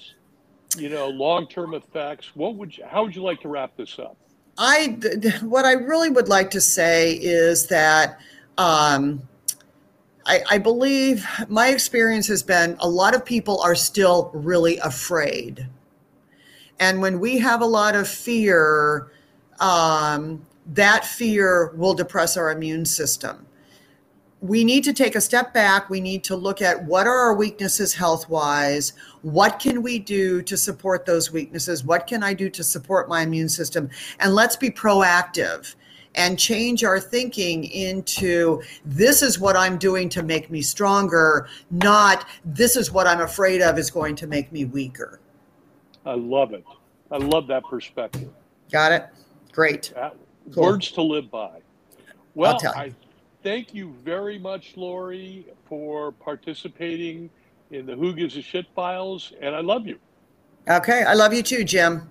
you 0.77 0.89
know, 0.89 1.07
long-term 1.09 1.73
effects? 1.73 2.35
What 2.35 2.55
would 2.55 2.77
you, 2.77 2.85
how 2.85 3.03
would 3.03 3.15
you 3.15 3.23
like 3.23 3.41
to 3.41 3.47
wrap 3.47 3.75
this 3.75 3.97
up? 3.97 4.17
I, 4.57 4.99
what 5.41 5.65
I 5.65 5.73
really 5.73 6.09
would 6.09 6.27
like 6.27 6.51
to 6.51 6.61
say 6.61 7.13
is 7.13 7.67
that 7.67 8.19
um, 8.57 9.27
I, 10.25 10.41
I 10.49 10.57
believe 10.59 11.25
my 11.47 11.69
experience 11.69 12.27
has 12.27 12.43
been 12.43 12.75
a 12.79 12.87
lot 12.87 13.15
of 13.15 13.25
people 13.25 13.59
are 13.61 13.75
still 13.75 14.29
really 14.33 14.77
afraid 14.79 15.67
and 16.79 17.01
when 17.01 17.19
we 17.19 17.37
have 17.39 17.61
a 17.61 17.65
lot 17.65 17.95
of 17.95 18.07
fear, 18.07 19.11
um, 19.59 20.45
that 20.67 21.05
fear 21.05 21.71
will 21.75 21.93
depress 21.93 22.37
our 22.37 22.51
immune 22.51 22.85
system. 22.85 23.45
We 24.41 24.63
need 24.63 24.83
to 24.85 24.93
take 24.93 25.15
a 25.15 25.21
step 25.21 25.53
back. 25.53 25.89
We 25.89 26.01
need 26.01 26.23
to 26.25 26.35
look 26.35 26.63
at 26.63 26.83
what 26.85 27.05
are 27.05 27.15
our 27.15 27.35
weaknesses 27.35 27.93
health 27.93 28.27
wise? 28.27 28.93
What 29.21 29.59
can 29.59 29.83
we 29.83 29.99
do 29.99 30.41
to 30.41 30.57
support 30.57 31.05
those 31.05 31.31
weaknesses? 31.31 31.83
What 31.83 32.07
can 32.07 32.23
I 32.23 32.33
do 32.33 32.49
to 32.49 32.63
support 32.63 33.07
my 33.07 33.21
immune 33.21 33.49
system? 33.49 33.89
And 34.19 34.33
let's 34.33 34.55
be 34.55 34.71
proactive 34.71 35.75
and 36.15 36.37
change 36.37 36.83
our 36.83 36.99
thinking 36.99 37.65
into 37.65 38.61
this 38.83 39.21
is 39.21 39.39
what 39.39 39.55
I'm 39.55 39.77
doing 39.77 40.09
to 40.09 40.23
make 40.23 40.49
me 40.49 40.61
stronger, 40.61 41.47
not 41.69 42.25
this 42.43 42.75
is 42.75 42.91
what 42.91 43.07
I'm 43.07 43.21
afraid 43.21 43.61
of 43.61 43.77
is 43.77 43.91
going 43.91 44.15
to 44.17 44.27
make 44.27 44.51
me 44.51 44.65
weaker. 44.65 45.19
I 46.05 46.13
love 46.13 46.53
it. 46.53 46.65
I 47.11 47.17
love 47.17 47.47
that 47.47 47.63
perspective. 47.65 48.29
Got 48.71 48.91
it. 48.91 49.05
Great. 49.51 49.93
Uh, 49.95 50.11
cool. 50.53 50.63
Words 50.63 50.91
to 50.91 51.01
live 51.01 51.29
by. 51.29 51.59
Well, 52.35 52.59
I 52.75 52.93
thank 53.43 53.73
you 53.73 53.93
very 54.03 54.39
much, 54.39 54.77
Lori, 54.77 55.45
for 55.65 56.11
participating 56.13 57.29
in 57.71 57.85
the 57.85 57.95
Who 57.95 58.13
Gives 58.13 58.37
a 58.37 58.41
Shit 58.41 58.65
files, 58.75 59.33
and 59.41 59.55
I 59.55 59.61
love 59.61 59.87
you. 59.87 59.97
Okay. 60.69 61.03
I 61.03 61.13
love 61.13 61.33
you 61.33 61.43
too, 61.43 61.63
Jim. 61.63 62.10